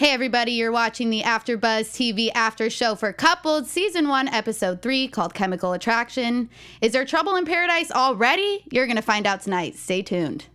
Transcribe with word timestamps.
Hey 0.00 0.12
everybody, 0.12 0.52
you're 0.52 0.72
watching 0.72 1.10
the 1.10 1.20
AfterBuzz 1.20 1.90
TV 1.90 2.30
after 2.34 2.70
show 2.70 2.94
for 2.94 3.12
Coupled, 3.12 3.66
season 3.66 4.08
1, 4.08 4.28
episode 4.28 4.80
3 4.80 5.08
called 5.08 5.34
Chemical 5.34 5.74
Attraction. 5.74 6.48
Is 6.80 6.92
there 6.92 7.04
trouble 7.04 7.36
in 7.36 7.44
paradise 7.44 7.90
already? 7.90 8.64
You're 8.70 8.86
going 8.86 8.96
to 8.96 9.02
find 9.02 9.26
out 9.26 9.42
tonight. 9.42 9.76
Stay 9.76 10.00
tuned. 10.00 10.46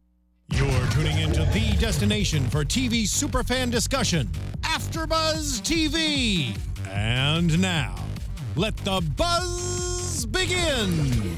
You're 0.50 0.88
tuning 0.88 1.20
into 1.20 1.44
the 1.54 1.78
destination 1.80 2.50
for 2.50 2.66
TV 2.66 3.04
superfan 3.04 3.70
discussion, 3.70 4.32
AfterBuzz 4.62 5.62
TV. 5.62 6.58
And 6.90 7.62
now, 7.62 7.94
let 8.56 8.76
the 8.78 9.00
buzz 9.16 10.26
begin. 10.26 11.38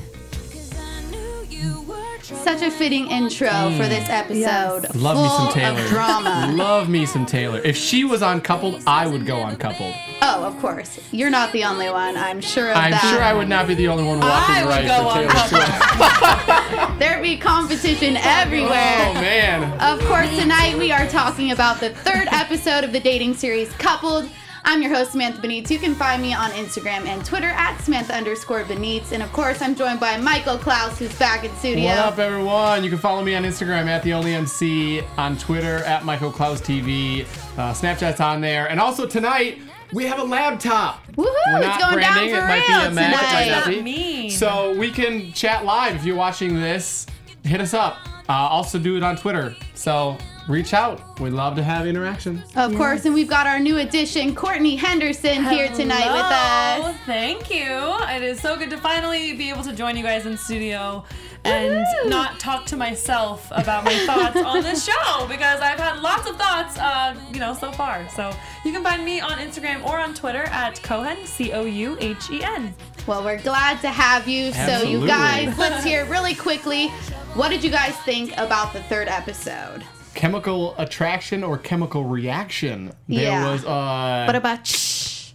Such 2.21 2.61
a 2.61 2.69
fitting 2.69 3.09
intro 3.09 3.47
for 3.47 3.87
this 3.87 4.07
mm. 4.07 4.09
episode. 4.09 4.95
Love 4.95 5.17
me 5.17 5.29
some 5.29 5.45
full 5.45 5.53
Taylor. 5.53 5.79
Of 5.79 5.87
drama. 5.87 6.51
Love 6.55 6.89
me 6.89 7.05
some 7.05 7.25
Taylor. 7.25 7.59
If 7.63 7.77
she 7.77 8.03
was 8.03 8.21
on 8.21 8.41
coupled, 8.41 8.83
I 8.85 9.07
would 9.07 9.25
go 9.25 9.37
on 9.37 9.55
coupled. 9.55 9.93
oh, 10.21 10.43
of 10.43 10.57
course. 10.59 10.99
You're 11.11 11.29
not 11.29 11.53
the 11.53 11.63
only 11.63 11.89
one. 11.89 12.17
I'm 12.17 12.41
sure 12.41 12.69
of 12.69 12.75
that. 12.75 12.83
I'm 12.83 12.91
that. 12.91 13.13
sure 13.13 13.21
I 13.21 13.33
would 13.33 13.47
not 13.47 13.67
be 13.67 13.75
the 13.75 13.87
only 13.87 14.03
one 14.03 14.19
walking 14.19 14.55
I 14.55 14.65
would 14.65 14.69
right 14.69 14.87
go 14.87 15.03
for 15.03 15.19
on 15.19 15.49
Taylor 15.49 16.87
Swift. 16.87 16.99
There'd 16.99 17.23
be 17.23 17.37
competition 17.37 18.17
oh, 18.17 18.21
everywhere. 18.23 19.05
Oh 19.07 19.13
man. 19.13 19.79
Of 19.79 20.05
course, 20.07 20.29
tonight 20.37 20.77
we 20.77 20.91
are 20.91 21.07
talking 21.07 21.51
about 21.51 21.79
the 21.79 21.91
third 21.91 22.27
episode 22.31 22.83
of 22.83 22.91
the 22.91 22.99
dating 22.99 23.35
series 23.35 23.71
Coupled. 23.73 24.29
I'm 24.69 24.81
your 24.81 24.93
host, 24.93 25.13
Samantha 25.13 25.41
Benitez. 25.41 25.69
You 25.69 25.79
can 25.79 25.95
find 25.95 26.21
me 26.21 26.33
on 26.33 26.51
Instagram 26.51 27.05
and 27.05 27.23
Twitter 27.23 27.47
at 27.47 27.79
Samantha 27.79 28.13
underscore 28.13 28.65
Benitez. 28.65 29.13
And 29.13 29.23
of 29.23 29.31
course, 29.31 29.61
I'm 29.61 29.75
joined 29.75 30.01
by 30.01 30.17
Michael 30.17 30.57
Klaus, 30.57 30.99
who's 30.99 31.17
back 31.17 31.45
in 31.45 31.55
studio. 31.55 31.85
What 31.85 31.97
up, 31.97 32.19
everyone? 32.19 32.83
You 32.83 32.89
can 32.89 32.99
follow 32.99 33.23
me 33.23 33.33
on 33.33 33.43
Instagram 33.43 33.85
at 33.85 34.03
the 34.03 34.11
only 34.11 34.35
MC, 34.35 35.03
on 35.17 35.37
Twitter 35.37 35.77
at 35.85 36.03
Michael 36.03 36.33
Klaus 36.33 36.59
TV. 36.59 37.21
Uh, 37.57 37.71
Snapchat's 37.73 38.19
on 38.19 38.41
there, 38.41 38.69
and 38.69 38.77
also 38.77 39.07
tonight 39.07 39.59
we 39.93 40.03
have 40.03 40.19
a 40.19 40.23
laptop. 40.23 41.07
Woohoo, 41.13 41.25
We're 41.53 41.59
it's 41.59 41.67
not 41.67 41.79
going 41.79 41.99
down 42.01 42.15
for 42.15 42.35
it 42.35 42.41
might 42.41 42.67
real 42.67 42.81
be 42.81 42.87
a 42.87 42.91
Mac, 42.91 43.13
it 43.13 43.15
might 43.15 43.43
tonight. 43.45 43.49
not 43.51 43.67
be. 43.69 43.81
mean? 43.81 44.31
So 44.31 44.77
we 44.77 44.91
can 44.91 45.31
chat 45.31 45.63
live 45.63 45.95
if 45.95 46.03
you're 46.03 46.17
watching 46.17 46.55
this. 46.55 47.05
Hit 47.45 47.61
us 47.61 47.73
up. 47.73 47.99
Uh, 48.27 48.33
also 48.33 48.79
do 48.79 48.97
it 48.97 49.03
on 49.03 49.15
Twitter. 49.15 49.55
So 49.75 50.17
reach 50.47 50.73
out. 50.73 51.19
We'd 51.19 51.33
love 51.33 51.55
to 51.55 51.63
have 51.63 51.87
interaction. 51.87 52.43
Of 52.55 52.75
course, 52.75 53.05
and 53.05 53.13
we've 53.13 53.29
got 53.29 53.47
our 53.47 53.59
new 53.59 53.77
addition, 53.77 54.33
Courtney 54.35 54.75
Henderson, 54.75 55.43
here 55.45 55.67
tonight 55.69 56.11
with 56.11 56.25
Hello. 56.25 56.89
us. 56.89 56.95
Thank 57.05 57.49
you. 57.49 57.95
It 58.09 58.23
is 58.23 58.39
so 58.39 58.55
good 58.55 58.69
to 58.69 58.77
finally 58.77 59.33
be 59.33 59.49
able 59.49 59.63
to 59.63 59.73
join 59.73 59.97
you 59.97 60.03
guys 60.03 60.25
in 60.25 60.37
studio 60.37 61.03
and 61.43 61.85
Woohoo. 61.85 62.09
not 62.09 62.39
talk 62.39 62.65
to 62.67 62.77
myself 62.77 63.47
about 63.51 63.83
my 63.83 63.93
thoughts 64.05 64.37
on 64.37 64.61
this 64.63 64.85
show 64.85 65.27
because 65.27 65.61
I've 65.61 65.79
had 65.79 65.99
lots 65.99 66.29
of 66.29 66.37
thoughts, 66.37 66.77
uh, 66.77 67.15
you 67.31 67.39
know, 67.39 67.53
so 67.53 67.71
far. 67.71 68.07
So 68.09 68.31
you 68.65 68.71
can 68.71 68.83
find 68.83 69.03
me 69.03 69.19
on 69.19 69.37
Instagram 69.37 69.85
or 69.85 69.99
on 69.99 70.13
Twitter 70.13 70.43
at 70.43 70.81
Cohen, 70.83 71.17
C 71.25 71.51
O 71.53 71.65
U 71.65 71.97
H 71.99 72.29
E 72.31 72.43
N. 72.43 72.73
Well, 73.05 73.23
we're 73.23 73.41
glad 73.41 73.79
to 73.81 73.89
have 73.89 74.27
you. 74.27 74.51
So, 74.51 74.83
you 74.83 75.07
guys, 75.07 75.57
let's 75.57 75.81
hear 75.81 76.03
really 76.05 76.35
quickly 76.35 76.89
what 77.37 77.49
did 77.49 77.63
you 77.63 77.69
guys 77.69 77.95
think 77.97 78.35
about 78.37 78.73
the 78.73 78.81
third 78.83 79.07
episode? 79.07 79.83
Chemical 80.17 80.73
attraction 80.77 81.43
or 81.43 81.57
chemical 81.57 82.03
reaction. 82.03 82.91
There 83.07 83.21
Yeah. 83.23 83.51
was 83.51 83.63
uh, 83.63 84.23
What 84.25 84.35
about 84.35 84.65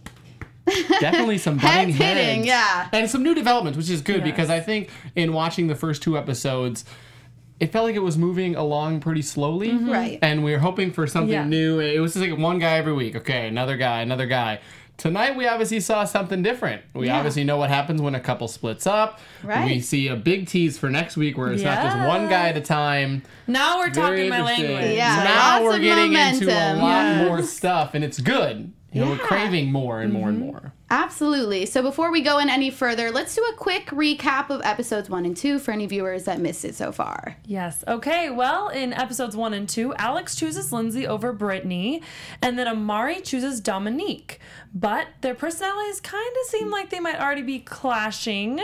definitely 1.01 1.39
some 1.39 1.57
butting 1.57 1.91
Heads 1.91 1.97
hitting, 1.97 2.45
heads. 2.45 2.47
yeah. 2.47 2.89
and 2.93 3.09
some 3.11 3.23
new 3.23 3.35
developments, 3.35 3.77
which 3.77 3.91
is 3.91 4.01
good 4.01 4.19
Yes. 4.19 4.25
because 4.25 4.51
I 4.51 4.61
think 4.61 4.91
in 5.17 5.33
watching 5.33 5.67
the 5.67 5.75
first 5.75 6.03
two 6.03 6.17
episodes, 6.19 6.85
it 7.61 7.71
felt 7.73 7.85
like 7.87 7.95
it 7.95 8.01
was 8.03 8.19
moving 8.19 8.57
along 8.57 9.01
pretty 9.01 9.23
slowly, 9.23 9.71
Mm-hmm. 9.71 9.91
Right. 9.91 10.19
And 10.23 10.43
we 10.45 10.53
were 10.53 10.59
hoping 10.59 10.93
for 10.93 11.07
something 11.07 11.33
Yeah. 11.33 11.45
new. 11.47 11.81
It 11.81 11.99
was 12.01 12.15
just 12.15 12.29
like 12.29 12.39
one 12.39 12.59
guy 12.59 12.77
every 12.77 12.93
week. 12.93 13.15
Okay, 13.17 13.47
another 13.49 13.77
guy, 13.77 14.01
another 14.03 14.27
guy. 14.27 14.61
Tonight 14.99 15.37
we 15.37 15.49
obviously 15.49 15.81
saw 15.81 16.05
something 16.05 16.43
different. 16.43 16.83
We 16.95 17.07
Yeah. 17.07 17.17
obviously 17.17 17.43
know 17.43 17.57
what 17.57 17.71
happens 17.71 18.01
when 18.01 18.15
a 18.15 18.21
couple 18.21 18.47
splits 18.47 18.87
up. 18.87 19.19
Right. 19.43 19.65
We 19.67 19.81
see 19.81 20.07
a 20.07 20.15
big 20.15 20.47
tease 20.47 20.79
for 20.79 20.91
next 20.91 21.17
week 21.17 21.37
where 21.37 21.53
it's 21.53 21.63
not 21.63 21.83
just 21.83 21.97
one 22.07 22.29
guy 22.29 22.51
at 22.51 22.57
a 22.57 22.61
time. 22.61 23.23
Now 23.49 23.79
we're 23.79 23.91
Very 23.91 24.29
talking 24.29 24.29
my 24.29 24.43
language. 24.43 24.95
Yeah. 24.95 25.25
Now 25.25 25.53
lots 25.55 25.65
we're 25.65 25.77
of 25.77 25.83
getting 25.83 26.13
into 26.13 26.47
a 26.47 26.77
lot 26.77 27.03
Yes. 27.05 27.29
more 27.29 27.43
stuff, 27.43 27.95
and 27.95 28.05
it's 28.05 28.21
good. 28.21 28.73
You 28.93 29.01
know, 29.01 29.11
we're 29.11 29.17
craving 29.19 29.73
more 29.73 30.01
and 30.01 30.13
more 30.13 30.29
and 30.29 30.39
Mm-hmm. 30.39 30.47
more. 30.47 30.72
Absolutely. 30.93 31.65
So 31.65 31.81
before 31.81 32.13
we 32.13 32.21
go 32.21 32.39
in 32.39 32.51
any 32.51 32.71
further, 32.71 33.11
let's 33.11 33.35
do 33.35 33.43
a 33.51 33.57
quick 33.57 33.87
recap 33.87 34.51
of 34.51 34.61
episodes 34.63 35.09
one 35.09 35.25
and 35.25 35.35
two 35.35 35.59
for 35.59 35.71
any 35.73 35.87
viewers 35.87 36.25
that 36.25 36.39
missed 36.39 36.67
it 36.67 36.75
so 36.75 36.93
far. 36.93 37.39
Yes. 37.47 37.83
Okay. 37.89 38.29
Well, 38.29 38.69
in 38.69 38.93
episodes 38.93 39.35
one 39.35 39.55
and 39.55 39.67
two, 39.67 39.95
Alex 39.95 40.37
chooses 40.37 40.71
Lindsay 40.71 41.07
over 41.07 41.33
Brittany, 41.33 42.03
and 42.43 42.59
then 42.59 42.69
Amari 42.69 43.23
chooses 43.23 43.59
Dominique. 43.59 44.39
But 44.75 45.07
their 45.23 45.35
personalities 45.35 45.99
kind 46.01 46.37
of 46.43 46.51
seem 46.51 46.71
like 46.71 46.91
they 46.91 47.01
might 47.01 47.19
already 47.19 47.41
be 47.41 47.61
clashing. 47.61 48.61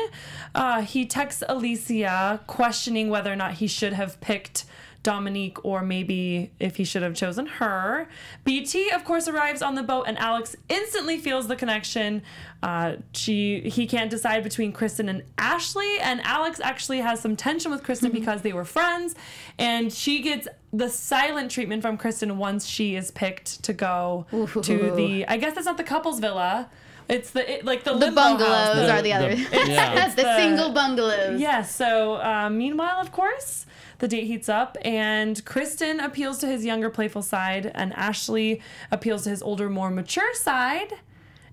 Uh, 0.54 0.82
he 0.82 1.06
texts 1.06 1.42
Alicia 1.48 2.40
questioning 2.46 3.08
whether 3.08 3.32
or 3.32 3.36
not 3.36 3.54
he 3.54 3.66
should 3.66 3.94
have 3.94 4.20
picked 4.20 4.66
Dominique 5.12 5.64
or 5.64 5.80
maybe 5.80 6.50
if 6.60 6.76
he 6.76 6.84
should 6.84 7.02
have 7.02 7.14
chosen 7.14 7.46
her. 7.46 8.08
BT, 8.44 8.90
of 8.90 9.04
course, 9.04 9.26
arrives 9.26 9.62
on 9.62 9.74
the 9.74 9.82
boat, 9.82 10.04
and 10.06 10.18
Alex 10.18 10.54
instantly 10.68 11.16
feels 11.18 11.48
the 11.48 11.56
connection. 11.56 12.20
Uh, 12.62 12.96
she 13.12 13.60
he 13.76 13.86
can't 13.86 14.10
decide 14.10 14.42
between 14.44 14.70
Kristen 14.72 15.08
and 15.08 15.22
Ashley, 15.38 15.92
and 16.00 16.20
Alex 16.24 16.60
actually 16.62 16.98
has 16.98 17.20
some 17.20 17.36
tension 17.36 17.70
with 17.70 17.82
Kristen 17.82 18.10
because 18.12 18.42
they 18.42 18.52
were 18.52 18.66
friends, 18.66 19.14
and 19.58 19.90
she 19.92 20.20
gets 20.20 20.46
the 20.74 20.88
silent 20.90 21.50
treatment 21.50 21.80
from 21.80 21.96
Kristen 21.96 22.36
once 22.36 22.66
she 22.66 22.94
is 22.94 23.10
picked 23.10 23.62
to 23.64 23.72
go 23.72 24.26
to 24.62 24.92
the. 25.00 25.24
I 25.26 25.38
guess 25.38 25.54
that's 25.54 25.66
not 25.66 25.78
the 25.78 25.84
couples 25.94 26.18
villa. 26.20 26.68
It's 27.08 27.30
the 27.30 27.50
it, 27.50 27.64
like 27.64 27.84
the, 27.84 27.92
The 27.94 27.98
limbo 28.12 28.20
house, 28.20 28.38
bungalows 28.40 28.86
the- 28.86 28.92
are 28.92 29.02
the 29.02 29.12
other. 29.14 29.32
yeah. 29.32 30.08
the, 30.14 30.22
the- 30.22 30.36
single 30.36 30.70
bungalows. 30.74 31.40
Yes. 31.40 31.74
So, 31.74 32.16
uh, 32.16 32.50
meanwhile, 32.50 33.00
of 33.00 33.10
course, 33.12 33.64
the 33.98 34.08
date 34.08 34.24
heats 34.24 34.48
up, 34.48 34.76
and 34.82 35.44
Kristen 35.44 36.00
appeals 36.00 36.38
to 36.38 36.46
his 36.46 36.64
younger, 36.64 36.88
playful 36.90 37.22
side, 37.22 37.70
and 37.74 37.92
Ashley 37.94 38.60
appeals 38.90 39.24
to 39.24 39.30
his 39.30 39.42
older, 39.42 39.68
more 39.68 39.90
mature 39.90 40.34
side. 40.34 40.94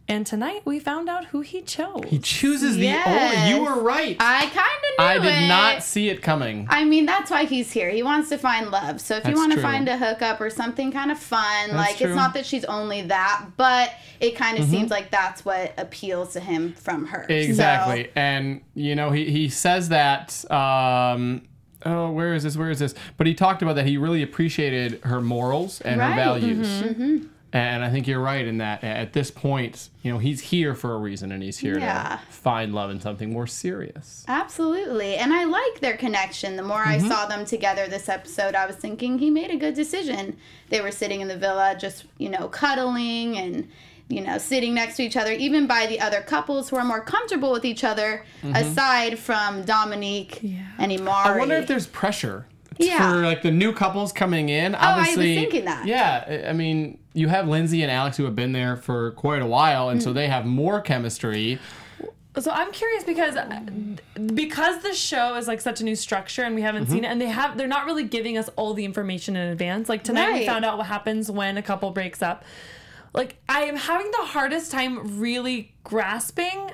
And 0.08 0.24
tonight, 0.28 0.62
we 0.66 0.78
found 0.78 1.10
out 1.10 1.26
who 1.26 1.42
he 1.42 1.64
chose. 1.64 2.04
He 2.08 2.20
chooses 2.20 2.76
the 2.76 2.84
Yes. 2.86 3.08
only. 3.08 3.50
You 3.50 3.64
were 3.66 3.82
right. 3.82 4.16
I 4.20 4.42
kind 4.42 4.52
of 4.54 4.54
knew 5.00 5.04
it. 5.04 5.10
I 5.10 5.18
did 5.18 5.44
it. 5.46 5.48
not 5.48 5.82
see 5.82 6.10
it 6.10 6.22
coming. 6.22 6.68
I 6.70 6.84
mean, 6.86 7.08
that's 7.08 7.32
why 7.32 7.46
he's 7.46 7.72
here. 7.72 7.90
He 7.90 8.04
wants 8.04 8.30
to 8.30 8.38
find 8.38 8.70
love. 8.70 9.02
So 9.02 9.16
if 9.18 9.28
you 9.28 9.34
want 9.34 9.54
to 9.54 9.60
find 9.62 9.90
a 9.90 9.98
hookup 9.98 10.40
or 10.40 10.52
something 10.52 10.92
kind 10.92 11.10
of 11.10 11.18
fun, 11.18 11.72
like 11.72 11.98
true. 11.98 12.06
it's 12.10 12.16
not 12.16 12.36
that 12.36 12.46
she's 12.46 12.66
only 12.66 13.02
that, 13.08 13.48
but 13.58 13.94
it 14.20 14.36
kind 14.36 14.56
Mm-hmm. 14.60 14.64
of 14.66 14.70
seems 14.70 14.92
like 14.92 15.10
that's 15.10 15.44
what 15.44 15.74
appeals 15.80 16.34
to 16.34 16.40
him 16.40 16.74
from 16.74 17.08
her. 17.08 17.26
Exactly. 17.28 18.12
And, 18.16 18.62
you 18.76 18.94
know, 18.94 19.10
he, 19.10 19.32
he 19.32 19.50
says 19.50 19.90
that. 19.90 20.40
Um, 20.52 21.48
oh, 21.86 22.12
where 22.12 22.34
is 22.34 22.44
this? 22.44 22.58
Where 22.58 22.70
is 22.70 22.80
this? 22.80 22.96
But 23.18 23.28
he 23.28 23.34
talked 23.34 23.62
about 23.62 23.76
that 23.76 23.86
he 23.86 23.98
really 23.98 24.22
appreciated 24.24 25.00
her 25.04 25.22
morals 25.22 25.82
and 25.82 26.00
Right. 26.00 26.10
her 26.10 26.16
values. 26.16 26.68
Mm-hmm. 26.68 27.18
And 27.54 27.86
I 27.86 27.90
think 27.90 28.06
you're 28.06 28.20
right 28.20 28.46
in 28.46 28.58
that 28.58 28.84
at 28.84 29.14
this 29.14 29.32
point, 29.32 29.88
you 30.04 30.12
know, 30.12 30.18
he's 30.18 30.42
here 30.42 30.76
for 30.76 30.94
a 30.94 30.98
reason 30.98 31.32
and 31.32 31.42
he's 31.42 31.58
here 31.58 31.80
Yeah. 31.80 32.18
to 32.26 32.34
find 32.34 32.74
love 32.76 32.90
in 32.90 33.00
something 33.00 33.32
more 33.32 33.48
serious. 33.48 34.26
Absolutely. 34.28 35.16
And 35.16 35.32
I 35.34 35.46
like 35.46 35.80
their 35.80 35.96
connection. 35.96 36.58
The 36.58 36.64
more 36.64 36.84
Mm-hmm. 36.84 37.06
I 37.06 37.08
saw 37.08 37.28
them 37.28 37.46
together 37.46 37.88
this 37.88 38.10
episode, 38.10 38.56
I 38.56 38.66
was 38.66 38.76
thinking 38.76 39.20
he 39.20 39.30
made 39.30 39.52
a 39.52 39.56
good 39.58 39.74
decision. 39.74 40.36
They 40.70 40.82
were 40.82 40.92
sitting 40.92 41.22
in 41.22 41.30
the 41.30 41.38
villa, 41.38 41.78
just, 41.80 42.04
you 42.18 42.28
know, 42.28 42.50
cuddling 42.50 43.38
and, 43.38 43.70
you 44.08 44.22
know, 44.22 44.38
sitting 44.38 44.74
next 44.76 44.98
to 44.98 45.04
each 45.04 45.18
other, 45.18 45.32
even 45.32 45.66
by 45.68 45.88
the 45.88 46.00
other 46.00 46.22
couples 46.22 46.70
who 46.70 46.76
are 46.76 46.84
more 46.86 47.02
comfortable 47.02 47.52
with 47.52 47.66
each 47.66 47.84
other, 47.84 48.24
aside 48.54 49.18
from 49.18 49.64
Dominique 49.64 50.44
and 50.44 50.92
Amari. 50.92 50.98
Mm-hmm. 51.00 51.08
I 51.10 51.38
wonder 51.38 51.56
if 51.56 51.68
there's 51.68 51.88
pressure 51.88 52.46
Yeah. 52.78 53.12
For 53.12 53.24
like 53.24 53.42
the 53.42 53.52
new 53.52 53.74
couples 53.74 54.12
coming 54.12 54.50
in. 54.50 54.76
Oh, 54.76 54.80
I 54.80 55.08
was 55.08 55.16
thinking 55.16 55.66
that. 55.66 55.86
Yeah, 55.88 56.24
I 56.46 56.50
I 56.50 56.54
mean, 56.54 57.00
you 57.14 57.30
have 57.30 57.48
Lindsay 57.48 57.82
and 57.82 57.92
Alex 57.92 58.18
who 58.18 58.26
have 58.26 58.36
been 58.36 58.52
there 58.52 58.76
for 58.76 59.12
quite 59.12 59.42
a 59.42 59.46
while, 59.48 59.90
and 59.90 60.04
so 60.04 60.12
Mm. 60.12 60.16
they 60.16 60.28
have 60.28 60.46
more 60.46 60.82
chemistry. 60.82 61.58
So 62.38 62.52
I'm 62.52 62.72
curious 62.74 63.04
because 63.06 63.36
because 64.36 64.84
the 64.84 64.94
show 64.94 65.36
is 65.36 65.48
like 65.48 65.62
such 65.62 65.80
a 65.82 65.84
new 65.86 65.96
structure 65.96 66.44
and 66.44 66.54
we 66.54 66.62
haven't 66.62 66.84
Mm-hmm. 66.84 66.92
seen 66.94 67.04
it 67.06 67.08
and 67.08 67.22
they 67.22 67.28
have 67.28 67.58
they're 67.58 67.68
not 67.68 67.86
really 67.86 68.04
giving 68.04 68.38
us 68.38 68.50
all 68.58 68.74
the 68.74 68.86
information 68.86 69.36
in 69.36 69.50
advance. 69.50 69.88
Like 69.90 70.04
tonight 70.04 70.30
Right. 70.32 70.40
we 70.42 70.46
found 70.46 70.66
out 70.66 70.78
what 70.78 70.88
happens 70.88 71.32
when 71.32 71.58
a 71.58 71.62
couple 71.62 71.90
breaks 71.92 72.22
up. 72.22 72.44
Like 73.16 73.38
I 73.50 73.62
am 73.62 73.76
having 73.78 74.12
the 74.12 74.26
hardest 74.26 74.72
time 74.72 75.20
really 75.20 75.74
grasping 75.84 76.72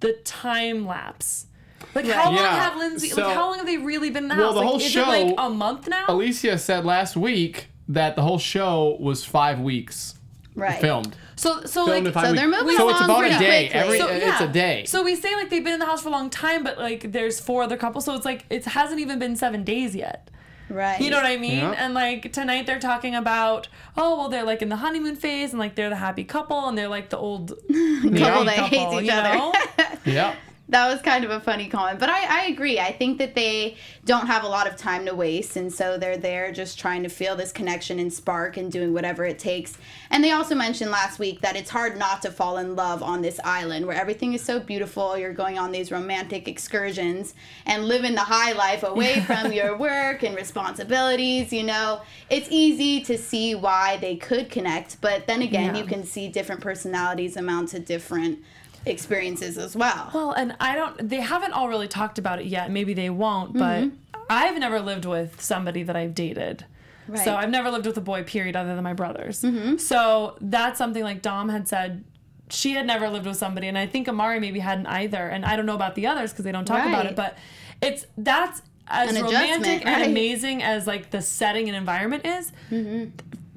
the 0.00 0.14
time 0.24 0.86
lapse. 0.86 1.46
Like 1.94 2.06
how 2.06 2.26
long 2.26 2.36
Yeah, 2.36 2.60
have 2.70 2.76
Lindsay? 2.76 3.08
so- 3.10 3.22
like 3.26 3.34
how 3.34 3.48
long 3.48 3.58
have 3.58 3.66
they 3.66 3.76
really 3.78 4.10
been 4.10 4.24
in 4.24 4.28
the 4.30 4.36
Well, 4.36 4.46
house? 4.46 4.54
the 4.54 4.60
like, 4.60 4.68
whole 4.68 4.76
is 4.80 4.90
show- 4.90 5.12
it 5.12 5.26
like 5.26 5.34
a 5.38 5.50
month 5.50 5.88
now? 5.88 6.04
Alicia 6.08 6.58
said 6.58 6.84
last 6.84 7.16
week 7.16 7.68
that 7.88 8.16
the 8.16 8.22
whole 8.22 8.38
show 8.38 8.96
was 9.00 9.24
five 9.24 9.60
weeks 9.60 10.14
right. 10.54 10.80
filmed. 10.80 11.16
so 11.36 11.62
so 11.64 11.86
Filmed 11.86 11.98
in 11.98 12.04
like 12.06 12.14
five 12.14 12.24
So 12.26 12.30
weeks. 12.32 12.40
they're 12.40 12.48
moving 12.50 12.76
So 12.76 12.88
it's 12.88 13.00
along 13.00 13.10
about 13.10 13.24
a 13.24 13.28
pretty 13.28 13.38
day. 13.44 13.68
quickly. 13.68 13.80
Every 13.80 13.98
So, 13.98 14.08
it's 14.08 14.40
a 14.40 14.48
day. 14.48 14.84
So 14.86 15.02
we 15.02 15.16
say 15.16 15.34
like 15.36 15.50
they've 15.50 15.64
been 15.64 15.74
in 15.74 15.80
the 15.80 15.86
house 15.86 16.02
for 16.02 16.08
a 16.08 16.12
long 16.12 16.30
time, 16.30 16.62
but 16.64 16.78
like 16.78 17.12
there's 17.12 17.40
four 17.40 17.62
other 17.62 17.76
couples, 17.76 18.04
so 18.04 18.14
it's 18.14 18.24
like 18.24 18.44
it 18.50 18.64
hasn't 18.64 19.00
even 19.00 19.18
been 19.18 19.36
seven 19.36 19.64
days 19.64 19.94
yet. 19.94 20.30
Right. 20.70 21.00
You 21.00 21.10
know 21.10 21.16
what 21.16 21.26
I 21.26 21.36
mean? 21.36 21.58
Yeah. 21.58 21.70
And 21.76 21.94
like 21.94 22.32
tonight 22.32 22.66
they're 22.66 22.78
talking 22.78 23.14
about, 23.14 23.68
oh 23.96 24.16
well, 24.18 24.28
they're 24.28 24.44
like 24.44 24.60
in 24.62 24.68
the 24.68 24.76
honeymoon 24.76 25.16
phase 25.16 25.50
and 25.50 25.58
like 25.58 25.74
they're 25.74 25.88
the 25.90 25.96
happy 25.96 26.24
couple 26.24 26.68
and 26.68 26.76
they're 26.76 26.88
like 26.88 27.10
the 27.10 27.16
old 27.18 27.48
Couple 27.68 28.10
Yeah. 28.10 28.44
that 28.44 28.58
hates 28.70 28.92
each 28.94 29.06
you 29.06 29.12
other. 29.12 29.34
know? 29.38 29.52
Yeah. 30.04 30.34
That 30.70 30.92
was 30.92 31.00
kind 31.00 31.24
of 31.24 31.30
a 31.30 31.40
funny 31.40 31.66
comment. 31.66 31.98
But 31.98 32.10
I, 32.10 32.42
I 32.42 32.46
agree. 32.46 32.78
I 32.78 32.92
think 32.92 33.18
that 33.18 33.34
they 33.34 33.76
don't 34.04 34.26
have 34.26 34.44
a 34.44 34.48
lot 34.48 34.66
of 34.66 34.76
time 34.76 35.06
to 35.06 35.14
waste. 35.14 35.56
And 35.56 35.72
so 35.72 35.96
they're 35.96 36.18
there 36.18 36.52
just 36.52 36.78
trying 36.78 37.02
to 37.04 37.08
feel 37.08 37.36
this 37.36 37.52
connection 37.52 37.98
and 37.98 38.12
spark 38.12 38.56
and 38.58 38.70
doing 38.70 38.92
whatever 38.92 39.24
it 39.24 39.38
takes. 39.38 39.78
And 40.10 40.22
they 40.22 40.30
also 40.32 40.54
mentioned 40.54 40.90
last 40.90 41.18
week 41.18 41.40
that 41.40 41.56
it's 41.56 41.70
hard 41.70 41.96
not 41.98 42.20
to 42.22 42.30
fall 42.30 42.58
in 42.58 42.76
love 42.76 43.02
on 43.02 43.22
this 43.22 43.40
island 43.44 43.86
where 43.86 43.96
everything 43.96 44.34
is 44.34 44.42
so 44.42 44.60
beautiful. 44.60 45.16
You're 45.16 45.32
going 45.32 45.58
on 45.58 45.72
these 45.72 45.90
romantic 45.90 46.46
excursions 46.48 47.34
and 47.64 47.86
living 47.86 48.14
the 48.14 48.20
high 48.20 48.52
life 48.52 48.82
away 48.82 49.20
from 49.20 49.52
your 49.52 49.74
work 49.88 50.22
and 50.22 50.36
responsibilities. 50.36 51.52
You 51.52 51.62
know, 51.62 52.02
it's 52.28 52.48
easy 52.50 53.00
to 53.02 53.16
see 53.16 53.54
why 53.54 53.96
they 53.96 54.16
could 54.16 54.50
connect. 54.50 55.00
But 55.00 55.26
then 55.26 55.40
again, 55.42 55.74
Yeah. 55.74 55.80
you 55.82 55.86
can 55.86 56.04
see 56.04 56.28
different 56.28 56.60
personalities 56.60 57.36
amount 57.38 57.70
to 57.70 57.78
different 57.78 58.40
experiences 58.88 59.58
as 59.58 59.76
well. 59.76 60.10
Well, 60.12 60.32
and 60.32 60.56
I 60.60 60.74
don't. 60.74 61.08
They 61.08 61.20
haven't 61.20 61.52
all 61.52 61.68
really 61.68 61.88
talked 61.88 62.18
about 62.18 62.40
it 62.40 62.46
yet. 62.46 62.70
Maybe 62.70 62.94
they 62.94 63.10
won't. 63.10 63.54
But 63.54 63.84
mm-hmm. 63.84 63.96
I've 64.30 64.58
never 64.58 64.80
lived 64.80 65.04
with 65.04 65.40
somebody 65.40 65.82
that 65.82 65.96
I've 65.96 66.14
dated. 66.14 66.64
Right. 67.06 67.24
So 67.24 67.34
I've 67.34 67.50
never 67.50 67.70
lived 67.70 67.86
with 67.86 67.96
a 67.96 68.02
boy, 68.02 68.22
period, 68.24 68.54
other 68.54 68.74
than 68.74 68.84
my 68.84 68.92
brothers. 68.92 69.42
Mm-hmm. 69.42 69.78
So 69.78 70.36
that's 70.40 70.78
something 70.78 71.02
like 71.02 71.22
Dom 71.22 71.48
had 71.48 71.66
said. 71.66 72.04
She 72.50 72.72
had 72.72 72.86
never 72.86 73.08
lived 73.08 73.26
with 73.26 73.36
somebody, 73.36 73.68
and 73.68 73.76
I 73.76 73.86
think 73.86 74.08
Amari 74.08 74.40
maybe 74.40 74.58
hadn't 74.58 74.86
either. 74.86 75.28
And 75.28 75.44
I 75.44 75.56
don't 75.56 75.66
know 75.66 75.74
about 75.74 75.94
the 75.94 76.06
others 76.06 76.32
because 76.32 76.44
they 76.44 76.52
don't 76.52 76.64
talk 76.64 76.86
about 76.86 77.06
it. 77.06 77.16
But 77.16 77.36
it's 77.82 78.06
that's 78.16 78.62
as 78.86 79.14
An 79.14 79.22
romantic 79.22 79.82
adjustment, 79.82 79.86
and 79.86 80.10
amazing 80.10 80.62
as 80.62 80.86
like 80.86 81.10
the 81.10 81.20
setting 81.20 81.68
and 81.68 81.76
environment 81.76 82.26
is. 82.26 82.52
Mm-hmm. 82.70 83.10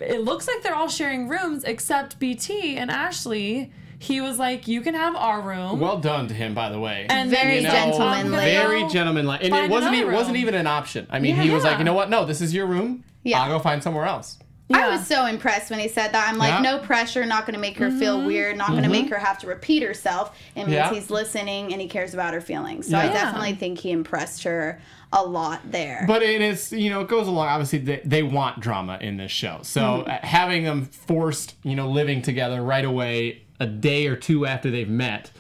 It 0.04 0.22
looks 0.22 0.48
like 0.48 0.64
they're 0.64 0.76
all 0.76 0.90
sharing 0.90 1.28
rooms 1.28 1.64
except 1.64 2.20
BT 2.20 2.78
and 2.78 2.90
Ashley. 2.90 3.72
He 4.02 4.20
was 4.20 4.40
like, 4.40 4.68
"You 4.68 4.82
can 4.82 4.96
have 4.96 5.16
our 5.16 5.42
room." 5.42 5.80
Well 5.80 6.00
done 6.00 6.28
to 6.28 6.34
him, 6.34 6.54
by 6.56 6.70
the 6.70 6.80
way. 6.80 7.06
and 7.10 7.30
Very 7.30 7.58
You 7.58 7.62
know, 7.64 7.70
gentlemanly. 7.72 8.46
Very 8.46 8.88
gentlemanly. 8.88 9.38
And 9.42 9.54
it 9.56 9.70
wasn't 9.70 9.94
another 9.94 9.96
even, 9.98 10.14
wasn't 10.14 10.38
even 10.38 10.56
an 10.56 10.66
option. 10.68 11.06
I 11.12 11.20
mean, 11.20 11.36
Yeah. 11.36 11.44
he 11.44 11.50
was 11.52 11.64
like, 11.64 11.78
you 11.78 11.84
know 11.84 11.94
what? 11.94 12.10
No, 12.10 12.26
this 12.26 12.42
is 12.42 12.54
your 12.54 12.66
room. 12.66 13.04
Yeah. 13.24 13.42
I'll 13.44 13.50
go 13.50 13.60
find 13.60 13.84
somewhere 13.84 14.06
else. 14.06 14.40
I 14.74 14.88
was 14.90 15.06
so 15.06 15.26
impressed 15.26 15.70
when 15.70 15.80
he 15.80 15.90
said 15.90 16.14
that. 16.14 16.30
I'm 16.30 16.38
like, 16.38 16.50
Yeah. 16.50 16.62
no 16.62 16.80
pressure, 16.80 17.26
not 17.26 17.46
going 17.46 17.56
to 17.56 17.60
make 17.60 17.78
her 17.78 17.92
feel 17.92 18.26
weird, 18.26 18.58
not 18.58 18.70
going 18.70 18.84
to 18.84 18.90
make 18.90 19.10
her 19.10 19.18
have 19.18 19.38
to 19.40 19.48
repeat 19.48 19.84
herself. 19.84 20.36
It 20.56 20.62
means 20.62 20.72
Yeah. 20.72 20.90
he's 20.94 21.10
listening 21.12 21.74
and 21.74 21.82
he 21.82 21.88
cares 21.90 22.14
about 22.14 22.34
her 22.34 22.40
feelings. 22.42 22.88
So 22.90 22.98
I 22.98 23.08
definitely 23.08 23.54
think 23.54 23.80
he 23.80 23.92
impressed 23.92 24.44
her 24.44 24.82
a 25.14 25.22
lot 25.24 25.60
there. 25.70 26.06
But 26.08 26.24
it 26.24 26.42
is, 26.42 26.72
you 26.72 26.90
know, 26.90 27.02
it 27.02 27.10
goes 27.10 27.28
along. 27.28 27.48
Obviously, 27.50 27.80
they, 27.80 28.02
they 28.06 28.24
want 28.24 28.62
drama 28.62 28.98
in 29.02 29.18
this 29.18 29.30
show. 29.32 29.60
So 29.64 29.82
Mm-hmm. 29.82 30.10
uh, 30.10 30.18
having 30.26 30.64
them 30.64 30.86
forced, 30.86 31.56
you 31.64 31.76
know, 31.76 31.90
living 31.90 32.22
together 32.22 32.62
right 32.64 32.86
away, 32.86 33.42
a 33.62 33.66
day 33.68 34.08
or 34.08 34.16
two 34.16 34.46
after 34.46 34.72
they've 34.72 34.90
met, 34.90 35.32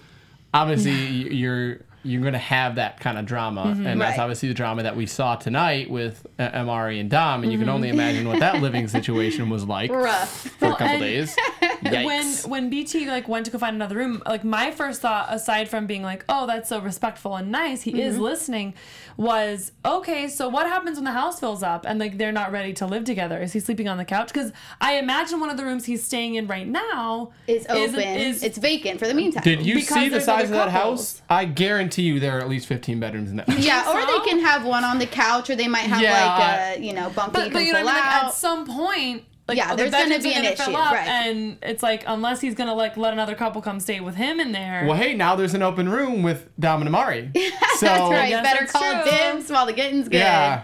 obviously 0.53 0.91
you're 0.91 1.79
you're 2.03 2.21
going 2.21 2.33
to 2.33 2.39
have 2.39 2.75
that 2.75 2.99
kind 2.99 3.17
of 3.19 3.25
drama, 3.27 3.61
and 3.61 3.85
that's 3.85 3.89
Mm-hmm. 3.91 4.01
Right. 4.01 4.19
obviously 4.19 4.49
the 4.49 4.55
drama 4.55 4.81
that 4.83 4.95
we 4.95 5.05
saw 5.05 5.35
tonight 5.35 5.87
with 5.89 6.25
uh, 6.39 6.49
Amari 6.53 6.99
and 6.99 7.11
Dom, 7.11 7.43
and 7.43 7.51
you 7.51 7.59
can 7.59 7.67
Mm-hmm. 7.67 7.75
only 7.75 7.89
imagine 7.89 8.27
what 8.27 8.39
that 8.39 8.59
living 8.61 8.87
situation 8.87 9.49
was 9.49 9.65
like 9.65 9.91
Rough. 9.91 10.29
for 10.57 10.65
a 10.65 10.69
couple 10.71 10.87
and- 10.87 10.99
days. 11.01 11.35
when 11.89 12.25
Yikes. 12.25 12.47
when 12.47 12.69
BT 12.69 13.07
like 13.07 13.27
went 13.27 13.45
to 13.45 13.51
go 13.51 13.57
find 13.57 13.75
another 13.75 13.95
room, 13.95 14.21
like 14.25 14.43
my 14.43 14.71
first 14.71 15.01
thought, 15.01 15.27
aside 15.29 15.67
from 15.67 15.87
being 15.87 16.03
like, 16.03 16.23
"Oh, 16.29 16.45
that's 16.45 16.69
so 16.69 16.79
respectful 16.79 17.35
and 17.35 17.51
nice," 17.51 17.81
he 17.81 18.01
is 18.01 18.15
mm-hmm. 18.15 18.23
listening, 18.23 18.73
was 19.17 19.71
okay. 19.83 20.27
So 20.27 20.47
what 20.47 20.67
happens 20.67 20.97
when 20.97 21.05
the 21.05 21.11
house 21.11 21.39
fills 21.39 21.63
up 21.63 21.85
and 21.87 21.99
like 21.99 22.17
they're 22.17 22.31
not 22.31 22.51
ready 22.51 22.73
to 22.73 22.85
live 22.85 23.03
together? 23.05 23.41
Is 23.41 23.53
he 23.53 23.59
sleeping 23.59 23.87
on 23.87 23.97
the 23.97 24.05
couch? 24.05 24.27
Because 24.27 24.51
I 24.79 24.97
imagine 24.97 25.39
one 25.39 25.49
of 25.49 25.57
the 25.57 25.65
rooms 25.65 25.85
he's 25.85 26.03
staying 26.03 26.35
in 26.35 26.47
right 26.47 26.67
now 26.67 27.31
Is 27.47 27.65
open. 27.69 27.99
is- 27.99 28.43
it's 28.43 28.57
vacant 28.57 28.99
for 28.99 29.07
the 29.07 29.13
meantime. 29.13 29.43
Did 29.43 29.65
you 29.65 29.81
see 29.81 30.09
the 30.09 30.21
size 30.21 30.45
of 30.45 30.51
that 30.51 30.69
house? 30.69 31.21
I 31.29 31.45
guarantee 31.45 32.03
you 32.03 32.19
there 32.19 32.37
are 32.37 32.41
at 32.41 32.49
least 32.49 32.67
15 32.67 32.99
bedrooms 32.99 33.29
in 33.29 33.37
that 33.37 33.49
house. 33.49 33.59
yeah, 33.65 33.89
or 33.89 34.01
so? 34.01 34.07
they 34.07 34.29
can 34.29 34.39
have 34.39 34.65
one 34.65 34.83
on 34.83 34.99
the 34.99 35.05
couch, 35.07 35.49
or 35.49 35.55
they 35.55 35.67
might 35.67 35.81
have 35.81 36.01
Yeah, 36.01 36.11
like 36.13 36.77
a 36.77 36.81
you 36.81 36.93
know 36.93 37.09
bunk 37.09 37.33
that 37.33 37.45
but, 37.45 37.53
but 37.53 37.65
you 37.65 37.73
know 37.73 37.83
what 37.83 37.93
I 37.93 37.95
mean? 37.95 38.05
Like 38.05 38.23
at 38.25 38.33
some 38.33 38.65
point. 38.67 39.23
Like, 39.47 39.57
Yeah, 39.57 39.67
oh, 39.67 39.75
the 39.75 39.89
there's 39.89 39.91
gonna 39.91 40.19
be 40.19 40.33
are 40.33 40.37
an 40.37 40.43
gonna 40.43 40.49
issue, 40.53 40.71
right. 40.71 41.07
And 41.07 41.57
it's 41.63 41.83
like 41.83 42.03
unless 42.07 42.39
he's 42.41 42.55
gonna 42.55 42.73
like 42.75 42.95
let 42.97 43.11
another 43.13 43.35
couple 43.35 43.61
come 43.61 43.79
stay 43.79 43.99
with 43.99 44.15
him 44.15 44.39
in 44.39 44.51
there. 44.51 44.85
Well, 44.87 44.97
hey, 44.97 45.13
now 45.13 45.35
there's 45.35 45.53
an 45.53 45.61
open 45.61 45.89
room 45.89 46.23
with 46.23 46.47
Dom 46.59 46.81
and 46.81 46.87
Amari. 46.87 47.31
So, 47.77 47.87
That's 47.87 48.11
right. 48.11 48.29
Yes, 48.29 48.43
Better 48.43 48.59
that's 48.59 48.71
call 48.71 49.01
true. 49.01 49.11
dibs 49.11 49.49
while 49.49 49.65
the 49.65 49.73
getting's 49.73 50.07
good. 50.07 50.17
Yeah. 50.19 50.63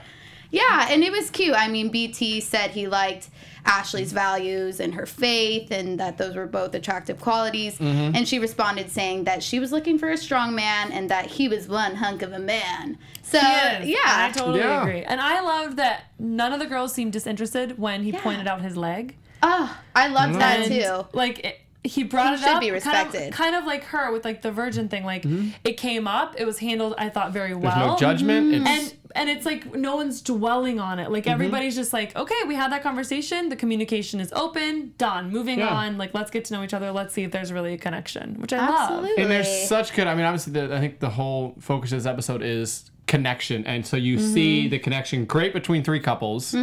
Yeah, 0.51 0.87
and 0.91 1.03
it 1.03 1.11
was 1.11 1.29
cute. 1.31 1.55
I 1.55 1.67
mean, 1.67 1.89
BT 1.89 2.39
said 2.41 2.71
he 2.71 2.87
liked 2.87 3.29
Ashley's 3.67 4.13
values 4.13 4.79
and 4.79 4.93
her 4.95 5.05
faith, 5.05 5.69
and 5.71 5.99
that 5.99 6.17
those 6.17 6.35
were 6.35 6.47
both 6.47 6.73
attractive 6.73 7.19
qualities. 7.19 7.77
Mm-hmm. 7.77 8.15
And 8.15 8.27
she 8.27 8.39
responded 8.39 8.89
saying 8.89 9.25
that 9.25 9.43
she 9.43 9.59
was 9.59 9.71
looking 9.71 9.99
for 9.99 10.09
a 10.09 10.17
strong 10.17 10.55
man 10.55 10.91
and 10.91 11.09
that 11.11 11.25
he 11.27 11.47
was 11.47 11.67
one 11.67 11.95
hunk 11.95 12.21
of 12.21 12.31
a 12.33 12.39
man. 12.39 12.97
So, 13.21 13.37
Yes, 13.37 13.85
yeah. 13.85 13.97
I 14.05 14.31
totally 14.31 14.59
Yeah. 14.59 14.81
agree. 14.81 15.03
And 15.03 15.19
I 15.19 15.41
loved 15.41 15.77
that 15.77 16.05
none 16.17 16.53
of 16.53 16.59
the 16.59 16.65
girls 16.65 16.93
seemed 16.93 17.11
disinterested 17.13 17.77
when 17.77 18.03
he 18.03 18.11
Yeah. 18.11 18.21
pointed 18.21 18.47
out 18.47 18.61
his 18.61 18.77
leg. 18.77 19.15
oh, 19.43 19.77
I 19.95 20.07
loved 20.07 20.35
that 20.35 20.61
And, 20.61 20.71
too. 20.71 21.05
Like 21.13 21.39
it, 21.45 21.59
he 21.87 22.03
brought 22.03 22.29
He 22.29 22.33
it 22.35 22.39
should 22.39 22.55
up, 22.55 22.59
be 22.61 22.69
kind 22.79 23.15
of, 23.15 23.31
kind 23.31 23.55
of 23.55 23.65
like 23.65 23.83
her 23.85 24.11
with 24.11 24.23
like 24.25 24.41
the 24.41 24.51
virgin 24.51 24.89
thing. 24.89 25.03
Like 25.03 25.25
it 25.63 25.77
came 25.77 26.07
up, 26.07 26.35
it 26.37 26.45
was 26.45 26.59
handled, 26.59 26.95
I 26.97 27.09
thought, 27.09 27.31
very 27.31 27.53
well. 27.55 27.71
Mm-hmm. 27.71 27.79
There's 27.89 28.01
no 28.01 28.07
judgment. 28.07 28.53
It's, 28.55 28.65
And 28.69 28.93
and 29.15 29.29
it's 29.29 29.45
like 29.45 29.73
no 29.73 29.95
one's 29.95 30.21
dwelling 30.21 30.79
on 30.79 30.99
it. 30.99 31.09
Like 31.11 31.23
Mm-hmm. 31.23 31.31
everybody's 31.33 31.75
just 31.75 31.93
like, 31.93 32.15
okay, 32.15 32.35
we 32.47 32.55
had 32.55 32.71
that 32.71 32.83
conversation. 32.83 33.49
The 33.49 33.55
communication 33.55 34.19
is 34.19 34.31
open, 34.33 34.93
done, 34.97 35.31
moving 35.31 35.59
Yeah. 35.59 35.69
on. 35.69 35.97
Like 35.97 36.13
let's 36.13 36.29
get 36.29 36.45
to 36.45 36.53
know 36.53 36.63
each 36.63 36.73
other. 36.73 36.91
Let's 36.91 37.13
see 37.13 37.23
if 37.23 37.31
there's 37.31 37.51
really 37.51 37.73
a 37.73 37.77
connection, 37.77 38.35
which 38.41 38.53
I 38.53 38.57
Absolutely. 38.57 39.09
love. 39.09 39.17
and 39.19 39.31
there's 39.31 39.67
such 39.67 39.93
good. 39.93 40.07
I 40.07 40.13
mean, 40.15 40.25
obviously, 40.25 40.53
the, 40.53 40.75
I 40.75 40.79
think 40.79 40.99
the 40.99 41.09
whole 41.09 41.55
focus 41.59 41.91
of 41.93 41.99
this 41.99 42.05
episode 42.05 42.43
is 42.43 42.91
connection, 43.07 43.65
and 43.65 43.85
so 43.87 43.95
you 43.97 44.17
Mm-hmm. 44.17 44.33
see 44.33 44.67
the 44.67 44.79
connection 44.79 45.23
great 45.25 45.53
between 45.53 45.83
three 45.83 46.01
couples. 46.01 46.53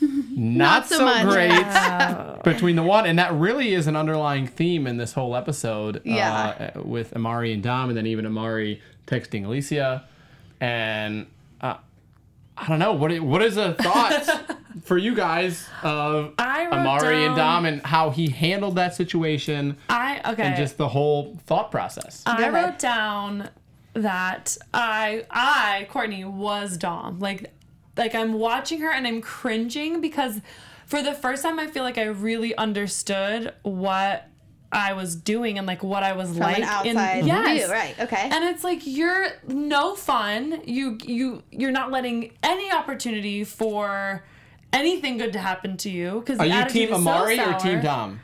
Not, 0.36 0.86
so 0.86 0.98
so, 0.98 1.04
much. 1.04 1.24
great 1.24 2.42
between 2.44 2.76
the 2.76 2.82
one, 2.82 3.06
and 3.06 3.18
that 3.18 3.32
really 3.32 3.72
is 3.74 3.86
an 3.86 3.96
underlying 3.96 4.46
theme 4.46 4.86
in 4.86 4.96
this 4.96 5.12
whole 5.12 5.34
episode. 5.34 6.02
Yeah. 6.04 6.70
uh, 6.76 6.82
with 6.82 7.14
Amari 7.16 7.52
and 7.52 7.62
Dom, 7.62 7.88
and 7.88 7.96
then 7.96 8.06
even 8.06 8.26
Amari 8.26 8.82
texting 9.06 9.46
Alicia, 9.46 10.04
and 10.60 11.26
uh, 11.60 11.76
I 12.56 12.68
don't 12.68 12.78
know 12.78 12.92
what 12.92 13.18
what 13.20 13.42
is 13.42 13.56
a 13.56 13.74
thought 13.74 14.56
for 14.84 14.96
you 14.98 15.14
guys 15.14 15.66
of 15.82 16.34
I 16.38 16.64
wrote 16.66 16.74
Amari 16.74 17.24
and 17.24 17.36
Dom 17.36 17.64
and 17.66 17.82
how 17.82 18.10
he 18.10 18.28
handled 18.28 18.76
that 18.76 18.94
situation 18.94 19.76
I 19.88 20.20
okay. 20.32 20.42
and 20.42 20.56
just 20.56 20.76
the 20.76 20.88
whole 20.88 21.38
thought 21.46 21.70
process. 21.70 22.22
I 22.26 22.36
Go 22.36 22.48
ahead. 22.48 22.54
wrote 22.54 22.78
down 22.78 23.50
that 23.94 24.56
I 24.72 25.24
I 25.30 25.86
Courtney 25.90 26.24
was 26.24 26.76
Dom. 26.76 27.18
Like 27.18 27.52
like 27.96 28.14
I'm 28.14 28.34
watching 28.34 28.80
her 28.80 28.90
and 28.90 29.06
I'm 29.06 29.20
cringing 29.20 30.00
because 30.00 30.40
for 30.86 31.02
the 31.02 31.14
first 31.14 31.42
time 31.42 31.58
I 31.58 31.66
feel 31.66 31.82
like 31.82 31.98
I 31.98 32.04
really 32.04 32.54
understood 32.56 33.52
what 33.62 34.28
I 34.72 34.92
was 34.92 35.14
doing 35.14 35.58
and 35.58 35.66
like 35.66 35.82
what 35.82 36.02
I 36.02 36.12
was 36.12 36.30
From 36.30 36.38
like 36.38 36.58
an 36.58 36.64
outside 36.64 37.18
in 37.18 37.26
yes. 37.26 37.64
view, 37.64 37.72
right? 37.72 37.98
Okay. 38.00 38.28
And 38.30 38.44
it's 38.44 38.64
like 38.64 38.80
you're 38.84 39.28
no 39.46 39.94
fun. 39.94 40.60
You 40.64 40.98
you 41.04 41.42
you're 41.50 41.70
not 41.70 41.90
letting 41.90 42.32
any 42.42 42.70
opportunity 42.70 43.44
for 43.44 44.24
anything 44.72 45.18
good 45.18 45.32
to 45.32 45.38
happen 45.38 45.76
to 45.78 45.90
you 45.90 46.20
because 46.20 46.44
you 46.46 46.52
Are 46.52 46.64
you 46.64 46.68
Team 46.68 46.92
Amari 46.92 47.38
or 47.40 47.54
Team 47.54 47.80
Dom? 47.80 48.20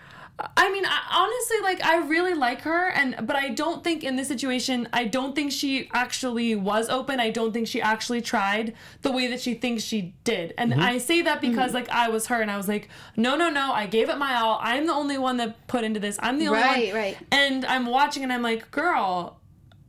I 0.56 0.72
mean, 0.72 0.84
I, 0.86 1.00
honestly, 1.12 1.60
like 1.62 1.84
I 1.84 2.06
really 2.08 2.34
like 2.34 2.62
her, 2.62 2.88
and 2.88 3.26
but 3.26 3.36
I 3.36 3.50
don't 3.50 3.84
think 3.84 4.02
in 4.02 4.16
this 4.16 4.28
situation, 4.28 4.88
I 4.92 5.04
don't 5.04 5.34
think 5.34 5.52
she 5.52 5.88
actually 5.92 6.54
was 6.54 6.88
open. 6.88 7.20
I 7.20 7.30
don't 7.30 7.52
think 7.52 7.68
she 7.68 7.80
actually 7.80 8.20
tried 8.20 8.74
the 9.02 9.12
way 9.12 9.26
that 9.28 9.40
she 9.40 9.54
thinks 9.54 9.82
she 9.82 10.14
did, 10.24 10.54
and 10.58 10.72
mm-hmm. 10.72 10.80
I 10.80 10.98
say 10.98 11.22
that 11.22 11.40
because 11.40 11.68
mm-hmm. 11.68 11.74
like 11.76 11.88
I 11.90 12.08
was 12.08 12.26
her, 12.26 12.40
and 12.40 12.50
I 12.50 12.56
was 12.56 12.68
like, 12.68 12.88
no, 13.16 13.36
no, 13.36 13.50
no, 13.50 13.72
I 13.72 13.86
gave 13.86 14.08
it 14.08 14.18
my 14.18 14.36
all. 14.36 14.58
I'm 14.62 14.86
the 14.86 14.94
only 14.94 15.18
one 15.18 15.36
that 15.36 15.66
put 15.66 15.84
into 15.84 16.00
this. 16.00 16.18
I'm 16.20 16.38
the 16.38 16.48
only 16.48 16.60
Right, 16.60 16.92
one. 16.92 17.02
right. 17.02 17.16
right. 17.16 17.26
And 17.30 17.64
I'm 17.64 17.86
watching, 17.86 18.22
and 18.22 18.32
I'm 18.32 18.42
like, 18.42 18.70
girl, 18.70 19.38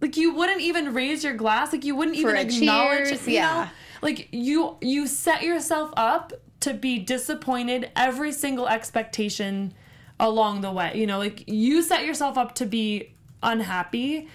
like 0.01 0.17
you 0.17 0.33
wouldn't 0.33 0.61
even 0.61 0.93
raise 0.93 1.23
your 1.23 1.33
glass, 1.33 1.71
like 1.71 1.85
you 1.85 1.95
wouldn't 1.95 2.17
even 2.17 2.35
a 2.35 2.41
acknowledge, 2.41 3.09
cheers, 3.09 3.27
you 3.27 3.35
yeah. 3.35 3.63
know? 3.63 3.69
like 4.01 4.27
you 4.31 4.77
you 4.81 5.07
set 5.07 5.41
yourself 5.41 5.91
up 5.95 6.33
to 6.59 6.73
be 6.73 6.99
disappointed 6.99 7.89
every 7.95 8.31
single 8.31 8.67
expectation 8.67 9.73
along 10.19 10.61
the 10.61 10.71
way 10.71 10.91
you 10.95 11.07
know 11.07 11.17
like 11.17 11.43
you 11.47 11.81
set 11.81 12.05
yourself 12.05 12.37
up 12.37 12.55
to 12.55 12.65
be 12.65 13.11
unhappy 13.41 14.27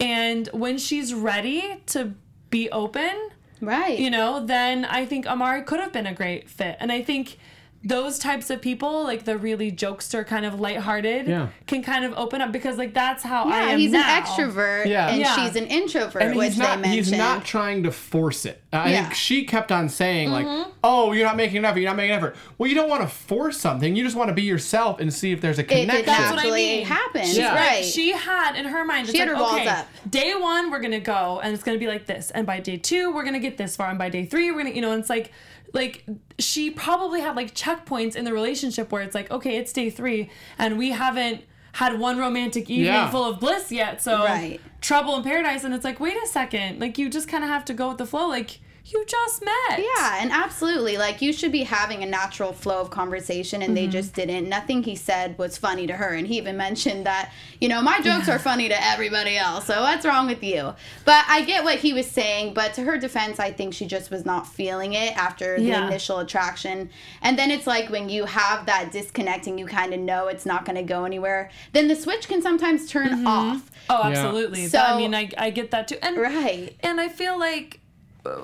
and 0.00 0.48
when 0.52 0.78
she's 0.78 1.14
ready 1.14 1.80
to 1.86 2.12
be 2.50 2.70
open 2.70 3.30
right. 3.60 3.98
you 3.98 4.10
know 4.10 4.44
then 4.44 4.84
i 4.84 5.04
think 5.04 5.26
amari 5.26 5.62
could 5.62 5.80
have 5.80 5.92
been 5.92 6.06
a 6.06 6.14
great 6.14 6.48
fit 6.48 6.76
and 6.80 6.92
i 6.92 7.02
think 7.02 7.38
those 7.84 8.18
types 8.18 8.48
of 8.48 8.60
people, 8.62 9.02
like 9.02 9.24
the 9.24 9.36
really 9.36 9.72
jokester 9.72 10.24
kind 10.24 10.46
of 10.46 10.60
lighthearted, 10.60 11.26
Yeah. 11.26 11.48
can 11.66 11.82
kind 11.82 12.04
of 12.04 12.12
open 12.16 12.40
up 12.40 12.52
because 12.52 12.78
like 12.78 12.94
that's 12.94 13.24
how 13.24 13.44
I 13.44 13.48
Yeah, 13.48 13.68
am 13.70 13.78
he's 13.80 13.90
now. 13.90 14.18
an 14.18 14.22
extrovert 14.22 14.86
Yeah. 14.86 15.08
and 15.08 15.20
Yeah. 15.20 15.34
she's 15.34 15.56
an 15.56 15.66
introvert, 15.66 16.22
And 16.22 16.36
which 16.36 16.50
he's 16.50 16.58
not, 16.58 16.76
they 16.76 16.82
mentioned. 16.88 16.94
he's 16.94 17.10
not 17.12 17.44
trying 17.44 17.82
to 17.82 17.90
force 17.90 18.44
it. 18.46 18.62
I 18.72 18.90
Yeah. 18.92 19.02
think 19.02 19.14
she 19.14 19.44
kept 19.44 19.72
on 19.72 19.88
saying 19.88 20.30
like, 20.30 20.46
Mm-hmm. 20.46 20.70
"Oh, 20.84 21.12
you're 21.12 21.26
not 21.26 21.36
making 21.36 21.58
an 21.58 21.64
effort. 21.64 21.80
You're 21.80 21.90
not 21.90 21.96
making 21.96 22.12
an 22.12 22.18
effort." 22.18 22.36
Well, 22.56 22.68
you 22.68 22.74
don't 22.76 22.88
want 22.88 23.02
to 23.02 23.08
force 23.08 23.56
something. 23.58 23.96
You 23.96 24.04
just 24.04 24.16
want 24.16 24.28
to 24.28 24.34
be 24.34 24.42
yourself 24.42 25.00
and 25.00 25.12
see 25.12 25.32
if 25.32 25.40
there's 25.40 25.58
a 25.58 25.62
if 25.62 25.70
it 25.72 25.80
connection. 25.88 26.06
That's 26.06 26.30
what 26.36 26.46
I 26.46 26.50
mean. 26.50 26.86
happens, 26.86 27.36
Yeah. 27.36 27.48
Like, 27.52 27.60
right? 27.60 27.84
she 27.84 28.12
had 28.12 28.54
in 28.54 28.64
her 28.66 28.84
mind. 28.84 29.08
It's 29.08 29.12
She 29.12 29.18
had 29.18 29.28
like, 29.28 29.36
her 29.36 29.42
walls 29.42 29.56
okay, 29.60 29.66
up. 29.68 29.88
Day 30.08 30.34
one, 30.36 30.70
we're 30.70 30.78
gonna 30.80 31.00
go, 31.00 31.40
and 31.42 31.52
it's 31.52 31.64
gonna 31.64 31.78
be 31.78 31.88
like 31.88 32.06
this. 32.06 32.30
And 32.30 32.46
by 32.46 32.60
day 32.60 32.76
two, 32.76 33.10
we're 33.12 33.24
gonna 33.24 33.40
get 33.40 33.56
this 33.56 33.74
far. 33.74 33.88
And 33.90 33.98
by 33.98 34.08
day 34.08 34.24
three, 34.24 34.52
we're 34.52 34.58
gonna, 34.62 34.70
you 34.74 34.82
know, 34.82 34.92
and 34.92 35.00
it's 35.00 35.10
like, 35.10 35.32
like 35.72 36.04
she 36.38 36.70
probably 36.70 37.20
had 37.20 37.36
like 37.36 37.54
checkpoints 37.54 38.14
in 38.16 38.24
the 38.24 38.32
relationship 38.32 38.92
where 38.92 39.02
it's 39.02 39.14
like, 39.14 39.30
okay, 39.30 39.56
it's 39.56 39.72
day 39.72 39.90
three, 39.90 40.30
and 40.58 40.78
we 40.78 40.90
haven't 40.90 41.42
had 41.72 41.98
one 41.98 42.18
romantic 42.18 42.68
evening 42.68 42.86
Yeah. 42.86 43.10
full 43.10 43.24
of 43.24 43.40
bliss 43.40 43.72
yet. 43.72 44.02
So 44.02 44.24
Right. 44.24 44.60
trouble 44.80 45.16
in 45.16 45.22
paradise, 45.22 45.64
and 45.64 45.72
it's 45.74 45.84
like, 45.84 46.00
wait 46.00 46.16
a 46.22 46.26
second, 46.26 46.80
like 46.80 46.98
you 46.98 47.08
just 47.08 47.28
kind 47.28 47.42
of 47.44 47.50
have 47.50 47.64
to 47.66 47.74
go 47.74 47.88
with 47.88 47.98
the 47.98 48.06
flow, 48.06 48.28
like. 48.28 48.60
You 48.84 49.04
just 49.06 49.44
met. 49.44 49.78
Yeah, 49.78 50.18
and 50.20 50.32
absolutely. 50.32 50.96
Like 50.98 51.22
you 51.22 51.32
should 51.32 51.52
be 51.52 51.62
having 51.62 52.02
a 52.02 52.06
natural 52.06 52.52
flow 52.52 52.80
of 52.80 52.90
conversation 52.90 53.62
and 53.62 53.76
they 53.76 53.82
Mm-hmm. 53.84 53.92
just 53.92 54.12
didn't. 54.14 54.48
Nothing 54.48 54.82
he 54.82 54.96
said 54.96 55.38
was 55.38 55.56
funny 55.56 55.86
to 55.86 55.94
her. 55.94 56.08
And 56.14 56.26
he 56.26 56.36
even 56.38 56.56
mentioned 56.56 57.06
that, 57.06 57.30
you 57.60 57.68
know, 57.68 57.80
my 57.80 58.00
jokes 58.00 58.28
are 58.28 58.40
funny 58.40 58.68
to 58.68 58.84
everybody 58.84 59.36
else. 59.36 59.66
So 59.66 59.82
what's 59.82 60.04
wrong 60.04 60.26
with 60.26 60.42
you? 60.42 60.74
But 61.04 61.24
I 61.28 61.42
get 61.42 61.62
what 61.62 61.78
he 61.78 61.92
was 61.92 62.10
saying, 62.10 62.54
but 62.54 62.74
to 62.74 62.82
her 62.82 62.98
defense, 62.98 63.38
I 63.38 63.52
think 63.52 63.72
she 63.72 63.86
just 63.86 64.10
was 64.10 64.24
not 64.24 64.46
feeling 64.48 64.94
it 64.94 65.16
after 65.16 65.56
the 65.58 65.62
Yeah. 65.62 65.86
initial 65.86 66.18
attraction. 66.18 66.90
And 67.22 67.38
then 67.38 67.52
it's 67.52 67.68
like 67.68 67.88
when 67.88 68.08
you 68.08 68.24
have 68.24 68.66
that 68.66 68.90
disconnect 68.90 69.46
and 69.46 69.60
you 69.60 69.66
kind 69.66 69.94
of 69.94 70.00
know 70.00 70.26
it's 70.26 70.44
not 70.44 70.64
going 70.64 70.76
to 70.76 70.82
go 70.82 71.04
anywhere, 71.04 71.50
then 71.72 71.86
the 71.86 71.94
switch 71.96 72.26
can 72.26 72.42
sometimes 72.42 72.88
turn 72.88 73.10
Mm-hmm. 73.10 73.26
off. 73.28 73.70
Oh, 73.88 74.00
Yeah. 74.00 74.08
absolutely. 74.08 74.66
So- 74.66 74.80
I 74.80 74.96
mean, 74.96 75.14
I, 75.14 75.30
I 75.38 75.50
get 75.50 75.70
that 75.70 75.86
too. 75.86 75.98
And 76.02 76.16
Right. 76.18 76.74
and 76.80 77.00
I 77.00 77.08
feel 77.08 77.38
like 77.38 77.78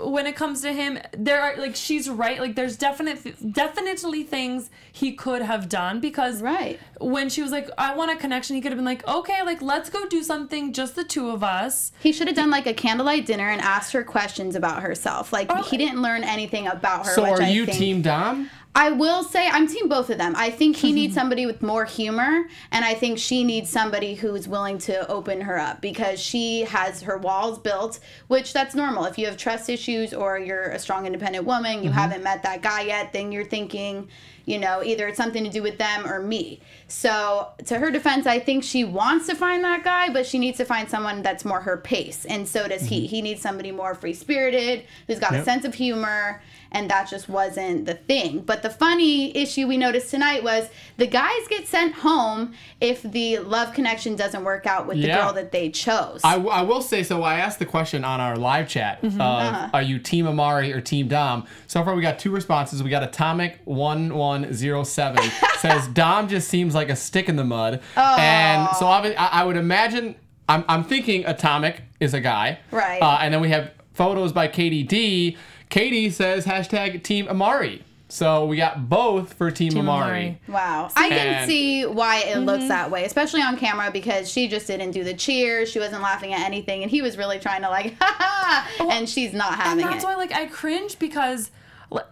when 0.03 0.27
it 0.27 0.35
comes 0.35 0.61
to 0.63 0.73
him, 0.73 0.99
there 1.17 1.41
are 1.41 1.57
like 1.57 1.77
she's 1.77 2.09
right. 2.11 2.41
Like 2.41 2.57
there's 2.57 2.77
definite 2.77 3.53
definitely 3.53 4.25
things 4.25 4.71
he 4.93 5.13
could 5.13 5.43
have 5.43 5.69
done 5.69 6.01
because 6.01 6.43
Right. 6.43 6.81
when 7.01 7.29
she 7.29 7.43
was 7.43 7.53
like, 7.53 7.69
I 7.79 7.95
want 7.95 8.11
a 8.11 8.17
connection, 8.17 8.57
he 8.57 8.63
could 8.63 8.73
have 8.73 8.79
been 8.79 8.85
like, 8.85 9.07
okay, 9.07 9.43
like 9.45 9.63
let's 9.63 9.89
go 9.91 10.07
do 10.09 10.23
something, 10.23 10.73
just 10.73 10.97
the 10.97 11.05
two 11.05 11.31
of 11.31 11.45
us. 11.45 11.93
He 12.01 12.13
should 12.13 12.27
have 12.27 12.37
done 12.37 12.51
like 12.51 12.67
a 12.67 12.75
candlelight 12.75 13.27
dinner 13.27 13.49
and 13.49 13.61
asked 13.61 13.93
her 13.93 14.03
questions 14.03 14.57
about 14.57 14.83
herself. 14.83 15.33
Like 15.33 15.51
he 15.67 15.77
didn't 15.77 16.03
learn 16.03 16.25
anything 16.25 16.67
about 16.67 17.07
her. 17.07 17.13
so 17.15 17.23
which 17.23 17.33
are 17.41 17.43
I 17.43 17.49
you 17.51 17.67
think, 17.67 17.79
team 17.79 18.03
Dom? 18.03 18.51
I 18.75 18.91
will 18.91 19.25
say 19.25 19.49
I'm 19.49 19.67
team 19.67 19.89
both 19.89 20.09
of 20.11 20.19
them. 20.19 20.35
I 20.37 20.51
think 20.51 20.77
he 20.77 20.93
needs 20.93 21.13
mm-hmm. 21.13 21.21
somebody 21.21 21.47
with 21.47 21.63
more 21.63 21.85
humor, 21.85 22.45
and 22.71 22.85
I 22.85 22.95
think 22.95 23.19
she 23.19 23.43
needs 23.43 23.69
somebody 23.69 24.15
who's 24.15 24.47
willing 24.47 24.79
to 24.79 25.09
open 25.11 25.41
her 25.41 25.59
up 25.59 25.81
because 25.81 26.21
she 26.21 26.63
has 26.63 27.03
her 27.03 27.19
walls 27.19 27.59
built, 27.59 27.99
which 28.29 28.53
that's 28.53 28.75
normal. 28.75 29.05
If 29.05 29.19
you 29.19 29.27
have 29.27 29.37
trust 29.37 29.69
issues 29.69 30.15
or 30.15 30.39
you're 30.39 30.71
a 30.71 30.79
strong, 30.79 31.07
independent 31.07 31.45
woman, 31.45 31.83
you 31.83 31.91
mm-hmm. 31.91 31.99
haven't 31.99 32.23
met 32.23 32.43
that 32.45 32.63
guy 32.63 32.83
yet, 32.83 33.13
then 33.13 33.33
you're 33.33 33.45
thinking, 33.45 34.09
you 34.49 34.59
know, 34.59 34.83
either 34.83 35.09
it's 35.09 35.17
something 35.17 35.45
to 35.45 35.51
do 35.51 35.63
with 35.63 35.79
them 35.79 36.07
or 36.07 36.21
me. 36.21 36.61
So 36.89 37.49
to 37.67 37.79
her 37.79 37.91
defense, 37.91 38.27
I 38.27 38.39
think 38.39 38.65
she 38.65 38.85
wants 38.85 39.27
to 39.27 39.35
find 39.35 39.63
that 39.65 39.85
guy, 39.85 40.11
but 40.13 40.27
she 40.27 40.39
needs 40.39 40.57
to 40.59 40.65
find 40.65 40.89
someone 40.89 41.23
that's 41.23 41.45
more 41.45 41.61
her 41.61 41.77
pace, 41.77 42.25
and 42.25 42.49
so 42.49 42.67
does 42.69 42.83
he. 42.83 43.07
He 43.07 43.23
needs 43.23 43.41
somebody 43.43 43.71
more 43.73 43.95
free 43.95 44.15
spirited, 44.15 44.85
who's 45.07 45.19
got 45.19 45.35
a 45.35 45.45
sense 45.45 45.65
of 45.65 45.75
humor 45.75 46.41
and 46.73 46.91
that 46.91 47.09
just 47.09 47.29
wasn't 47.29 47.87
the 47.87 47.95
thing. 47.95 48.41
But 48.41 48.63
the 48.63 48.71
funny 48.71 49.37
issue 49.37 49.67
we 49.67 49.77
noticed 49.77 50.11
tonight 50.11 50.43
was 50.43 50.69
the 50.97 51.07
guys 51.07 51.41
get 51.49 51.67
sent 51.67 51.95
home 51.95 52.55
if 52.81 53.03
the 53.03 53.39
love 53.39 53.73
connection 53.75 54.17
doesn't 54.17 54.45
work 54.45 54.67
out 54.67 54.87
with 54.87 55.01
the 55.01 55.09
girl 55.09 55.33
that 55.33 55.53
they 55.53 55.71
chose. 55.71 56.21
I, 56.25 56.33
w- 56.35 56.51
I 56.51 56.63
will 56.63 56.83
say 56.83 57.03
so. 57.03 57.23
I 57.23 57.37
asked 57.37 57.59
the 57.59 57.67
question 57.67 58.05
on 58.05 58.21
our 58.21 58.37
live 58.37 58.69
chat 58.69 59.03
of 59.03 59.19
Uh-huh. 59.19 59.71
Are 59.73 59.83
you 59.83 59.99
Team 59.99 60.27
Amari 60.27 60.73
or 60.73 60.81
Team 60.81 61.09
Dom? 61.09 61.47
So 61.67 61.83
far, 61.85 61.95
we 61.95 62.03
got 62.03 62.19
two 62.19 62.31
responses. 62.31 62.83
We 62.83 62.91
got 62.91 63.03
Atomic 63.03 63.61
One 63.65 64.15
One 64.15 64.38
Zero 64.53 64.85
Seven 64.85 65.23
says 65.59 65.87
Dom 65.89 66.29
just 66.29 66.49
seems 66.49 66.75
like 66.75 66.89
a 66.91 66.97
stick 66.97 67.29
in 67.29 67.37
the 67.37 67.45
mud, 67.45 67.81
and 67.97 68.69
so 68.77 68.87
I, 68.87 69.11
I 69.13 69.45
would 69.45 69.57
imagine 69.57 70.15
I'm, 70.49 70.65
I'm 70.69 70.85
thinking 70.85 71.25
Atomic 71.27 71.83
is 72.01 72.15
a 72.15 72.21
guy, 72.21 72.59
Right. 72.71 73.01
Uh, 73.03 73.19
and 73.21 73.33
then 73.35 73.41
we 73.41 73.51
have 73.51 73.73
photos 73.95 74.33
by 74.33 74.49
Katie 74.49 74.83
D. 74.85 75.37
Katie 75.69 76.11
says 76.11 76.47
hashtag 76.47 77.03
Team 77.03 77.29
Amari. 77.29 77.85
So 78.11 78.47
we 78.47 78.57
got 78.57 78.89
both 78.89 79.35
for 79.35 79.51
Team, 79.51 79.71
Team 79.73 79.81
Amari. 79.87 80.07
Amari. 80.09 80.41
wow. 80.49 80.89
I 80.97 81.11
can 81.11 81.47
see 81.47 81.85
why 81.85 82.21
it 82.21 82.39
looks 82.39 82.61
Mm-hmm. 82.61 82.69
that 82.69 82.91
way, 82.91 83.05
especially 83.05 83.43
on 83.43 83.59
camera 83.59 83.91
because 83.91 84.31
she 84.31 84.49
just 84.49 84.67
didn't 84.67 84.93
do 84.93 85.05
the 85.05 85.13
cheers. 85.13 85.69
She 85.69 85.79
wasn't 85.79 86.01
laughing 86.03 86.33
at 86.33 86.41
anything. 86.41 86.81
And 86.83 86.91
he 86.91 87.03
was 87.03 87.19
really 87.19 87.39
trying 87.39 87.61
to, 87.63 87.69
like, 87.69 87.97
ha 88.01 88.17
ha. 88.19 88.89
And 88.91 89.07
she's 89.07 89.35
not 89.35 89.53
And 89.53 89.61
having 89.61 89.85
that's 89.85 90.05
it. 90.05 90.07
why 90.07 90.15
like 90.15 90.33
I 90.33 90.47
cringe 90.47 90.99
because 90.99 91.51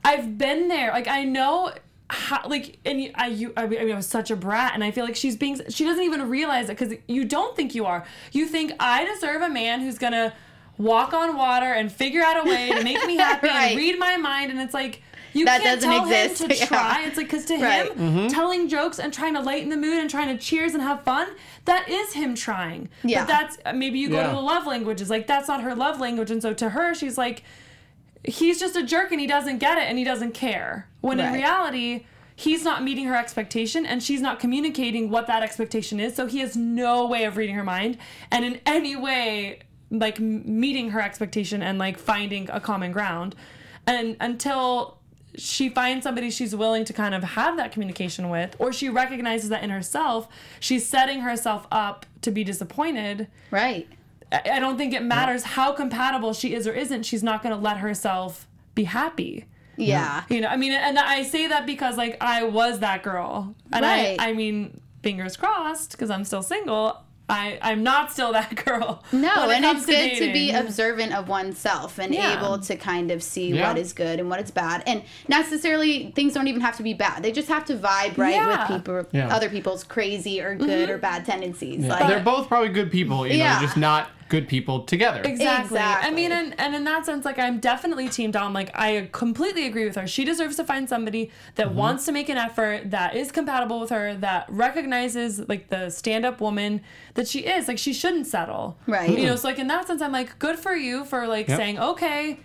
I've 0.04 0.36
been 0.36 0.68
there. 0.68 0.90
Like 0.90 1.08
I 1.08 1.24
know 1.24 1.72
how 2.08 2.40
like 2.48 2.78
and 2.84 3.00
you, 3.00 3.10
I 3.14 3.26
you 3.28 3.52
I 3.56 3.66
mean 3.66 3.90
I 3.92 3.94
was 3.96 4.06
such 4.06 4.30
a 4.30 4.36
brat 4.36 4.72
and 4.74 4.84
I 4.84 4.90
feel 4.92 5.04
like 5.04 5.16
she's 5.16 5.36
being 5.36 5.60
she 5.68 5.84
doesn't 5.84 6.04
even 6.04 6.28
realize 6.30 6.68
it 6.70 6.76
cuz 6.78 6.94
you 7.08 7.24
don't 7.24 7.56
think 7.56 7.74
you 7.74 7.84
are. 7.86 8.04
You 8.32 8.46
think 8.46 8.72
I 8.78 9.04
deserve 9.04 9.42
a 9.42 9.48
man 9.48 9.80
who's 9.80 9.98
going 9.98 10.12
to 10.12 10.32
walk 10.78 11.12
on 11.14 11.36
water 11.36 11.72
and 11.72 11.90
figure 11.90 12.22
out 12.22 12.46
a 12.46 12.48
way 12.48 12.70
to 12.70 12.84
make 12.84 13.04
me 13.06 13.16
happy 13.28 13.48
Right. 13.48 13.68
and 13.70 13.76
read 13.76 13.98
my 13.98 14.16
mind 14.18 14.50
and 14.52 14.60
it's 14.60 14.74
like 14.74 15.02
you 15.32 15.44
That 15.46 15.60
can't 15.62 15.80
doesn't 15.80 15.90
tell 15.90 16.02
exist. 16.04 16.42
him 16.42 16.48
to 16.50 16.56
Yeah. 16.58 16.66
try. 16.66 17.02
It's 17.06 17.16
like 17.16 17.26
because 17.26 17.44
to 17.46 17.58
Right. 17.58 17.90
him, 17.90 17.98
mm-hmm. 17.98 18.26
telling 18.28 18.68
jokes 18.68 18.98
and 18.98 19.12
trying 19.12 19.34
to 19.34 19.40
lighten 19.40 19.68
the 19.70 19.76
mood 19.76 19.98
and 19.98 20.08
trying 20.08 20.28
to 20.28 20.42
cheers 20.42 20.72
and 20.74 20.82
have 20.82 21.02
fun, 21.02 21.28
that 21.66 21.88
is 21.88 22.12
him 22.14 22.34
trying. 22.34 22.88
Yeah. 23.02 23.20
But 23.22 23.28
that's 23.28 23.58
uh, 23.66 23.72
maybe 23.72 23.98
you 23.98 24.08
go 24.08 24.16
Yeah. 24.16 24.28
to 24.28 24.32
the 24.34 24.40
love 24.40 24.66
languages. 24.66 25.10
Like 25.10 25.26
that's 25.26 25.48
not 25.48 25.62
her 25.62 25.74
love 25.74 25.98
language, 26.00 26.30
and 26.30 26.40
so 26.40 26.54
to 26.54 26.70
her, 26.70 26.94
she's 26.94 27.18
like, 27.18 27.42
he's 28.26 28.58
just 28.58 28.76
a 28.76 28.82
jerk 28.82 29.12
and 29.12 29.20
he 29.20 29.26
doesn't 29.26 29.58
get 29.58 29.78
it 29.78 29.84
and 29.84 29.98
he 29.98 30.04
doesn't 30.04 30.32
care. 30.32 30.88
When 31.00 31.20
in 31.20 31.32
reality, 31.32 32.06
he's 32.34 32.64
not 32.64 32.82
meeting 32.82 33.06
her 33.06 33.16
expectation 33.16 33.86
and 33.86 34.02
she's 34.02 34.20
not 34.20 34.38
communicating 34.38 35.10
what 35.10 35.26
that 35.26 35.42
expectation 35.42 35.98
is. 35.98 36.14
So 36.14 36.26
he 36.26 36.40
has 36.40 36.56
no 36.56 37.06
way 37.06 37.24
of 37.24 37.36
reading 37.36 37.54
her 37.54 37.64
mind 37.64 37.98
and 38.30 38.44
in 38.44 38.60
any 38.66 38.96
way 38.96 39.60
like 39.90 40.18
meeting 40.18 40.90
her 40.90 41.00
expectation 41.00 41.62
and 41.62 41.78
like 41.78 41.98
finding 41.98 42.50
a 42.50 42.60
common 42.60 42.92
ground. 42.92 43.34
And 43.86 44.16
until 44.20 44.98
she 45.36 45.68
finds 45.68 46.02
somebody 46.02 46.30
she's 46.30 46.56
willing 46.56 46.84
to 46.84 46.92
kind 46.92 47.14
of 47.14 47.22
have 47.22 47.56
that 47.56 47.70
communication 47.70 48.30
with 48.30 48.56
or 48.58 48.72
she 48.72 48.88
recognizes 48.88 49.48
that 49.50 49.62
in 49.62 49.70
herself, 49.70 50.28
she's 50.60 50.86
setting 50.88 51.20
herself 51.20 51.66
up 51.70 52.04
to 52.22 52.30
be 52.30 52.42
disappointed. 52.42 53.28
Right. 53.50 53.88
I 54.32 54.42
I 54.54 54.58
don't 54.60 54.76
think 54.76 54.92
it 54.94 55.02
matters 55.02 55.42
how 55.44 55.72
compatible 55.72 56.32
she 56.32 56.54
is 56.54 56.66
or 56.66 56.72
isn't. 56.72 57.04
She's 57.04 57.22
not 57.22 57.42
going 57.42 57.54
to 57.54 57.60
let 57.60 57.78
herself 57.78 58.46
be 58.74 58.84
happy. 58.84 59.46
Yeah. 59.76 60.24
You 60.28 60.40
know, 60.40 60.48
I 60.48 60.56
mean, 60.56 60.72
and 60.72 60.98
I 60.98 61.22
say 61.22 61.46
that 61.48 61.66
because 61.66 61.96
like 61.96 62.16
I 62.20 62.44
was 62.44 62.80
that 62.80 63.02
girl, 63.02 63.54
and 63.72 63.84
Right. 63.84 64.16
I, 64.18 64.30
I 64.30 64.32
mean, 64.32 64.80
fingers 65.02 65.36
crossed 65.36 65.92
because 65.92 66.10
I'm 66.10 66.24
still 66.24 66.42
single. 66.42 67.02
I, 67.28 67.58
I'm 67.60 67.82
not 67.82 68.12
still 68.12 68.32
that 68.32 68.54
girl. 68.64 69.02
No, 69.12 69.48
when 69.48 69.50
it 69.50 69.54
and 69.56 69.64
comes 69.64 69.88
it's 69.88 70.18
good 70.20 70.26
to 70.26 70.32
be 70.32 70.52
observant 70.52 71.12
of 71.12 71.28
oneself 71.28 71.98
and 71.98 72.14
Yeah. 72.14 72.38
able 72.38 72.60
to 72.60 72.76
kind 72.76 73.10
of 73.10 73.20
see 73.22 73.48
Yeah. 73.52 73.68
what 73.68 73.78
is 73.78 73.92
good 73.92 74.20
and 74.20 74.30
what 74.30 74.40
is 74.40 74.52
bad. 74.52 74.84
And 74.86 75.02
necessarily 75.26 76.12
things 76.14 76.34
don't 76.34 76.46
even 76.48 76.60
have 76.60 76.76
to 76.76 76.82
be 76.82 76.94
bad. 76.94 77.22
They 77.24 77.32
just 77.32 77.48
have 77.48 77.64
to 77.66 77.76
vibe 77.76 78.16
right 78.16 78.34
Yeah. 78.34 78.68
with 78.70 78.78
people 78.80 79.06
Yeah. 79.12 79.34
other 79.34 79.48
people's 79.50 79.82
crazy 79.84 80.40
or 80.40 80.54
good 80.54 80.68
mm-hmm. 80.88 80.92
or 80.92 80.98
bad 80.98 81.24
tendencies. 81.26 81.84
Like 81.84 82.06
They're 82.06 82.20
both 82.20 82.48
probably 82.48 82.68
good 82.70 82.90
people, 82.90 83.26
you 83.26 83.34
Yeah. 83.38 83.56
know, 83.56 83.60
just 83.66 83.76
not 83.76 84.08
good 84.28 84.48
people 84.48 84.82
together. 84.84 85.22
Exactly. 85.24 85.78
I 85.78 86.10
mean, 86.10 86.32
and, 86.32 86.58
and 86.58 86.74
in 86.74 86.84
that 86.84 87.06
sense, 87.06 87.24
like, 87.24 87.38
I'm 87.38 87.60
definitely 87.60 88.08
Team 88.08 88.30
Dom. 88.30 88.52
Like, 88.52 88.70
I 88.74 89.08
completely 89.12 89.66
agree 89.66 89.84
with 89.84 89.96
her. 89.96 90.06
She 90.06 90.24
deserves 90.24 90.56
to 90.56 90.64
find 90.64 90.88
somebody 90.88 91.30
that 91.54 91.68
Mm-hmm. 91.68 91.76
wants 91.76 92.06
to 92.06 92.12
make 92.12 92.28
an 92.28 92.36
effort, 92.36 92.90
that 92.90 93.14
is 93.16 93.30
compatible 93.30 93.80
with 93.80 93.90
her, 93.90 94.14
that 94.16 94.46
recognizes, 94.48 95.48
like, 95.48 95.68
the 95.68 95.90
stand 95.90 96.24
up 96.26 96.40
woman 96.40 96.80
that 97.14 97.28
she 97.28 97.40
is. 97.40 97.68
Like, 97.68 97.78
she 97.78 97.92
shouldn't 97.92 98.26
settle. 98.26 98.76
Right. 98.86 99.10
You 99.18 99.26
know, 99.26 99.36
so, 99.36 99.48
like, 99.48 99.58
in 99.58 99.66
that 99.68 99.86
sense, 99.86 100.02
I'm 100.02 100.12
like, 100.12 100.38
good 100.38 100.58
for 100.58 100.74
you 100.74 101.04
for, 101.04 101.26
like, 101.26 101.48
Yep. 101.48 101.56
saying, 101.58 101.78
okay, 101.78 102.40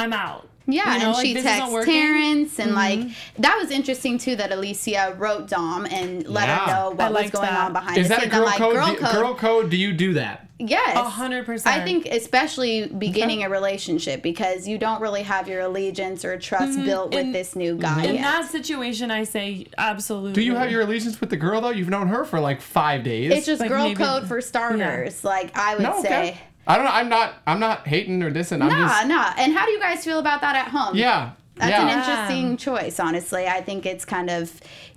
I'm 0.00 0.12
out. 0.12 0.46
Yeah, 0.66 0.94
You 0.94 1.00
know, 1.00 1.06
and 1.06 1.14
like, 1.14 1.26
she 1.26 1.34
this 1.34 1.44
isn't 1.44 1.58
texts. 1.58 1.74
Mm-hmm. 1.74 1.90
Terrence, 1.90 2.58
and 2.60 2.74
like 2.74 3.00
that 3.38 3.58
was 3.60 3.70
interesting 3.72 4.18
too. 4.18 4.36
That 4.36 4.52
Alicia 4.52 5.16
wrote 5.18 5.48
Dom 5.48 5.84
and 5.86 6.26
let 6.28 6.46
Yeah. 6.48 6.58
her 6.58 6.66
know 6.66 6.72
I 6.72 6.88
what 6.88 6.98
was 6.98 7.12
liked 7.12 7.32
going 7.32 7.46
that. 7.48 7.60
on 7.66 7.72
behind 7.72 7.98
Is 7.98 8.04
the 8.08 8.14
that 8.14 8.18
a 8.18 8.20
scenes. 8.22 8.32
girl, 8.34 8.40
I'm 8.42 8.46
like, 8.46 8.58
code? 8.58 8.74
girl 8.74 8.86
Do, 8.86 8.96
code. 8.98 9.12
girl 9.12 9.34
code? 9.34 9.70
Do 9.70 9.76
you 9.76 9.92
do 9.92 10.12
that? 10.14 10.46
Yes. 10.58 10.96
A 10.96 11.02
hundred 11.08 11.46
percent. 11.46 11.74
I 11.74 11.82
think 11.84 12.06
especially 12.06 12.86
beginning 12.86 13.42
a 13.42 13.48
relationship 13.48 14.22
because 14.22 14.68
you 14.68 14.76
don't 14.78 15.00
really 15.00 15.22
have 15.22 15.48
your 15.48 15.62
allegiance 15.62 16.24
or 16.24 16.38
trust 16.38 16.78
built 16.84 17.14
with 17.14 17.24
In- 17.24 17.32
this 17.32 17.56
new 17.56 17.76
guy 17.76 18.04
In 18.04 18.16
yet. 18.16 18.22
that 18.22 18.50
situation, 18.50 19.10
I 19.10 19.24
say 19.24 19.66
absolutely. 19.78 20.34
Do 20.34 20.42
you 20.42 20.54
have 20.54 20.70
your 20.70 20.82
allegiance 20.82 21.20
with 21.20 21.30
the 21.30 21.36
girl 21.38 21.62
though? 21.62 21.70
You've 21.70 21.88
known 21.88 22.08
her 22.08 22.24
for 22.24 22.38
like 22.38 22.60
five 22.60 23.02
days. 23.02 23.32
it's 23.32 23.46
just 23.46 23.60
like 23.60 23.70
girl 23.70 23.84
maybe- 23.84 23.96
code 24.04 24.28
for 24.28 24.40
starters. 24.42 25.24
Like 25.24 25.56
I 25.56 25.74
would 25.76 25.82
no, 25.82 26.02
say. 26.02 26.08
okay. 26.30 26.38
I 26.66 26.76
don't 26.76 26.84
know. 26.84 26.90
I'm 26.92 27.08
not. 27.08 27.34
I'm 27.46 27.60
not 27.60 27.86
hating 27.88 28.22
or 28.22 28.30
dissing. 28.30 28.62
I'm 28.62 28.68
Nah, 28.68 28.88
just. 28.88 29.06
nah. 29.08 29.32
And 29.38 29.52
how 29.52 29.66
do 29.66 29.72
you 29.72 29.80
guys 29.80 30.04
feel 30.04 30.18
about 30.18 30.40
that 30.42 30.56
at 30.56 30.68
home? 30.68 30.94
Yeah. 30.96 31.30
That's 31.56 31.70
Yeah. 31.70 31.82
an 31.88 31.98
interesting 31.98 32.56
choice, 32.56 33.00
honestly. 33.00 33.46
I 33.46 33.60
think 33.60 33.86
it's 33.86 34.04
kind 34.04 34.30
of 34.30 34.52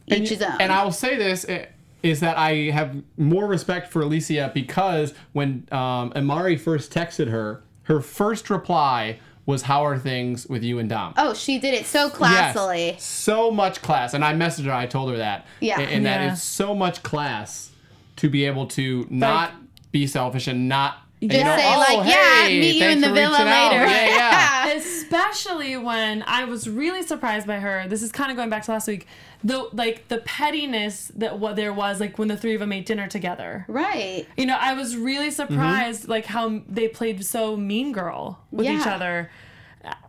each 0.08 0.18
and, 0.20 0.28
his 0.28 0.42
own. 0.42 0.58
and 0.60 0.72
I 0.72 0.84
will 0.84 0.92
say 0.92 1.16
this 1.18 1.46
eh, 1.50 1.66
is 2.04 2.20
that 2.20 2.38
I 2.38 2.70
have 2.72 2.96
more 3.18 3.46
respect 3.48 3.92
for 3.92 4.02
Alicia 4.02 4.52
because 4.54 5.14
when 5.34 5.68
um, 5.72 6.12
Amari 6.16 6.56
first 6.58 6.94
texted 6.94 7.30
her, 7.30 7.64
her 7.84 8.00
first 8.02 8.50
reply 8.50 9.20
was, 9.46 9.64
"How 9.64 9.86
are 9.86 9.98
things 9.98 10.48
with 10.48 10.64
you 10.64 10.80
and 10.80 10.90
Dom?" 10.90 11.14
oh, 11.18 11.34
she 11.34 11.60
did 11.60 11.74
it 11.74 11.86
so 11.86 12.10
classily. 12.10 12.30
Yes, 12.34 12.56
classily. 12.56 13.00
so 13.00 13.52
much 13.52 13.82
class, 13.82 14.14
and 14.14 14.24
I 14.24 14.34
messaged 14.34 14.66
her. 14.66 14.74
I 14.74 14.86
told 14.86 15.10
her 15.12 15.18
that. 15.18 15.46
Yeah. 15.60 15.80
and, 15.82 15.90
and 15.92 16.06
that 16.06 16.22
Yeah. 16.22 16.32
it's 16.34 16.44
so 16.44 16.74
much 16.76 17.04
class 17.04 17.72
to 18.18 18.30
be 18.30 18.46
able 18.46 18.68
to 18.68 19.06
not 19.10 19.52
be 19.92 20.08
selfish 20.08 20.48
and 20.48 20.70
not 20.70 20.98
Just 21.30 21.40
you 21.40 21.44
know, 21.46 21.58
say 21.58 21.74
"Oh, 21.74 21.80
like, 22.00 22.08
yeah, 22.10 22.44
hey, 22.48 22.60
meet 22.60 22.76
you 22.76 22.88
in 22.88 23.02
the 23.02 23.12
villa 23.14 23.38
later. 23.38 23.86
Yeah, 23.86 24.66
yeah. 24.68 24.74
especially 24.74 25.78
when 25.78 26.24
I 26.28 26.46
was 26.46 26.68
really 26.70 27.04
surprised 27.04 27.48
by 27.48 27.60
her. 27.60 27.88
This 27.88 28.02
is 28.02 28.12
kind 28.12 28.32
of 28.32 28.38
going 28.38 28.50
back 28.50 28.64
to 28.64 28.72
last 28.72 28.88
week. 28.88 29.08
The 29.44 29.70
like 29.74 30.08
the 30.08 30.20
pettiness 30.20 31.12
that 31.16 31.40
what 31.40 31.56
there 31.56 31.74
was 31.74 32.00
like 32.00 32.18
when 32.18 32.28
the 32.30 32.38
three 32.38 32.54
of 32.54 32.60
them 32.62 32.72
ate 32.72 32.86
dinner 32.86 33.08
together. 33.08 33.66
right. 33.68 34.26
You 34.38 34.46
know, 34.46 34.58
I 34.60 34.74
was 34.74 34.96
really 34.98 35.28
Mm-hmm. 35.30 35.54
surprised 35.54 36.08
like 36.08 36.26
how 36.26 36.62
they 36.68 36.88
played 36.88 37.24
so 37.26 37.56
mean 37.58 37.92
girl 37.92 38.40
with 38.52 38.66
each 38.68 38.86
other 38.88 39.30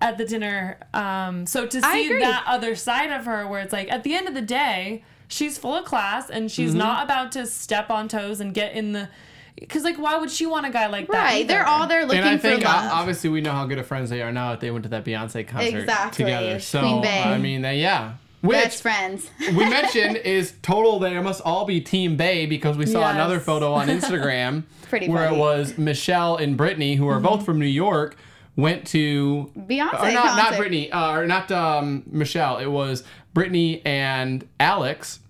at 0.00 0.18
the 0.18 0.24
dinner. 0.24 0.78
Um, 0.92 1.46
so 1.46 1.66
to 1.66 1.80
see 1.82 2.08
that 2.20 2.44
other 2.46 2.74
side 2.76 3.10
of 3.10 3.24
her, 3.26 3.46
where 3.46 3.60
it's 3.60 3.72
like 3.72 3.90
at 3.90 4.02
the 4.04 4.14
end 4.14 4.28
of 4.28 4.34
the 4.34 4.42
day, 4.42 5.04
she's 5.28 5.58
full 5.58 5.74
of 5.74 5.84
class 5.84 6.30
and 6.30 6.50
she's 6.50 6.70
Mm-hmm. 6.70 6.78
not 6.78 7.04
about 7.04 7.32
to 7.32 7.46
step 7.46 7.90
on 7.90 8.08
toes 8.08 8.40
and 8.40 8.54
get 8.54 8.72
in 8.74 8.92
the. 8.92 9.08
Because 9.58 9.84
like, 9.84 9.98
why 9.98 10.16
would 10.18 10.30
she 10.30 10.46
want 10.46 10.66
a 10.66 10.70
guy 10.70 10.86
like 10.88 11.06
that? 11.08 11.12
Right. 11.16 11.46
They're 11.48 11.60
either? 11.66 11.68
all 11.68 11.86
there 11.86 12.04
looking 12.04 12.22
for. 12.22 12.26
and 12.28 12.38
I 12.38 12.38
think 12.38 12.64
love. 12.64 12.84
uh, 12.84 12.90
obviously 12.92 13.30
we 13.30 13.40
know 13.40 13.52
how 13.52 13.64
good 13.66 13.78
of 13.78 13.86
friends 13.86 14.10
they 14.10 14.20
are 14.20 14.32
now 14.32 14.50
that 14.50 14.60
they 14.60 14.70
went 14.70 14.82
to 14.82 14.88
that 14.90 15.04
Beyonce 15.04 15.46
concert 15.46 15.78
Exactly. 15.78 16.24
together. 16.24 16.58
So 16.60 16.80
I 17.04 17.38
mean, 17.38 17.62
they, 17.62 17.80
yeah. 17.80 18.14
Which 18.40 18.56
Best 18.62 18.82
friends. 18.82 19.30
we 19.40 19.52
mentioned 19.70 20.16
is 20.18 20.52
total. 20.60 20.98
They 20.98 21.18
must 21.20 21.40
all 21.46 21.64
be 21.64 21.80
Team 21.80 22.16
Bay 22.16 22.44
because 22.44 22.76
we 22.76 22.84
saw 22.84 23.00
Yes. 23.00 23.14
another 23.14 23.40
photo 23.40 23.72
on 23.72 23.88
Instagram 23.88 24.64
Pretty 24.90 25.08
where 25.08 25.24
funny. 25.24 25.36
it 25.36 25.40
was 25.40 25.78
Michelle 25.78 26.36
and 26.36 26.54
Brittany, 26.56 26.96
who 26.96 27.08
are 27.08 27.20
both 27.20 27.46
from 27.46 27.58
New 27.58 27.64
York, 27.64 28.16
went 28.56 28.86
to 28.88 29.50
Beyonce 29.56 29.94
or 29.94 30.12
not, 30.12 30.36
not. 30.36 30.56
Brittany, 30.56 30.92
uh, 30.92 31.12
or 31.12 31.26
not 31.26 31.50
um, 31.52 32.02
Michelle. 32.06 32.58
It 32.58 32.66
was 32.66 33.02
Brittany 33.32 33.80
and 33.86 34.46
Alex. 34.60 35.20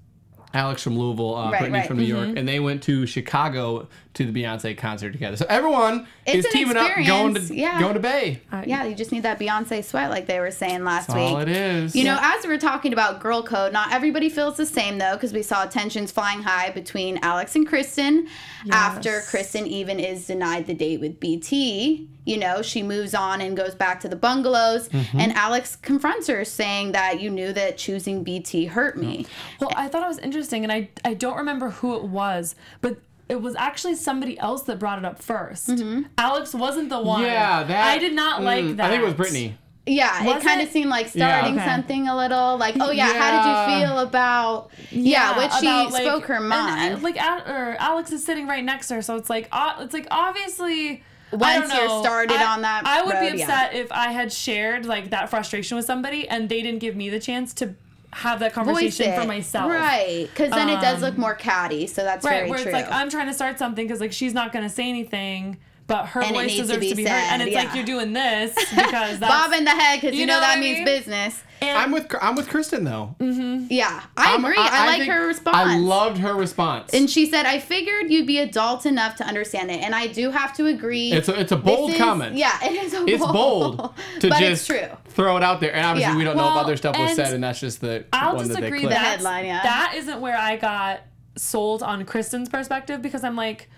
Alex 0.55 0.83
from 0.83 0.97
Louisville, 0.99 1.35
uh, 1.35 1.51
Right, 1.51 1.59
Brittany 1.59 1.79
right. 1.81 1.89
from 1.89 1.97
New 1.99 2.05
York, 2.05 2.31
and 2.37 2.47
they 2.49 2.61
went 2.61 2.83
to 2.85 3.07
Chicago 3.07 3.89
to 4.15 4.31
the 4.31 4.43
Beyonce 4.45 4.79
concert 4.79 5.11
together. 5.11 5.37
So 5.37 5.45
everyone 5.49 6.07
It's 6.25 6.37
is 6.39 6.45
an 6.47 6.51
teaming 6.53 6.77
up, 6.77 6.89
going 7.05 7.35
to 7.35 7.55
yeah. 7.55 7.81
going 7.81 7.95
to 7.95 8.01
Bay. 8.01 8.41
Yeah, 8.65 8.85
you 8.85 8.95
just 8.95 9.11
need 9.11 9.25
that 9.25 9.41
Beyonce 9.41 9.85
sweat, 9.85 10.11
like 10.11 10.27
they 10.27 10.39
were 10.39 10.53
saying 10.53 10.85
last 10.85 11.09
That's 11.09 11.19
week. 11.19 11.31
all 11.31 11.39
it 11.41 11.49
is. 11.49 11.97
You 11.97 12.05
know, 12.05 12.17
as 12.21 12.45
we 12.45 12.51
were 12.51 12.59
talking 12.59 12.93
about 12.93 13.19
girl 13.21 13.43
code, 13.43 13.73
not 13.73 13.93
everybody 13.93 14.29
feels 14.29 14.57
the 14.57 14.67
same 14.67 14.99
though, 14.99 15.15
because 15.15 15.33
we 15.33 15.43
saw 15.43 15.65
tensions 15.67 16.13
flying 16.13 16.43
high 16.43 16.71
between 16.71 17.19
Alex 17.23 17.57
and 17.57 17.67
Kristen 17.67 18.29
after 18.71 19.21
Kristen 19.29 19.67
even 19.67 19.99
is 19.99 20.27
denied 20.27 20.67
the 20.69 20.75
date 20.75 21.01
with 21.01 21.19
BT. 21.21 22.09
You 22.27 22.39
know, 22.39 22.63
she 22.63 22.83
moves 22.83 23.15
on 23.15 23.43
and 23.43 23.55
goes 23.55 23.75
back 23.75 24.01
to 24.01 24.09
the 24.09 24.17
bungalows, 24.17 24.89
Mm-hmm. 24.89 25.21
and 25.21 25.33
Alex 25.33 25.77
confronts 25.77 26.27
her, 26.29 26.43
saying 26.45 26.93
that 26.93 27.21
you 27.21 27.29
knew 27.31 27.53
that 27.53 27.77
choosing 27.77 28.23
BT 28.25 28.65
hurt 28.67 28.97
me. 28.97 29.27
Well, 29.61 29.71
I 29.77 29.89
thought 29.89 30.03
it 30.05 30.09
was 30.09 30.19
interesting, 30.21 30.44
and 30.65 30.73
I 30.73 30.91
I 31.05 31.15
don't 31.15 31.37
remember 31.37 31.71
who 31.71 31.97
it 31.97 32.05
was, 32.05 32.55
but 32.81 32.99
it 33.29 33.41
was 33.41 33.55
actually 33.57 33.95
somebody 33.95 34.39
else 34.39 34.63
that 34.65 34.79
brought 34.79 34.99
it 34.99 35.05
up 35.07 35.19
1st 35.19 36.07
Alex 36.19 36.55
wasn't 36.55 36.91
the 36.91 37.01
one. 37.01 37.23
Yeah, 37.23 37.63
that 37.65 37.87
I 37.87 37.99
did 37.99 38.13
not 38.13 38.43
like 38.43 38.65
mm, 38.65 38.77
that. 38.77 38.87
I 38.87 38.91
think 38.91 39.03
it 39.03 39.07
was 39.07 39.15
Brittany. 39.15 39.57
Yeah, 39.87 40.25
Was 40.25 40.43
it 40.43 40.47
kind 40.47 40.63
of 40.63 40.69
seemed 40.71 40.89
like 40.91 41.15
Yeah. 41.15 41.29
starting 41.41 41.57
Okay. 41.59 41.67
something 41.67 42.09
a 42.09 42.17
little, 42.17 42.57
like, 42.57 42.77
oh 42.81 42.91
yeah, 42.91 43.13
how 43.13 43.31
did 43.69 43.81
you 43.81 43.87
feel 43.87 43.99
about? 43.99 44.71
Yeah, 44.91 45.37
which 45.39 45.53
she 45.61 45.67
about, 45.67 45.93
like- 45.93 46.03
spoke 46.05 46.25
her 46.27 46.35
and, 46.37 46.49
mind. 46.49 46.95
uh, 46.95 46.99
like, 47.01 47.19
Al- 47.19 47.47
or 47.47 47.77
Alex 47.79 48.11
is 48.13 48.25
sitting 48.25 48.47
right 48.47 48.65
next 48.65 48.89
to 48.89 48.95
her, 48.95 49.03
so 49.03 49.17
it's 49.17 49.29
like, 49.29 49.47
uh, 49.53 49.75
it's 49.81 49.93
like 49.95 50.07
obviously. 50.11 51.03
Once 51.33 51.69
don't 51.69 51.77
you're 51.91 52.03
started 52.03 52.37
I- 52.37 52.53
on 52.55 52.63
that 52.63 52.87
I 52.87 53.03
would 53.03 53.15
road, 53.15 53.33
be 53.33 53.39
yeah. 53.39 53.45
upset 53.45 53.75
if 53.75 53.91
I 53.91 54.13
had 54.13 54.33
shared 54.33 54.87
like 54.87 55.11
that 55.11 55.29
frustration 55.31 55.77
with 55.77 55.85
somebody 55.85 56.29
and 56.29 56.49
they 56.49 56.63
didn't 56.63 56.79
give 56.79 56.95
me 56.95 57.11
the 57.11 57.19
chance 57.19 57.53
to 57.55 57.75
have 58.15 58.41
that 58.41 58.53
conversation 58.53 59.21
for 59.21 59.27
myself. 59.27 59.71
right? 59.71 60.29
Because 60.33 60.51
then 60.51 60.69
it 60.69 60.81
does 60.81 61.03
look 61.03 61.15
um, 61.15 61.21
more 61.21 61.35
catty. 61.35 61.87
So 61.87 62.05
that's 62.05 62.25
Right, 62.25 62.49
where 62.49 62.59
true. 62.59 62.67
it's 62.67 62.73
like 62.73 62.91
I'm 62.91 63.11
trying 63.11 63.27
to 63.27 63.35
start 63.35 63.59
something 63.59 63.87
because 63.87 64.01
like 64.01 64.13
she's 64.13 64.33
not 64.35 64.53
gonna 64.53 64.71
say 64.71 64.89
anything, 64.89 65.59
but 65.87 66.07
her 66.07 66.23
And 66.23 66.35
voice 66.35 66.47
needs 66.47 66.57
to 66.57 66.63
deserves 66.63 66.81
be 66.81 66.89
to 66.91 66.95
be, 66.97 67.05
heard, 67.05 67.11
and 67.13 67.41
said, 67.43 67.49
it's 67.49 67.57
like 67.57 67.75
you're 67.75 67.85
doing 67.85 68.13
this 68.15 68.55
because 68.55 68.75
that's 69.19 69.21
Bob 69.21 69.53
in 69.53 69.65
the 69.65 69.71
head 69.71 70.01
because 70.01 70.15
you, 70.15 70.21
You 70.21 70.27
know, 70.27 70.35
know 70.35 70.41
that 70.41 70.49
what 70.51 70.57
I 70.59 70.61
means 70.61 70.85
business. 70.85 71.43
and 71.61 71.77
I'm 71.77 71.93
with 71.93 72.11
I'm 72.23 72.35
with 72.37 72.49
Kristen 72.49 72.85
though. 72.85 73.15
Mm-hmm. 73.21 73.67
Yeah, 73.71 74.03
I 74.17 74.31
I'm- 74.33 74.45
agree. 74.45 74.57
I, 74.59 74.87
like 74.99 75.03
her 75.09 75.27
response. 75.27 75.57
I 75.57 75.77
loved 75.79 76.19
her 76.19 76.35
response. 76.35 76.93
And 76.95 77.09
she 77.11 77.27
said, 77.27 77.45
"I 77.47 77.59
figured 77.59 78.11
you'd 78.11 78.27
be 78.27 78.39
adult 78.39 78.87
enough 78.87 79.17
to 79.17 79.25
understand 79.27 79.71
it," 79.71 79.83
and 79.83 79.95
I 79.95 80.07
do 80.07 80.31
have 80.31 80.55
to 80.57 80.67
agree. 80.67 81.13
It's 81.13 81.29
a- 81.29 81.39
it's 81.39 81.53
a 81.53 81.57
bold 81.57 81.91
is- 81.91 81.99
comment. 81.99 82.37
Yeah, 82.37 82.59
it 82.65 82.73
is 82.85 82.95
a 82.95 83.05
it's 83.07 83.23
bold, 83.25 83.77
bold 83.77 83.95
to 84.21 84.29
but 84.31 84.39
just 84.39 84.43
it's 84.51 84.67
true. 84.67 84.97
throw 85.09 85.37
it 85.37 85.43
out 85.43 85.61
there. 85.61 85.75
And 85.75 85.85
obviously, 85.85 86.13
Yeah. 86.13 86.19
we 86.19 86.25
don't 86.25 86.37
know 86.37 86.49
if 86.49 86.55
Well, 86.55 86.65
other 86.65 86.77
stuff 86.79 86.99
was 86.99 87.15
said, 87.15 87.35
and 87.35 87.45
that's 87.45 87.61
just 87.61 87.81
the 87.83 88.05
I'll 88.13 88.37
one 88.37 88.49
that 88.49 88.55
they 88.55 88.61
disagree 88.61 88.81
clipped. 88.81 88.95
that 88.95 89.05
headline, 89.17 89.45
yeah. 89.47 89.63
that 89.63 89.93
isn't 89.97 90.21
where 90.23 90.37
I 90.37 90.57
got 90.57 91.01
sold 91.37 91.83
on 91.83 92.05
Kristen's 92.07 92.49
perspective 92.49 93.03
because 93.03 93.23
I'm 93.25 93.37
like, 93.37 93.69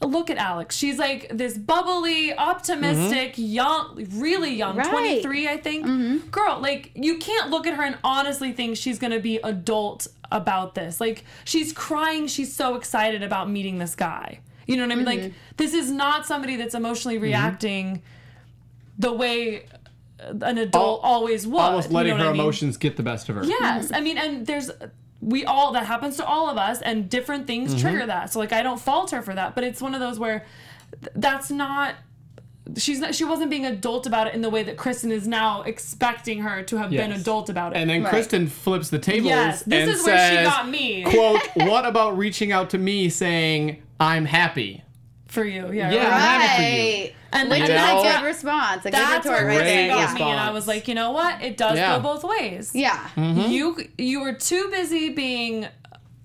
look 0.00 0.30
at 0.30 0.36
Alex. 0.36 0.76
She's 0.76 0.98
like 0.98 1.28
this 1.30 1.58
bubbly, 1.58 2.36
optimistic, 2.36 3.32
mm-hmm. 3.32 3.42
young, 3.42 4.06
really 4.12 4.54
young, 4.54 4.76
Right. 4.76 4.88
23, 4.88 5.48
I 5.48 5.56
think. 5.56 5.86
Mm-hmm. 5.86 6.28
Girl, 6.28 6.60
like 6.60 6.92
you 6.94 7.18
can't 7.18 7.50
look 7.50 7.66
at 7.66 7.74
her 7.74 7.82
and 7.82 7.98
honestly 8.04 8.52
think 8.52 8.76
she's 8.76 8.98
gonna 8.98 9.20
be 9.20 9.38
adult 9.38 10.06
about 10.30 10.74
this. 10.74 11.00
Like 11.00 11.24
she's 11.44 11.72
crying. 11.72 12.26
She's 12.26 12.54
so 12.54 12.76
excited 12.76 13.22
about 13.22 13.50
meeting 13.50 13.78
this 13.78 13.94
guy. 13.94 14.40
You 14.66 14.76
know 14.76 14.82
what 14.82 14.92
I 14.92 14.94
mean? 14.96 15.04
Like 15.06 15.20
mm-hmm. 15.20 15.36
this 15.56 15.74
is 15.74 15.90
not 15.90 16.26
somebody 16.26 16.56
that's 16.56 16.74
emotionally 16.74 17.18
reacting 17.18 18.02
the 18.98 19.12
way 19.12 19.64
uh, 20.20 20.34
an 20.42 20.58
adult 20.58 21.02
Al- 21.02 21.10
always 21.10 21.46
would. 21.46 21.58
Almost 21.58 21.90
you 21.90 21.96
letting 21.96 22.10
know 22.10 22.16
what 22.18 22.22
her 22.24 22.28
I 22.28 22.32
mean? 22.32 22.40
emotions 22.42 22.76
get 22.76 22.96
the 22.96 23.02
best 23.02 23.28
of 23.28 23.36
her. 23.36 23.44
Yes, 23.44 23.90
I 23.92 24.00
mean, 24.00 24.18
and 24.18 24.46
there's 24.46 24.70
we 25.20 25.44
all 25.44 25.72
that 25.72 25.86
happens 25.86 26.16
to 26.18 26.24
all 26.24 26.48
of 26.48 26.56
us, 26.58 26.80
and 26.82 27.08
different 27.10 27.46
things 27.46 27.70
Mm-hmm. 27.72 27.80
trigger 27.80 28.06
that. 28.06 28.32
So 28.32 28.38
like, 28.38 28.52
I 28.52 28.62
don't 28.62 28.80
fault 28.80 29.10
her 29.10 29.22
for 29.22 29.34
that, 29.34 29.54
but 29.54 29.64
it's 29.64 29.80
one 29.82 29.94
of 29.94 30.00
those 30.00 30.18
where 30.18 30.44
th- 31.02 31.12
that's 31.16 31.50
not. 31.50 31.94
She's 32.76 33.00
not. 33.00 33.14
She 33.14 33.24
wasn't 33.24 33.48
being 33.48 33.64
adult 33.64 34.06
about 34.06 34.26
it 34.26 34.34
in 34.34 34.42
the 34.42 34.50
way 34.50 34.62
that 34.62 34.76
Kristen 34.76 35.10
is 35.10 35.26
now 35.26 35.62
expecting 35.62 36.40
her 36.42 36.62
to 36.64 36.76
have 36.76 36.90
been 36.90 37.12
adult 37.12 37.48
about 37.48 37.72
it. 37.72 37.78
And 37.78 37.88
then 37.88 38.02
Right. 38.02 38.10
Kristen 38.10 38.46
flips 38.46 38.90
the 38.90 38.98
tables 38.98 39.30
Yes, 39.30 39.62
this 39.62 39.84
and 39.88 39.90
is 39.90 40.04
where 40.04 40.30
she 40.38 40.44
got 40.44 40.68
me. 40.68 41.02
"Quote: 41.04 41.40
What 41.56 41.86
about 41.86 42.18
reaching 42.18 42.52
out 42.52 42.68
to 42.70 42.78
me 42.78 43.08
saying 43.08 43.82
I'm 43.98 44.26
happy?" 44.26 44.84
for 45.28 45.44
you, 45.44 45.72
yeah, 45.72 45.90
Yeah, 45.92 46.04
right. 46.04 46.12
I'm 46.12 46.40
happy 46.40 46.62
for 46.62 47.08
you. 47.08 47.14
Right. 47.32 47.40
And 47.40 47.50
Which 47.50 47.60
then 47.60 47.70
is 47.70 47.76
know? 47.76 48.00
a 48.00 48.12
good 48.20 48.24
response. 48.26 48.80
A 48.86 48.90
good 48.90 48.94
That's 48.94 49.24
retort 49.26 49.44
where 49.44 49.58
right 49.58 49.64
there. 49.64 49.88
Got 49.88 50.18
Yeah. 50.18 50.24
me, 50.24 50.30
and 50.30 50.40
I 50.40 50.50
was 50.50 50.66
like, 50.66 50.88
you 50.88 50.94
know 50.94 51.10
what? 51.10 51.42
It 51.42 51.56
does 51.56 51.76
Yeah. 51.76 51.96
go 51.96 52.02
both 52.02 52.24
ways. 52.24 52.70
Yeah. 52.74 52.96
Mm-hmm. 53.16 53.50
You 53.50 53.76
you 53.98 54.20
were 54.20 54.32
too 54.32 54.68
busy 54.70 55.10
being 55.10 55.68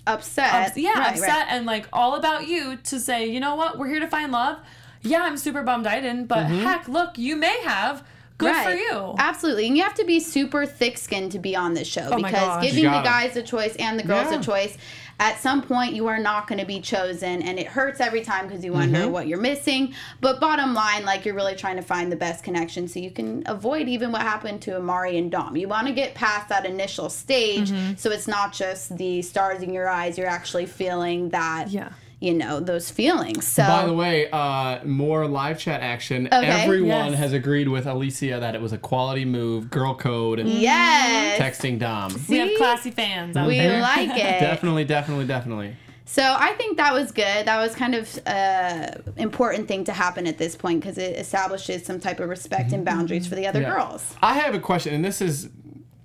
Upset. 0.06 0.54
ups- 0.68 0.78
yeah, 0.78 0.92
Right, 1.00 1.12
upset 1.14 1.28
right. 1.30 1.46
and 1.50 1.66
like 1.66 1.88
all 1.94 2.16
about 2.16 2.48
you 2.48 2.76
to 2.78 3.00
say, 3.00 3.26
you 3.28 3.40
know 3.40 3.56
what, 3.56 3.78
we're 3.78 3.88
here 3.88 4.02
to 4.02 4.08
find 4.08 4.32
love. 4.32 4.58
Yeah, 5.02 5.22
I'm 5.24 5.38
super 5.38 5.64
bummed 5.64 5.88
I 5.88 6.00
didn't, 6.02 6.26
but 6.28 6.46
Mm-hmm. 6.48 6.64
heck, 6.64 6.88
look, 6.88 7.18
you 7.18 7.36
may 7.36 7.58
have. 7.64 8.04
Good 8.38 8.56
for 8.56 8.72
you. 8.74 9.16
Absolutely. 9.20 9.68
And 9.68 9.78
you 9.78 9.84
have 9.84 9.94
to 9.94 10.04
be 10.04 10.20
super 10.20 10.66
thick 10.66 10.98
skinned 10.98 11.32
to 11.34 11.40
be 11.40 11.56
on 11.56 11.76
this 11.76 11.88
show 11.88 12.10
Oh 12.12 12.18
my 12.18 12.30
because 12.30 12.42
gosh. 12.48 12.64
giving 12.64 12.84
the 12.86 13.02
guys 13.02 13.38
a 13.38 13.44
choice 13.44 13.76
and 13.78 13.98
the 13.98 14.04
girls 14.04 14.32
Yeah. 14.32 14.40
a 14.40 14.44
choice, 14.44 14.78
at 15.20 15.40
some 15.40 15.62
point 15.62 15.94
you 15.94 16.08
are 16.08 16.18
not 16.20 16.48
going 16.48 16.60
to 16.60 16.66
be 16.66 16.80
chosen 16.82 17.42
and 17.44 17.58
it 17.60 17.68
hurts 17.68 18.00
every 18.02 18.22
time 18.22 18.48
because 18.48 18.64
you 18.64 18.74
wonder 18.74 19.00
Mm-hmm. 19.00 19.12
what 19.12 19.28
you're 19.28 19.40
missing. 19.40 19.94
But 20.22 20.40
bottom 20.40 20.74
line, 20.74 21.06
like 21.06 21.26
you're 21.26 21.36
really 21.36 21.56
trying 21.56 21.76
to 21.78 21.82
find 21.82 22.12
the 22.12 22.16
best 22.16 22.44
connection 22.44 22.88
so 22.88 23.00
you 23.00 23.12
can 23.12 23.44
avoid 23.46 23.88
even 23.88 24.12
what 24.12 24.22
happened 24.22 24.62
to 24.64 24.76
Amari 24.78 25.18
and 25.18 25.32
Dom. 25.32 25.56
You 25.56 25.68
want 25.68 25.88
to 25.88 25.94
get 25.94 26.16
past 26.16 26.50
that 26.50 26.66
initial 26.66 27.10
stage 27.10 27.72
Mm-hmm. 27.72 27.96
so 27.96 28.10
it's 28.12 28.28
not 28.28 28.54
just 28.54 28.98
the 28.98 29.22
stars 29.22 29.62
in 29.62 29.74
your 29.74 29.88
eyes, 29.88 30.18
you're 30.18 30.28
actually 30.28 30.66
feeling 30.66 31.30
that. 31.30 31.70
Yeah. 31.70 31.90
You 32.24 32.34
know 32.34 32.62
those 32.62 32.90
feelings. 32.90 33.46
So 33.46 33.64
By 33.68 33.86
the 33.86 33.92
way, 33.94 34.30
uh, 34.32 34.84
more 34.86 35.28
live 35.28 35.60
chat 35.60 35.82
action. 35.82 36.28
Okay. 36.28 36.46
Everyone 36.48 37.12
Yes. 37.12 37.20
has 37.20 37.34
agreed 37.34 37.68
with 37.68 37.86
Alicia 37.86 38.40
that 38.40 38.56
it 38.56 38.62
was 38.62 38.72
a 38.72 38.78
quality 38.78 39.26
move, 39.26 39.70
girl 39.70 39.94
code, 39.94 40.40
Mm-hmm. 40.40 40.48
yes, 40.60 41.38
texting 41.42 41.80
Dom. 41.80 42.16
we 42.30 42.38
have 42.38 42.52
classy 42.58 42.92
fans 42.92 43.36
out 43.36 43.46
we 43.48 43.58
there. 43.58 43.82
like 43.82 44.10
it. 44.12 44.40
Definitely, 44.40 44.86
definitely, 44.86 45.26
definitely. 45.26 45.76
So 46.06 46.22
I 46.24 46.54
think 46.54 46.78
that 46.78 46.94
was 46.94 47.12
good. 47.12 47.46
That 47.46 47.58
was 47.58 47.76
kind 47.76 47.94
of 47.94 48.20
uh, 48.26 48.88
important 49.18 49.68
thing 49.68 49.84
to 49.86 49.92
happen 49.94 50.26
at 50.26 50.38
this 50.38 50.56
point 50.56 50.80
because 50.80 50.98
it 50.98 51.18
establishes 51.18 51.86
some 51.86 52.00
type 52.00 52.22
of 52.22 52.30
respect 52.30 52.72
and 52.72 52.86
boundaries 52.86 53.28
for 53.28 53.36
the 53.36 53.48
other 53.48 53.60
Mm-hmm. 53.60 53.70
Yeah. 53.70 53.86
girls. 53.90 54.16
I 54.22 54.36
have 54.36 54.56
a 54.56 54.60
question, 54.60 54.94
and 54.94 55.04
this 55.04 55.20
is, 55.22 55.50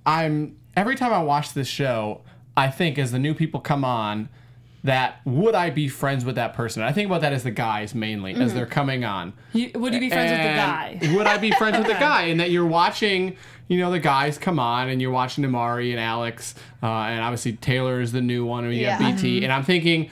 I'm 0.05 0.57
every 0.77 0.97
time 0.97 1.13
I 1.13 1.23
watch 1.23 1.53
this 1.55 1.69
show, 1.69 2.23
I 2.57 2.71
think 2.71 2.99
as 2.99 3.13
the 3.13 3.19
new 3.21 3.35
people 3.35 3.61
come 3.61 3.85
on, 3.85 4.29
that 4.85 5.21
would 5.25 5.55
I 5.55 5.71
be 5.71 5.89
friends 5.89 6.25
with 6.25 6.37
that 6.37 6.55
person? 6.55 6.83
I 6.83 6.93
think 6.93 7.07
about 7.09 7.21
that 7.23 7.33
as 7.33 7.43
the 7.43 7.51
guys 7.51 7.95
mainly 7.95 8.35
as 8.35 8.55
they're 8.55 8.65
coming 8.67 9.05
on. 9.05 9.33
You, 9.53 9.71
would 9.75 9.93
you 9.93 10.01
be 10.01 10.09
friends 10.09 10.31
with 10.31 10.41
the 10.41 10.49
guy? 10.55 11.17
Would 11.17 11.27
I 11.27 11.37
be 11.39 11.51
friends 11.53 11.79
with 11.79 11.87
the 11.89 11.93
guy? 12.01 12.23
And 12.27 12.39
that 12.41 12.51
you're 12.51 12.65
watching, 12.67 13.37
you 13.67 13.79
know, 13.79 13.91
the 13.91 13.99
guys 13.99 14.39
come 14.39 14.59
on 14.61 14.89
and 14.89 15.03
you're 15.03 15.11
watching 15.11 15.45
Amari 15.45 15.91
and 15.91 16.01
Alex, 16.01 16.55
uh, 16.83 16.87
and 16.87 17.21
obviously 17.21 17.55
Taylor 17.55 18.01
is 18.01 18.13
the 18.13 18.21
new 18.23 18.45
one, 18.47 18.65
and 18.65 18.75
you 18.75 18.83
Yeah. 18.83 18.99
got 18.99 19.17
BT. 19.17 19.43
And 19.45 19.53
I'm 19.53 19.65
thinking, 19.65 20.11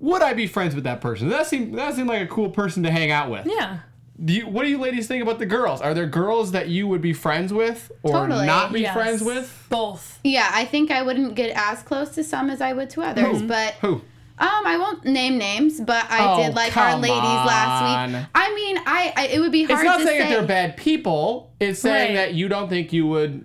would 0.00 0.22
I 0.22 0.32
be 0.34 0.46
friends 0.46 0.74
with 0.74 0.84
that 0.84 1.00
person? 1.00 1.28
That 1.28 1.46
seemed 1.46 1.78
that 1.78 1.94
seemed 1.94 2.08
like 2.08 2.22
a 2.22 2.26
cool 2.26 2.50
person 2.50 2.82
to 2.84 2.90
hang 2.90 3.10
out 3.10 3.30
with. 3.30 3.46
Yeah. 3.46 3.78
Do 4.22 4.32
you, 4.32 4.46
what 4.46 4.62
do 4.64 4.68
you 4.70 4.78
ladies 4.78 5.08
think 5.08 5.22
about 5.22 5.38
the 5.40 5.46
girls? 5.46 5.80
Are 5.80 5.92
there 5.92 6.06
girls 6.06 6.52
that 6.52 6.68
you 6.68 6.86
would 6.86 7.00
be 7.00 7.12
friends 7.12 7.52
with 7.52 7.90
or 8.04 8.12
Totally. 8.12 8.46
not 8.46 8.72
be 8.72 8.82
Yes. 8.82 8.94
friends 8.94 9.22
with? 9.22 9.66
Both. 9.70 10.20
Yeah, 10.22 10.48
I 10.52 10.64
think 10.66 10.90
I 10.92 11.02
wouldn't 11.02 11.34
get 11.34 11.50
as 11.56 11.82
close 11.82 12.10
to 12.14 12.22
some 12.22 12.48
as 12.48 12.60
I 12.60 12.72
would 12.74 12.90
to 12.90 13.02
others, 13.02 13.42
but 13.42 13.74
Who? 13.80 13.94
um, 13.94 14.02
I 14.38 14.76
won't 14.78 15.04
name 15.04 15.36
names, 15.36 15.80
but 15.80 16.06
I 16.08 16.32
Oh, 16.32 16.36
did 16.44 16.54
like 16.54 16.76
our 16.76 16.92
come 16.92 17.00
ladies 17.00 17.16
last 17.18 18.12
week. 18.14 18.24
I 18.36 18.54
mean, 18.54 18.78
I, 18.86 19.12
I 19.16 19.26
it 19.26 19.40
would 19.40 19.50
be 19.52 19.64
hard 19.64 19.80
It's 19.80 19.84
not 19.84 19.98
to 19.98 20.04
saying 20.04 20.22
say. 20.22 20.28
that 20.28 20.38
they're 20.38 20.46
bad 20.46 20.76
people. 20.76 21.50
It's 21.58 21.80
saying 21.80 22.14
Right. 22.16 22.26
that 22.28 22.34
you 22.34 22.48
don't 22.48 22.68
think 22.68 22.92
you 22.92 23.06
would 23.08 23.44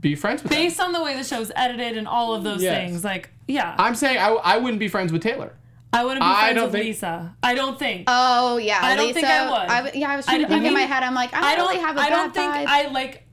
be 0.00 0.16
friends 0.16 0.42
with 0.42 0.50
them. 0.50 0.60
Based 0.60 0.80
on 0.80 0.90
the 0.92 1.02
way 1.02 1.16
the 1.16 1.22
show's 1.24 1.52
edited 1.54 1.96
and 1.96 2.08
all 2.08 2.34
of 2.34 2.42
those 2.42 2.60
Yes. 2.60 2.74
things, 2.88 3.04
like 3.04 3.30
yeah, 3.46 3.76
I, 3.78 3.86
I'm 3.86 3.94
saying 3.94 4.18
I, 4.18 4.30
I 4.30 4.56
wouldn't 4.58 4.80
be 4.80 4.88
friends 4.88 5.12
with 5.12 5.22
Taylor. 5.22 5.52
Wouldn't 6.04 6.20
be 6.20 6.26
I 6.26 6.40
friends 6.52 6.62
with 6.62 6.72
think- 6.72 6.84
Lisa. 6.84 7.36
I 7.42 7.54
don't 7.54 7.78
think. 7.78 8.04
Oh 8.08 8.56
yeah, 8.56 8.78
I 8.82 8.96
don't 8.96 9.06
Lisa, 9.08 9.14
think 9.20 9.26
I 9.26 9.44
would. 9.50 9.70
I 9.70 9.90
yeah, 9.94 10.10
I 10.10 10.16
was 10.16 10.24
trying 10.24 10.40
I- 10.40 10.44
to 10.44 10.48
think 10.48 10.64
I 10.64 10.68
in 10.68 10.74
my 10.74 10.80
head. 10.82 11.02
I'm 11.02 11.14
like, 11.14 11.34
I 11.34 11.40
don't, 11.40 11.44
I 11.44 11.56
don't. 11.56 11.68
really 11.68 11.80
have 11.82 11.96
a 11.96 12.00
I 12.00 12.08
bad 12.08 12.16
don't 12.16 12.34
think 12.34 12.52
vibe. 12.52 12.66
I 12.66 12.88
like. 12.88 13.26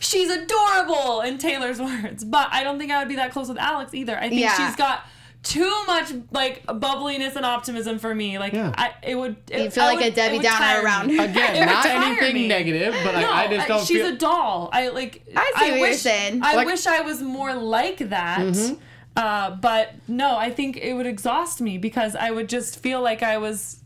She's 0.00 0.30
adorable 0.30 1.20
in 1.22 1.38
Taylor's 1.38 1.80
words, 1.88 2.24
but 2.24 2.48
I 2.50 2.62
don't 2.64 2.78
think 2.78 2.90
I 2.92 2.98
would 3.00 3.08
be 3.08 3.16
that 3.16 3.32
close 3.32 3.48
with 3.48 3.58
Alex 3.58 3.92
either. 3.94 4.16
I 4.16 4.28
think 4.28 4.40
Yeah. 4.40 4.54
she's 4.54 4.76
got 4.76 5.04
too 5.42 5.70
much 5.86 6.12
like 6.32 6.64
bubbliness 6.66 7.36
and 7.36 7.44
optimism 7.44 7.98
for 7.98 8.14
me. 8.14 8.38
Like 8.38 8.52
Yeah. 8.54 8.72
I, 8.76 8.92
it 9.02 9.14
would. 9.16 9.36
It, 9.50 9.60
You 9.64 9.70
feel 9.70 9.84
I 9.84 9.86
like 9.88 9.98
would- 9.98 10.06
a 10.08 10.10
Debbie 10.12 10.38
Downer 10.40 10.82
around 10.84 11.10
her. 11.10 11.24
Again, 11.24 11.66
not 11.66 11.84
anything 11.86 12.34
me. 12.34 12.48
negative, 12.48 12.94
but 13.04 13.20
No, 13.20 13.30
I, 13.30 13.42
I 13.42 13.48
just 13.48 13.68
don't 13.68 13.80
she's 13.86 13.98
feel. 13.98 14.14
a 14.14 14.16
doll. 14.16 14.70
I 14.72 14.88
like. 14.88 15.22
I 15.36 15.52
see 15.58 15.70
what 15.70 15.78
you're 15.78 15.88
wish, 15.90 15.98
saying. 16.00 16.40
I 16.42 16.54
Like- 16.56 16.66
wish 16.66 16.86
I 16.86 17.00
was 17.02 17.20
more 17.22 17.54
like 17.54 17.98
that. 18.10 18.38
Mm-hmm. 18.40 18.74
Uh, 19.18 19.50
but 19.56 19.94
no, 20.06 20.36
I 20.36 20.50
think 20.50 20.76
it 20.76 20.94
would 20.94 21.06
exhaust 21.06 21.60
me 21.60 21.76
because 21.76 22.14
I 22.14 22.30
would 22.30 22.48
just 22.48 22.78
feel 22.78 23.02
like 23.02 23.22
I 23.24 23.38
was, 23.38 23.80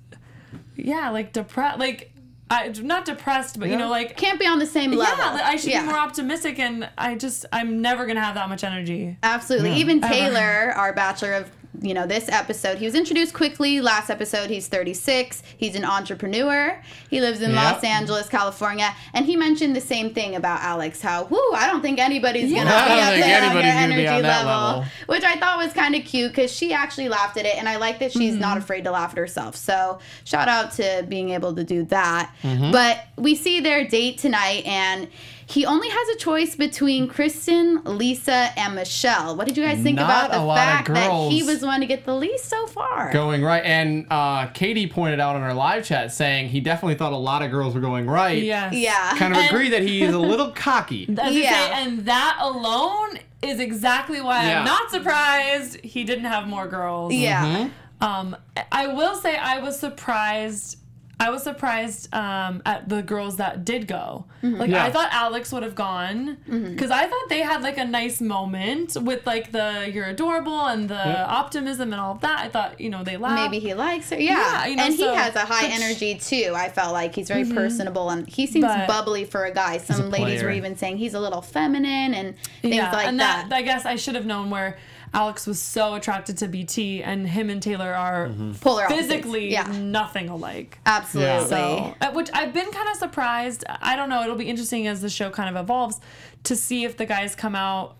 yeah, 0.76 1.08
like 1.10 1.32
depressed. 1.32 1.78
Like, 1.78 2.12
I 2.50 2.68
not 2.82 3.06
depressed, 3.06 3.58
but 3.58 3.70
you 3.70 3.78
know, 3.78 3.88
like 3.88 4.14
Can't 4.18 4.38
be 4.38 4.46
on 4.46 4.58
the 4.58 4.66
same 4.66 4.92
level. 4.92 5.16
yeah, 5.24 5.40
I 5.42 5.56
should 5.56 5.70
Yeah. 5.70 5.80
be 5.82 5.88
more 5.88 5.96
optimistic, 5.98 6.58
and 6.58 6.86
I 6.98 7.14
just 7.14 7.46
I'm 7.50 7.80
never 7.80 8.04
gonna 8.04 8.20
have 8.20 8.34
that 8.34 8.50
much 8.50 8.62
energy. 8.62 9.16
Absolutely. 9.22 9.72
Even 9.76 10.02
Taylor, 10.02 10.72
our 10.76 10.92
bachelor 10.92 11.32
of 11.32 11.50
you 11.80 11.94
know 11.94 12.06
this 12.06 12.28
episode, 12.28 12.78
he 12.78 12.84
was 12.84 12.94
introduced 12.94 13.32
quickly. 13.32 13.80
Last 13.80 14.10
episode, 14.10 14.50
he's 14.50 14.68
36. 14.68 15.42
He's 15.56 15.74
an 15.74 15.84
entrepreneur. 15.84 16.80
He 17.08 17.20
lives 17.20 17.40
in 17.40 17.52
Yep. 17.52 17.62
Los 17.74 17.84
Angeles, 17.84 18.28
California, 18.28 18.94
and 19.14 19.24
he 19.24 19.36
mentioned 19.36 19.74
the 19.74 19.80
same 19.80 20.12
thing 20.12 20.36
about 20.36 20.60
Alex. 20.60 21.00
How, 21.00 21.24
whoo, 21.24 21.40
I 21.54 21.66
don't 21.66 21.80
think 21.80 21.98
anybody's 21.98 22.52
gonna 22.52 22.64
be 22.66 22.70
I 22.76 22.88
don't 22.88 22.98
up 23.16 23.20
there 23.22 23.44
on 23.48 23.56
be 23.56 23.62
energy 23.62 24.06
on 24.06 24.22
level, 24.22 24.52
level. 24.52 24.84
which 25.06 25.24
I 25.24 25.36
thought 25.36 25.58
was 25.58 25.72
kind 25.72 25.94
of 25.94 26.04
cute 26.04 26.30
because 26.32 26.52
she 26.52 26.72
actually 26.74 27.08
laughed 27.08 27.36
at 27.38 27.46
it, 27.46 27.56
and 27.56 27.68
I 27.68 27.76
like 27.76 27.98
that 28.00 28.12
she's 28.12 28.34
not 28.36 28.52
Mm-hmm. 28.52 28.58
afraid 28.58 28.84
to 28.84 28.90
laugh 28.90 29.12
at 29.12 29.16
herself. 29.18 29.56
So 29.56 29.98
shout 30.24 30.48
out 30.48 30.72
to 30.72 31.06
being 31.08 31.30
able 31.30 31.54
to 31.54 31.64
do 31.64 31.84
that. 31.84 32.34
Mm-hmm. 32.42 32.70
But 32.70 33.04
we 33.16 33.34
see 33.34 33.60
their 33.60 33.86
date 33.86 34.18
tonight, 34.18 34.64
and. 34.66 35.08
He 35.52 35.66
only 35.66 35.88
has 35.90 36.08
a 36.16 36.18
choice 36.18 36.56
between 36.56 37.08
Kristen, 37.08 37.82
Lisa, 37.84 38.50
and 38.56 38.74
Michelle. 38.74 39.36
What 39.36 39.46
did 39.46 39.58
you 39.58 39.62
guys 39.64 39.82
think 39.82 39.96
Not 39.96 40.04
about 40.04 40.30
the 40.30 40.54
fact 40.54 40.88
that 40.94 41.30
he 41.30 41.42
was 41.42 41.60
the 41.60 41.66
one 41.66 41.80
to 41.80 41.86
get 41.86 42.06
the 42.06 42.14
least 42.14 42.46
so 42.46 42.66
far? 42.68 43.12
Going 43.12 43.42
right, 43.42 43.62
and 43.62 44.06
uh, 44.10 44.46
Katie 44.54 44.86
pointed 44.86 45.20
out 45.20 45.36
in 45.36 45.42
our 45.42 45.52
live 45.52 45.84
chat 45.84 46.10
saying 46.10 46.48
he 46.48 46.60
definitely 46.60 46.94
thought 46.94 47.12
a 47.12 47.16
lot 47.18 47.42
of 47.42 47.50
girls 47.50 47.74
were 47.74 47.82
going 47.82 48.06
right. 48.06 48.42
Yes. 48.42 48.72
Yeah. 48.74 49.14
kind 49.18 49.34
of 49.34 49.40
And- 49.40 49.50
agree 49.50 49.68
that 49.68 49.82
he 49.82 50.02
is 50.02 50.14
a 50.14 50.18
little 50.18 50.50
cocky. 50.54 51.06
As 51.20 51.34
Yeah. 51.36 51.50
say, 51.50 51.70
and 51.82 52.06
that 52.06 52.38
alone 52.40 53.18
is 53.42 53.60
exactly 53.60 54.22
why 54.22 54.46
Yeah. 54.46 54.60
I'm 54.60 54.64
not 54.64 54.90
surprised 54.90 55.80
he 55.82 56.04
didn't 56.04 56.24
have 56.24 56.46
more 56.46 56.66
girls. 56.66 57.12
Yeah. 57.12 57.44
Mm-hmm. 57.44 58.04
Um, 58.04 58.36
I 58.72 58.86
will 58.86 59.16
say 59.16 59.36
I 59.36 59.58
was 59.58 59.78
surprised. 59.78 60.78
I 61.20 61.30
was 61.30 61.44
surprised 61.44 62.12
um, 62.12 62.62
at 62.66 62.88
the 62.88 63.00
girls 63.00 63.36
that 63.36 63.64
did 63.64 63.86
go. 63.86 64.24
Mm-hmm. 64.42 64.56
Like 64.56 64.70
Yeah. 64.70 64.84
I 64.84 64.90
thought 64.90 65.08
Alex 65.12 65.52
would 65.52 65.62
have 65.62 65.76
gone 65.76 66.38
mm-hmm. 66.48 66.72
because 66.72 66.90
I 66.90 67.06
thought 67.06 67.28
they 67.28 67.40
had 67.40 67.62
like 67.62 67.78
a 67.78 67.84
nice 67.84 68.20
moment 68.20 68.96
with 69.00 69.24
like 69.24 69.52
the 69.52 69.88
"you're 69.92 70.06
adorable" 70.06 70.66
and 70.66 70.88
the 70.88 71.26
optimism 71.28 71.92
and 71.92 72.00
all 72.00 72.12
of 72.12 72.20
that. 72.22 72.40
I 72.40 72.48
thought 72.48 72.80
you 72.80 72.90
know 72.90 73.04
they 73.04 73.16
laughed. 73.16 73.40
Maybe 73.40 73.60
he 73.64 73.72
likes 73.74 74.10
her. 74.10 74.18
Yeah. 74.20 74.32
Yeah, 74.32 74.66
you 74.66 74.76
know, 74.76 74.84
and 74.84 74.94
he 74.94 75.04
has 75.04 75.36
a 75.36 75.40
high 75.40 75.66
energy 75.68 76.16
too. 76.16 76.54
I 76.56 76.68
felt 76.68 76.92
like 76.92 77.14
he's 77.14 77.28
very 77.28 77.44
mm-hmm. 77.44 77.54
personable 77.54 78.10
and 78.10 78.26
he 78.26 78.46
seems 78.46 78.64
But- 78.64 78.88
bubbly 78.88 79.24
for 79.24 79.44
a 79.44 79.52
guy. 79.52 79.78
Some 79.78 80.06
a 80.06 80.08
ladies 80.08 80.42
were 80.42 80.50
even 80.50 80.76
saying 80.76 80.98
he's 80.98 81.14
a 81.14 81.20
little 81.20 81.42
feminine 81.42 82.14
and 82.14 82.34
things 82.62 82.74
yeah, 82.74 82.92
like 82.92 83.06
and 83.06 83.20
that. 83.20 83.48
that. 83.48 83.56
I 83.56 83.62
guess 83.62 83.84
I 83.86 83.96
should 83.96 84.14
have 84.16 84.26
known 84.26 84.50
where 84.50 84.76
Alex 85.14 85.46
was 85.46 85.60
so 85.60 85.94
attracted 85.94 86.38
to 86.38 86.48
BT, 86.48 87.02
and 87.02 87.26
him 87.28 87.50
and 87.50 87.62
Taylor 87.62 87.92
are 87.94 88.30
Polar 88.60 88.88
physically 88.88 89.50
Yeah. 89.52 89.64
nothing 89.78 90.28
alike. 90.30 90.78
Absolutely. 90.86 91.48
So, 91.48 91.94
uh, 92.00 92.12
which 92.12 92.30
I've 92.32 92.54
been 92.54 92.70
kind 92.70 92.88
of 92.88 92.96
surprised. 92.96 93.64
I 93.68 93.94
don't 93.96 94.08
know. 94.08 94.22
It'll 94.22 94.36
be 94.36 94.48
interesting 94.48 94.86
as 94.86 95.02
the 95.02 95.10
show 95.10 95.28
kind 95.30 95.54
of 95.54 95.62
evolves 95.62 96.00
to 96.44 96.56
see 96.56 96.84
if 96.84 96.96
the 96.96 97.04
guys 97.04 97.34
come 97.34 97.54
out 97.54 97.96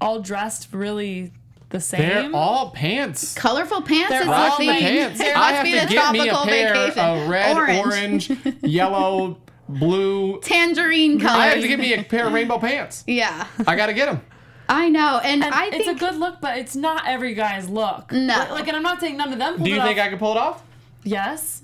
all 0.00 0.20
dressed 0.20 0.68
really 0.72 1.32
the 1.70 1.80
same. 1.80 2.00
They're 2.00 2.30
all 2.34 2.70
pants. 2.70 3.34
Colorful 3.34 3.82
pants 3.82 4.10
They're 4.10 4.22
is 4.22 4.28
all 4.28 4.58
the 4.58 4.66
the 4.66 4.72
pants. 4.72 5.18
There 5.18 5.32
I 5.36 5.52
have 5.52 5.64
to 5.64 5.70
get 5.94 6.12
me 6.12 6.28
a 6.28 6.34
pair 6.44 6.74
vacation. 6.74 6.98
of 7.04 7.28
red, 7.28 7.56
Orange. 7.56 8.30
orange, 8.30 8.30
yellow, 8.62 9.38
blue. 9.68 10.38
Tangerine 10.42 11.18
colors. 11.18 11.36
I 11.38 11.46
have 11.46 11.60
to 11.62 11.68
get 11.68 11.78
me 11.78 11.94
a 11.94 12.02
pair 12.02 12.26
of 12.26 12.32
rainbow 12.34 12.58
pants. 12.58 13.04
yeah. 13.08 13.46
I 13.66 13.74
gotta 13.74 13.94
get 13.94 14.06
them. 14.06 14.20
I 14.68 14.88
know. 14.88 15.20
And, 15.22 15.44
And 15.44 15.54
I 15.54 15.66
it's 15.66 15.84
think 15.84 15.96
a 15.96 16.00
good 16.00 16.16
look, 16.16 16.40
but 16.40 16.58
it's 16.58 16.74
not 16.76 17.06
every 17.06 17.34
guy's 17.34 17.68
look. 17.68 18.10
No. 18.12 18.36
Like, 18.36 18.50
like, 18.50 18.68
and 18.68 18.76
I'm 18.76 18.82
not 18.82 19.00
saying 19.00 19.16
none 19.16 19.32
of 19.32 19.38
them. 19.38 19.62
Do 19.62 19.70
you 19.70 19.76
it 19.76 19.82
think 19.82 19.98
off. 19.98 20.06
I 20.06 20.08
can 20.10 20.18
pull 20.18 20.32
it 20.32 20.38
off? 20.38 20.62
Yes, 21.04 21.62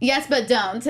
yes, 0.00 0.26
but 0.28 0.48
don't. 0.48 0.86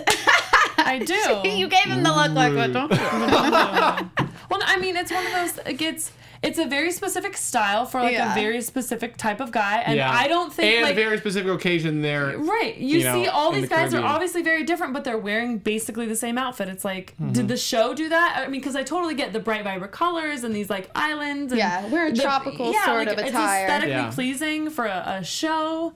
I 0.79 0.99
do. 1.07 1.49
you 1.49 1.69
gave 1.69 1.85
him 1.85 2.03
the 2.03 2.13
look 2.13 2.33
like, 2.33 2.55
but 2.55 2.73
don't. 2.73 2.91
Well, 4.51 4.61
I 4.65 4.77
mean, 4.79 4.95
it's 4.97 5.11
one 5.11 5.25
of 5.27 5.33
those. 5.33 5.59
It 5.67 5.75
gets. 5.79 6.13
It's 6.45 6.59
a 6.59 6.67
very 6.67 6.93
specific 6.93 7.37
style 7.37 7.87
for 7.87 8.01
like 8.01 8.13
Yeah. 8.13 8.33
a 8.33 8.35
very 8.35 8.61
specific 8.61 9.17
type 9.17 9.41
of 9.41 9.51
guy, 9.51 9.79
and 9.87 9.99
I 10.01 10.29
don't 10.29 10.53
think 10.53 10.75
and 10.75 10.83
like 10.83 10.93
a 10.93 10.95
very 10.95 11.19
specific 11.19 11.51
occasion 11.53 12.03
there. 12.03 12.37
Right. 12.39 12.77
You, 12.77 12.99
you 12.99 13.05
know, 13.05 13.23
see, 13.23 13.29
all 13.29 13.51
these 13.53 13.63
the 13.63 13.69
guys 13.75 13.95
are 13.95 14.05
obviously 14.05 14.43
very 14.43 14.63
different, 14.65 14.93
but 14.93 15.05
they're 15.05 15.19
wearing 15.19 15.59
basically 15.59 16.07
the 16.07 16.17
same 16.17 16.39
outfit. 16.39 16.69
It's 16.69 16.85
like, 16.85 17.15
Mm-hmm. 17.21 17.33
did 17.33 17.49
the 17.49 17.57
show 17.57 17.95
do 17.95 18.09
that? 18.09 18.35
I 18.39 18.49
mean, 18.49 18.61
because 18.61 18.77
I 18.77 18.83
totally 18.83 19.15
get 19.15 19.33
the 19.33 19.41
bright, 19.41 19.65
vibrant 19.65 19.93
colors 19.93 20.45
and 20.45 20.55
these 20.55 20.69
like 20.71 20.91
islands. 20.95 21.53
And 21.53 21.59
Yeah, 21.59 21.87
we're 21.89 22.07
a 22.09 22.13
the- 22.13 22.23
tropical 22.23 22.73
sort 22.85 23.09
of 23.09 23.19
It's 23.19 23.31
aesthetically 23.31 23.91
Yeah. 23.91 24.11
pleasing 24.11 24.71
for 24.71 24.85
a, 24.87 25.19
a 25.21 25.25
show. 25.25 25.93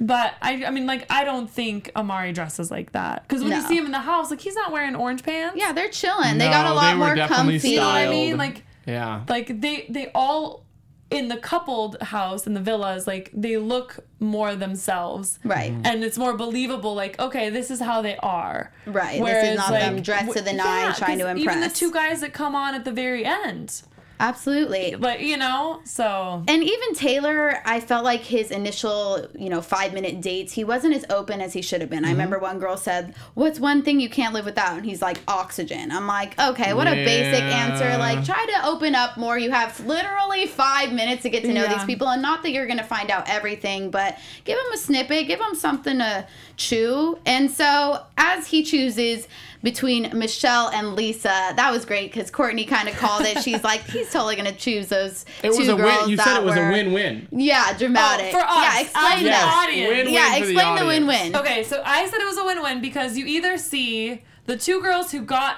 But 0.00 0.34
I, 0.42 0.64
I 0.64 0.70
mean, 0.70 0.86
like, 0.86 1.06
I 1.12 1.22
don't 1.22 1.48
think 1.48 1.92
Amari 1.94 2.32
dresses 2.32 2.72
like 2.72 2.90
that. 2.92 3.22
Because 3.28 3.44
when 3.44 3.52
you 3.52 3.62
see 3.62 3.76
him 3.76 3.86
in 3.86 3.92
the 3.92 4.00
house, 4.00 4.30
like, 4.32 4.40
he's 4.40 4.56
not 4.56 4.72
wearing 4.72 4.96
orange 4.96 5.22
pants. 5.22 5.56
Yeah, 5.56 5.70
they're 5.72 5.90
chilling. 5.90 6.38
They 6.38 6.48
got 6.48 6.66
a 6.66 6.74
lot 6.74 6.96
more 6.96 7.14
definitely 7.14 7.54
comfy. 7.54 7.68
You 7.70 7.76
know 7.80 7.86
what 7.86 7.96
I 7.98 8.08
mean? 8.08 8.36
Like, 8.36 8.64
Yeah. 8.86 9.22
like 9.28 9.60
they 9.60 9.86
they 9.88 10.10
all 10.14 10.64
in 11.10 11.28
the 11.28 11.36
coupled 11.36 12.00
house 12.00 12.46
in 12.46 12.54
the 12.54 12.60
villas 12.60 13.06
like 13.06 13.30
they 13.34 13.58
look 13.58 13.98
more 14.18 14.54
themselves 14.56 15.38
Right. 15.44 15.70
and 15.84 16.02
it's 16.02 16.16
more 16.16 16.34
believable 16.38 16.94
like 16.94 17.20
okay 17.20 17.50
this 17.50 17.70
is 17.70 17.80
how 17.80 18.00
they 18.00 18.16
are 18.16 18.72
Right, 18.86 19.04
this 19.10 19.14
is 19.16 19.20
Whereas, 19.20 19.56
not 19.58 19.70
them 19.72 20.00
dressed 20.02 20.32
to 20.32 20.40
the 20.40 20.54
nine 20.54 20.86
yeah, 20.86 20.92
trying 20.94 21.18
to 21.18 21.24
'cause 21.24 21.36
even 21.38 21.60
the 21.60 21.68
two 21.68 21.92
guys 21.92 22.22
that 22.22 22.32
come 22.32 22.54
on 22.54 22.74
at 22.74 22.84
the 22.86 22.92
very 22.92 23.26
end 23.26 23.82
Absolutely. 24.22 24.96
but 24.98 25.20
you 25.20 25.36
know 25.36 25.80
so 25.84 26.42
And 26.46 26.62
even 26.62 26.94
Taylor, 26.94 27.60
I 27.64 27.80
felt 27.80 28.04
like 28.04 28.20
his 28.22 28.50
initial, 28.50 29.26
you 29.34 29.50
know, 29.50 29.60
five 29.60 29.92
minute 29.92 30.20
dates, 30.20 30.52
he 30.52 30.64
wasn't 30.64 30.94
as 30.94 31.04
open 31.10 31.40
as 31.40 31.52
he 31.52 31.60
should 31.60 31.80
have 31.80 31.90
been. 31.90 32.04
I 32.04 32.08
mm-hmm. 32.08 32.18
remember 32.18 32.38
one 32.38 32.58
girl 32.58 32.76
said, 32.76 33.14
What's 33.34 33.58
one 33.58 33.82
thing 33.82 34.00
you 34.00 34.08
can't 34.08 34.32
live 34.32 34.44
without? 34.44 34.76
And 34.76 34.86
he's 34.86 35.02
like, 35.02 35.20
Oxygen. 35.26 35.90
I'm 35.90 36.06
like, 36.06 36.38
Okay, 36.38 36.72
what 36.72 36.86
a 36.86 36.92
basic 36.92 37.42
answer. 37.42 37.98
Like, 37.98 38.24
try 38.24 38.46
to 38.46 38.66
open 38.66 38.94
up 38.94 39.16
more. 39.16 39.38
You 39.38 39.50
have 39.50 39.78
literally 39.86 40.46
five 40.46 40.92
minutes 40.92 41.22
to 41.22 41.30
get 41.30 41.42
to 41.42 41.52
know 41.52 41.64
Yeah. 41.64 41.74
these 41.74 41.84
people. 41.84 42.08
And 42.08 42.22
not 42.22 42.42
that 42.42 42.52
you're 42.52 42.66
going 42.66 42.78
to 42.78 42.84
find 42.84 43.10
out 43.10 43.28
everything, 43.28 43.90
but 43.90 44.18
give 44.44 44.58
him 44.58 44.72
a 44.72 44.78
snippet, 44.78 45.26
give 45.26 45.40
him 45.40 45.54
something 45.54 45.98
to 45.98 46.26
chew. 46.56 47.18
And 47.26 47.50
so 47.50 48.04
as 48.16 48.46
he 48.46 48.62
chooses, 48.62 49.26
between 49.62 50.10
Michelle 50.16 50.68
and 50.70 50.94
Lisa, 50.94 51.52
that 51.56 51.70
was 51.70 51.84
great 51.84 52.12
because 52.12 52.30
Courtney 52.30 52.64
kind 52.64 52.88
of 52.88 52.96
called 52.96 53.24
it. 53.24 53.42
She's 53.42 53.62
like, 53.62 53.82
he's 53.90 54.11
totally 54.12 54.36
gonna 54.36 54.52
choose 54.52 54.88
those 54.88 55.24
It 55.42 55.52
two 55.52 55.58
was 55.58 55.68
a 55.68 55.74
girls 55.74 56.00
win. 56.02 56.10
You 56.10 56.16
said 56.18 56.36
it 56.38 56.44
was 56.44 56.54
were, 56.56 56.68
a 56.68 56.72
win-win. 56.72 57.28
yeah, 57.32 57.76
dramatic. 57.76 58.26
Oh, 58.28 58.38
for 58.38 58.44
us, 58.46 58.56
yeah, 58.64 58.80
explain 58.80 59.12
as 59.12 59.18
the 59.22 59.28
that. 59.30 59.64
audience. 59.68 59.88
Win-win 59.88 60.14
Yeah, 60.14 60.34
for 60.38 60.44
the 60.46 60.52
explain 60.52 60.76
the, 60.78 60.86
win-win. 60.86 61.36
okay 61.36 61.64
so 61.64 61.82
i 61.84 62.06
said 62.08 62.20
it 62.20 62.24
was 62.26 62.38
a 62.38 62.44
win-win 62.44 62.80
because 62.80 63.16
you 63.18 63.26
either 63.26 63.56
see 63.58 64.22
the 64.46 64.56
two 64.56 64.80
girls 64.80 65.10
who 65.12 65.22
got 65.22 65.56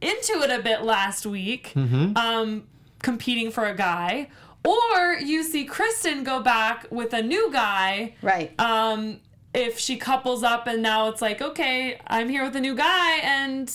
into 0.00 0.32
it 0.42 0.50
a 0.50 0.62
bit 0.62 0.82
last 0.82 1.24
week 1.24 1.72
Mm-hmm. 1.74 2.16
um 2.16 2.64
competing 3.00 3.50
for 3.50 3.64
a 3.66 3.74
guy 3.74 4.28
Or 4.64 5.14
you 5.14 5.42
see 5.42 5.64
Kristen 5.64 6.22
go 6.24 6.40
back 6.40 6.86
with 6.90 7.12
a 7.14 7.20
new 7.22 7.50
guy. 7.52 8.14
Right. 8.22 8.52
Um, 8.60 9.18
if 9.52 9.76
she 9.78 9.96
couples 9.96 10.44
up 10.44 10.68
and 10.68 10.80
now 10.82 11.08
it's 11.08 11.20
like, 11.20 11.42
okay, 11.42 11.98
I'm 12.06 12.28
here 12.28 12.44
with 12.44 12.54
a 12.54 12.60
new 12.60 12.76
guy 12.76 13.16
and 13.24 13.68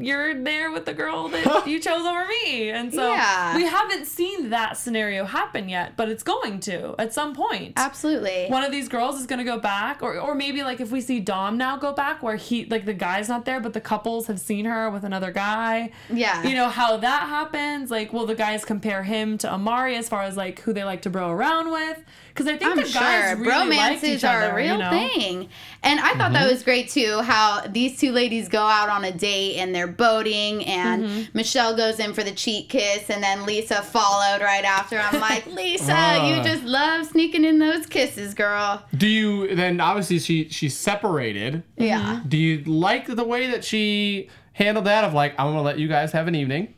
you're 0.00 0.34
there 0.42 0.70
with 0.70 0.84
the 0.84 0.92
girl 0.94 1.28
that 1.28 1.66
you 1.66 1.80
chose 1.80 2.04
over 2.04 2.26
me. 2.26 2.70
And 2.70 2.92
so 2.92 3.12
Yeah. 3.12 3.56
we 3.56 3.64
haven't 3.64 4.06
seen 4.06 4.50
that 4.50 4.76
scenario 4.76 5.24
happen 5.24 5.68
yet, 5.68 5.96
but 5.96 6.08
it's 6.08 6.22
going 6.22 6.60
to 6.60 6.94
at 6.98 7.12
some 7.12 7.34
point. 7.34 7.72
Absolutely. 7.76 8.46
One 8.48 8.62
of 8.64 8.70
these 8.72 8.88
girls 8.88 9.18
is 9.20 9.26
gonna 9.26 9.44
go 9.44 9.58
back, 9.58 10.02
or 10.02 10.18
or 10.18 10.34
maybe 10.34 10.62
like 10.62 10.80
if 10.80 10.90
we 10.90 11.00
see 11.00 11.20
Dom 11.20 11.56
now 11.56 11.76
go 11.76 11.92
back, 11.92 12.22
where 12.22 12.36
he 12.36 12.64
like 12.66 12.84
the 12.84 12.94
guy's 12.94 13.28
not 13.28 13.44
there, 13.44 13.60
but 13.60 13.72
the 13.72 13.80
couples 13.80 14.26
have 14.26 14.40
seen 14.40 14.64
her 14.66 14.90
with 14.90 15.04
another 15.04 15.32
guy. 15.32 15.90
Yeah. 16.12 16.42
You 16.42 16.54
know 16.54 16.68
how 16.68 16.96
that 16.98 17.28
happens. 17.28 17.90
Like, 17.90 18.12
will 18.12 18.26
the 18.26 18.34
guys 18.34 18.64
compare 18.64 19.02
him 19.02 19.38
to 19.38 19.52
Amari 19.52 19.96
as 19.96 20.08
far 20.08 20.22
as 20.22 20.36
like 20.36 20.60
who 20.60 20.72
they 20.72 20.84
like 20.84 21.02
to 21.02 21.10
bro 21.10 21.30
around 21.30 21.70
with? 21.70 22.02
Because 22.38 22.52
I 22.54 22.56
think 22.56 22.70
I'm 22.70 22.76
the 22.76 22.82
guys 22.92 23.36
sure 23.36 23.36
really 23.44 23.76
liked 23.76 24.04
each 24.04 24.20
bromances 24.22 24.28
are 24.28 24.42
other, 24.42 24.52
a 24.52 24.54
real 24.54 24.72
you 24.74 24.78
know? 24.78 24.90
thing. 24.90 25.48
And 25.82 25.98
I 26.00 26.14
thought 26.14 26.32
that 26.32 26.50
was 26.50 26.62
great 26.62 26.88
too, 26.88 27.20
how 27.22 27.62
these 27.68 27.98
two 27.98 28.12
ladies 28.12 28.48
go 28.48 28.62
out 28.62 28.88
on 28.88 29.04
a 29.04 29.12
date 29.12 29.56
and 29.58 29.74
they're 29.74 29.86
boating 29.88 30.64
and 30.66 31.04
Mm-hmm. 31.04 31.22
Michelle 31.34 31.76
goes 31.76 31.98
in 32.00 32.12
for 32.14 32.22
the 32.24 32.32
cheek 32.32 32.68
kiss 32.68 33.08
and 33.10 33.22
then 33.22 33.44
Lisa 33.46 33.82
followed 33.82 34.40
right 34.42 34.64
after. 34.64 34.98
I'm 34.98 35.20
like, 35.20 35.46
Lisa, 35.54 35.92
Ah. 35.94 36.26
you 36.36 36.42
just 36.42 36.62
love 36.64 37.06
sneaking 37.06 37.44
in 37.44 37.58
those 37.58 37.86
kisses, 37.86 38.34
girl. 38.34 38.82
Do 38.96 39.06
you 39.08 39.54
then 39.54 39.80
obviously 39.80 40.18
she 40.18 40.48
she's 40.48 40.76
separated. 40.76 41.62
Yeah. 41.76 42.22
Do 42.26 42.36
you 42.36 42.62
like 42.64 43.06
the 43.06 43.24
way 43.24 43.50
that 43.50 43.64
she 43.64 44.28
handled 44.52 44.86
that 44.86 45.04
of 45.04 45.14
like 45.14 45.32
I'm 45.38 45.46
gonna 45.46 45.62
let 45.62 45.78
you 45.78 45.88
guys 45.88 46.12
have 46.12 46.26
an 46.28 46.34
evening. 46.34 46.74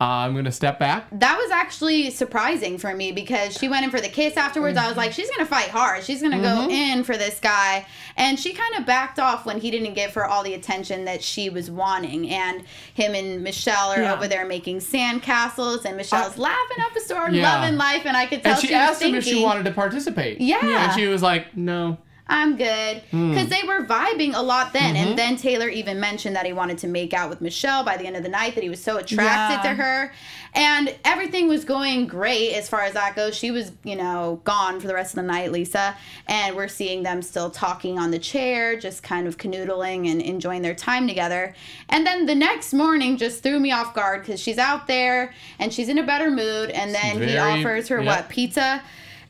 Uh, 0.00 0.24
I'm 0.24 0.34
gonna 0.34 0.50
step 0.50 0.78
back. 0.78 1.08
That 1.12 1.36
was 1.36 1.50
actually 1.50 2.10
surprising 2.10 2.78
for 2.78 2.94
me 2.94 3.12
because 3.12 3.58
she 3.58 3.68
went 3.68 3.84
in 3.84 3.90
for 3.90 4.00
the 4.00 4.08
kiss 4.08 4.34
afterwards. 4.38 4.78
I 4.78 4.84
was 4.84 4.92
mm-hmm. 4.92 5.00
like, 5.00 5.12
she's 5.12 5.30
gonna 5.30 5.44
fight 5.44 5.68
hard. 5.68 6.02
She's 6.04 6.22
gonna 6.22 6.40
go 6.40 6.44
mm-hmm. 6.44 6.70
in 6.70 7.04
for 7.04 7.18
this 7.18 7.38
guy, 7.38 7.84
and 8.16 8.40
she 8.40 8.54
kind 8.54 8.76
of 8.76 8.86
backed 8.86 9.18
off 9.18 9.44
when 9.44 9.60
he 9.60 9.70
didn't 9.70 9.92
give 9.92 10.14
her 10.14 10.24
all 10.24 10.42
the 10.42 10.54
attention 10.54 11.04
that 11.04 11.22
she 11.22 11.50
was 11.50 11.70
wanting. 11.70 12.30
And 12.30 12.64
him 12.94 13.14
and 13.14 13.42
Michelle 13.42 13.90
are 13.90 14.00
Yeah. 14.00 14.14
over 14.14 14.26
there 14.26 14.46
making 14.46 14.78
sandcastles, 14.78 15.84
and 15.84 15.98
Michelle's 15.98 16.38
uh, 16.38 16.42
laughing 16.42 16.82
up 16.82 16.96
a 16.96 17.00
storm, 17.00 17.34
Yeah. 17.34 17.52
loving 17.52 17.76
life, 17.76 18.06
and 18.06 18.16
I 18.16 18.24
could 18.24 18.42
tell 18.42 18.52
And 18.52 18.60
she, 18.60 18.68
she, 18.68 18.74
asked 18.74 19.02
him 19.02 19.14
if 19.14 19.24
she 19.24 19.42
wanted 19.42 19.66
to 19.66 19.72
participate. 19.72 20.40
Yeah. 20.40 20.60
And 20.62 20.98
she 20.98 21.08
was 21.08 21.22
like, 21.22 21.54
no. 21.54 21.98
I'm 22.30 22.56
good. 22.56 23.02
Hmm. 23.10 23.30
Because 23.30 23.48
they 23.48 23.62
were 23.66 23.84
vibing 23.84 24.34
a 24.34 24.40
lot 24.42 24.72
then. 24.72 24.94
Mm-hmm. 24.94 25.08
And 25.08 25.18
then 25.18 25.36
Taylor 25.36 25.68
even 25.68 25.98
mentioned 25.98 26.36
that 26.36 26.46
he 26.46 26.52
wanted 26.52 26.78
to 26.78 26.86
make 26.88 27.12
out 27.12 27.28
with 27.28 27.40
Michelle 27.40 27.84
by 27.84 27.96
the 27.96 28.06
end 28.06 28.16
of 28.16 28.22
the 28.22 28.28
night, 28.28 28.54
that 28.54 28.62
he 28.62 28.70
was 28.70 28.82
so 28.82 28.96
attracted 28.98 29.62
Yeah. 29.62 29.62
to 29.62 29.82
her. 29.82 30.12
And 30.54 30.94
everything 31.04 31.48
was 31.48 31.64
going 31.64 32.06
great 32.06 32.54
as 32.54 32.68
far 32.68 32.82
as 32.82 32.94
that 32.94 33.14
goes. 33.14 33.36
She 33.36 33.50
was, 33.50 33.72
you 33.84 33.94
know, 33.96 34.40
gone 34.44 34.80
for 34.80 34.86
the 34.86 34.94
rest 34.94 35.12
of 35.12 35.16
the 35.16 35.22
night, 35.30 35.52
Lisa. 35.52 35.96
And 36.28 36.56
we're 36.56 36.68
seeing 36.68 37.02
them 37.02 37.22
still 37.22 37.50
talking 37.50 37.98
on 37.98 38.10
the 38.10 38.18
chair, 38.18 38.78
just 38.78 39.02
kind 39.02 39.26
of 39.28 39.36
canoodling 39.36 40.10
and 40.10 40.20
enjoying 40.22 40.62
their 40.62 40.74
time 40.74 41.06
together. 41.08 41.54
And 41.88 42.06
then 42.06 42.26
the 42.26 42.34
next 42.34 42.72
morning 42.72 43.16
just 43.16 43.42
threw 43.42 43.58
me 43.60 43.70
off 43.72 43.92
guard 43.94 44.22
because 44.22 44.40
she's 44.40 44.58
out 44.58 44.86
there 44.86 45.34
and 45.58 45.72
she's 45.72 45.88
in 45.88 45.98
a 45.98 46.04
better 46.04 46.30
mood. 46.30 46.70
And 46.70 46.94
then 46.94 47.20
he 47.22 47.36
offers 47.36 47.88
her, 47.88 47.98
yep. 48.00 48.06
what, 48.06 48.28
pizza? 48.28 48.82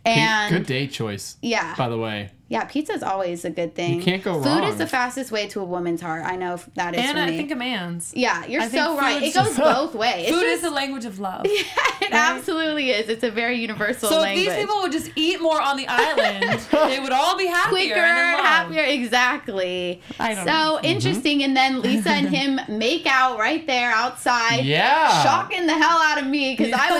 And 0.04 0.54
Good 0.54 0.66
date 0.66 0.92
choice. 0.92 1.36
yeah. 1.42 1.74
By 1.76 1.88
the 1.88 1.98
way. 1.98 2.30
Yeah, 2.50 2.64
pizza's 2.64 3.02
always 3.04 3.44
a 3.44 3.50
good 3.50 3.76
thing. 3.76 3.94
You 3.98 4.02
can't 4.02 4.22
go 4.24 4.34
Food 4.42 4.46
wrong. 4.46 4.64
is 4.64 4.76
the 4.76 4.86
fastest 4.88 5.30
way 5.30 5.46
to 5.48 5.60
a 5.60 5.64
woman's 5.64 6.00
heart. 6.02 6.24
I 6.26 6.34
know 6.34 6.58
that 6.74 6.94
is 6.96 7.00
And 7.00 7.16
for 7.16 7.22
I 7.22 7.30
me. 7.30 7.36
think 7.36 7.52
a 7.52 7.54
man's. 7.54 8.12
yeah, 8.14 8.44
you're 8.44 8.62
I 8.62 8.68
so 8.68 8.96
right. 8.98 9.22
It 9.22 9.32
goes 9.32 9.56
both 9.72 9.94
ways. 9.94 10.26
It's 10.28 10.36
Food 10.36 10.46
is 10.46 10.60
the 10.60 10.70
language 10.70 11.04
of 11.04 11.18
love. 11.20 11.46
Yeah, 11.50 12.06
it 12.06 12.12
absolutely 12.12 12.90
is. 12.90 13.08
It's 13.08 13.22
a 13.22 13.30
very 13.30 13.56
universal 13.60 14.08
So 14.08 14.16
if 14.16 14.22
language. 14.22 14.46
these 14.48 14.56
people 14.56 14.80
would 14.82 14.90
just 14.90 15.10
eat 15.14 15.40
more 15.40 15.60
on 15.60 15.76
the 15.76 15.86
island, 15.88 16.60
they 16.90 16.98
would 16.98 17.12
all 17.12 17.36
be 17.38 17.46
happier 17.46 17.70
quicker, 17.94 17.94
and 18.00 18.18
in 18.18 18.34
love. 18.34 18.44
happier, 18.44 18.82
exactly. 18.82 20.00
I 20.18 20.34
don't 20.34 20.44
so 20.46 20.50
know. 20.52 20.76
Mm-hmm. 20.76 20.86
interesting. 20.86 21.42
And 21.44 21.56
then 21.56 21.80
Lisa 21.82 22.10
and 22.10 22.28
him 22.28 22.60
make 22.68 23.06
out 23.06 23.38
right 23.38 23.64
there 23.66 23.90
outside. 23.92 24.64
Yeah. 24.64 25.22
Shocking 25.22 25.66
the 25.66 25.74
hell 25.74 25.98
out 26.02 26.20
of 26.20 26.26
me 26.26 26.56
because 26.56 26.72
I 26.72 26.98
was 26.98 26.99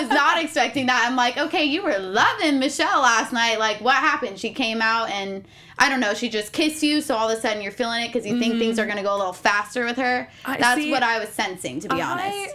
expecting 0.71 0.87
that. 0.87 1.05
I'm 1.05 1.15
like, 1.15 1.37
okay, 1.37 1.65
you 1.65 1.83
were 1.83 1.97
loving 1.97 2.59
Michelle 2.59 3.01
last 3.01 3.33
night. 3.33 3.59
Like, 3.59 3.81
what 3.81 3.95
happened? 3.95 4.39
She 4.39 4.53
came 4.53 4.81
out 4.81 5.09
and 5.09 5.45
I 5.77 5.89
don't 5.89 5.99
know. 5.99 6.13
She 6.13 6.29
just 6.29 6.53
kissed 6.53 6.81
you, 6.81 7.01
so 7.01 7.15
all 7.15 7.29
of 7.29 7.37
a 7.37 7.41
sudden 7.41 7.61
you're 7.61 7.71
feeling 7.71 8.03
it 8.03 8.07
because 8.07 8.25
you 8.25 8.39
think 8.39 8.57
things 8.57 8.79
are 8.79 8.85
gonna 8.85 9.03
go 9.03 9.15
a 9.15 9.17
little 9.17 9.33
faster 9.33 9.85
with 9.85 9.97
her. 9.97 10.29
Mm-hmm. 10.43 10.51
I 10.51 10.57
That's 10.57 10.81
see- 10.81 10.91
what 10.91 11.03
I 11.03 11.19
was 11.19 11.29
sensing, 11.29 11.79
to 11.81 11.89
be 11.89 12.01
honest. 12.01 12.25
I, 12.25 12.53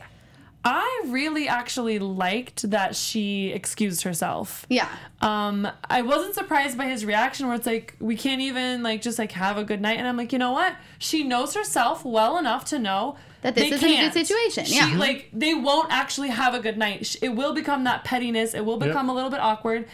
I 0.64 1.02
really 1.06 1.46
actually 1.46 1.98
liked 1.98 2.70
that 2.70 2.96
she 2.96 3.52
excused 3.52 4.02
herself. 4.02 4.66
Yeah. 4.68 4.88
Um, 5.20 5.68
I 5.88 6.02
wasn't 6.02 6.34
surprised 6.34 6.76
by 6.76 6.86
his 6.86 7.04
reaction 7.04 7.46
where 7.46 7.54
it's 7.54 7.66
like 7.66 7.94
we 8.00 8.16
can't 8.16 8.40
even 8.40 8.82
like 8.82 9.02
just 9.02 9.18
like 9.18 9.32
have 9.32 9.58
a 9.58 9.64
good 9.64 9.80
night, 9.80 9.98
and 9.98 10.08
I'm 10.08 10.16
like, 10.16 10.32
you 10.32 10.38
know 10.38 10.52
what? 10.52 10.74
She 10.98 11.22
knows 11.22 11.54
herself 11.54 12.04
well 12.04 12.38
enough 12.38 12.64
to 12.66 12.78
know 12.78 13.16
That 13.46 13.54
this 13.54 13.70
they 13.70 13.76
isn't 13.76 13.88
a 13.88 13.96
good 14.02 14.12
situation, 14.26 14.64
She, 14.64 14.74
yeah. 14.74 14.98
like 14.98 15.28
they 15.32 15.54
won't 15.54 15.92
actually 15.92 16.30
have 16.30 16.52
a 16.52 16.58
good 16.58 16.76
night. 16.76 17.14
It 17.22 17.28
will 17.30 17.54
become 17.54 17.84
that 17.84 18.02
pettiness. 18.02 18.54
It 18.54 18.64
will 18.64 18.76
become 18.76 19.08
a 19.08 19.14
little 19.14 19.30
bit 19.30 19.38
awkward, 19.38 19.86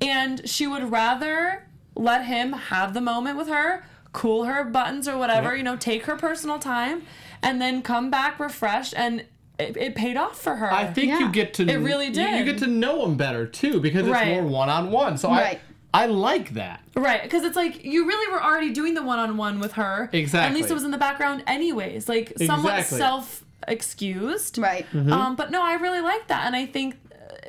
and 0.00 0.48
she 0.48 0.68
would 0.68 0.92
rather 0.92 1.66
let 1.96 2.24
him 2.26 2.52
have 2.52 2.94
the 2.94 3.00
moment 3.00 3.36
with 3.36 3.48
her, 3.48 3.84
cool 4.12 4.44
her 4.44 4.62
buttons 4.62 5.08
or 5.08 5.18
whatever, 5.18 5.48
Yep. 5.48 5.58
you 5.58 5.62
know, 5.64 5.76
take 5.76 6.04
her 6.04 6.14
personal 6.14 6.60
time, 6.60 7.02
and 7.42 7.60
then 7.60 7.82
come 7.82 8.10
back 8.10 8.38
refreshed 8.38 8.94
and. 8.96 9.24
It, 9.58 9.76
it 9.76 9.94
paid 9.94 10.16
off 10.16 10.40
for 10.40 10.56
her. 10.56 10.72
I 10.72 10.86
think 10.86 11.08
Yeah. 11.08 11.18
you 11.18 11.28
get 11.30 11.52
to 11.54 11.68
It 11.68 11.76
really 11.76 12.06
you- 12.06 12.12
You, 12.12 12.44
get 12.46 12.56
to 12.60 12.66
know 12.66 13.04
him 13.04 13.18
better 13.18 13.44
too 13.46 13.78
because 13.78 14.04
it's 14.06 14.10
Right. 14.10 14.28
more 14.28 14.42
one 14.44 14.70
on 14.70 14.90
one. 14.90 15.18
So 15.18 15.28
Right. 15.28 15.60
I 15.92 16.02
I 16.02 16.06
like 16.06 16.50
that. 16.54 16.80
Right, 16.94 17.22
because 17.22 17.42
it's 17.44 17.56
like 17.56 17.84
you 17.84 18.06
really 18.06 18.32
were 18.32 18.42
already 18.42 18.70
doing 18.70 18.94
the 18.94 19.02
one-on-one 19.02 19.58
with 19.60 19.72
her. 19.72 20.08
Exactly. 20.12 20.46
And 20.46 20.54
Lisa 20.62 20.74
was 20.74 20.84
in 20.84 20.90
the 20.92 20.98
background 20.98 21.42
anyways, 21.46 22.08
like 22.08 22.32
somewhat 22.38 22.78
Exactly. 22.78 22.98
self-excused. 22.98 24.58
Right. 24.58 24.86
Mm-hmm. 24.92 25.12
Um, 25.12 25.36
but 25.36 25.50
no, 25.50 25.62
I 25.62 25.74
really 25.74 26.00
like 26.00 26.28
that, 26.28 26.46
and 26.46 26.54
I 26.56 26.66
think 26.66 26.96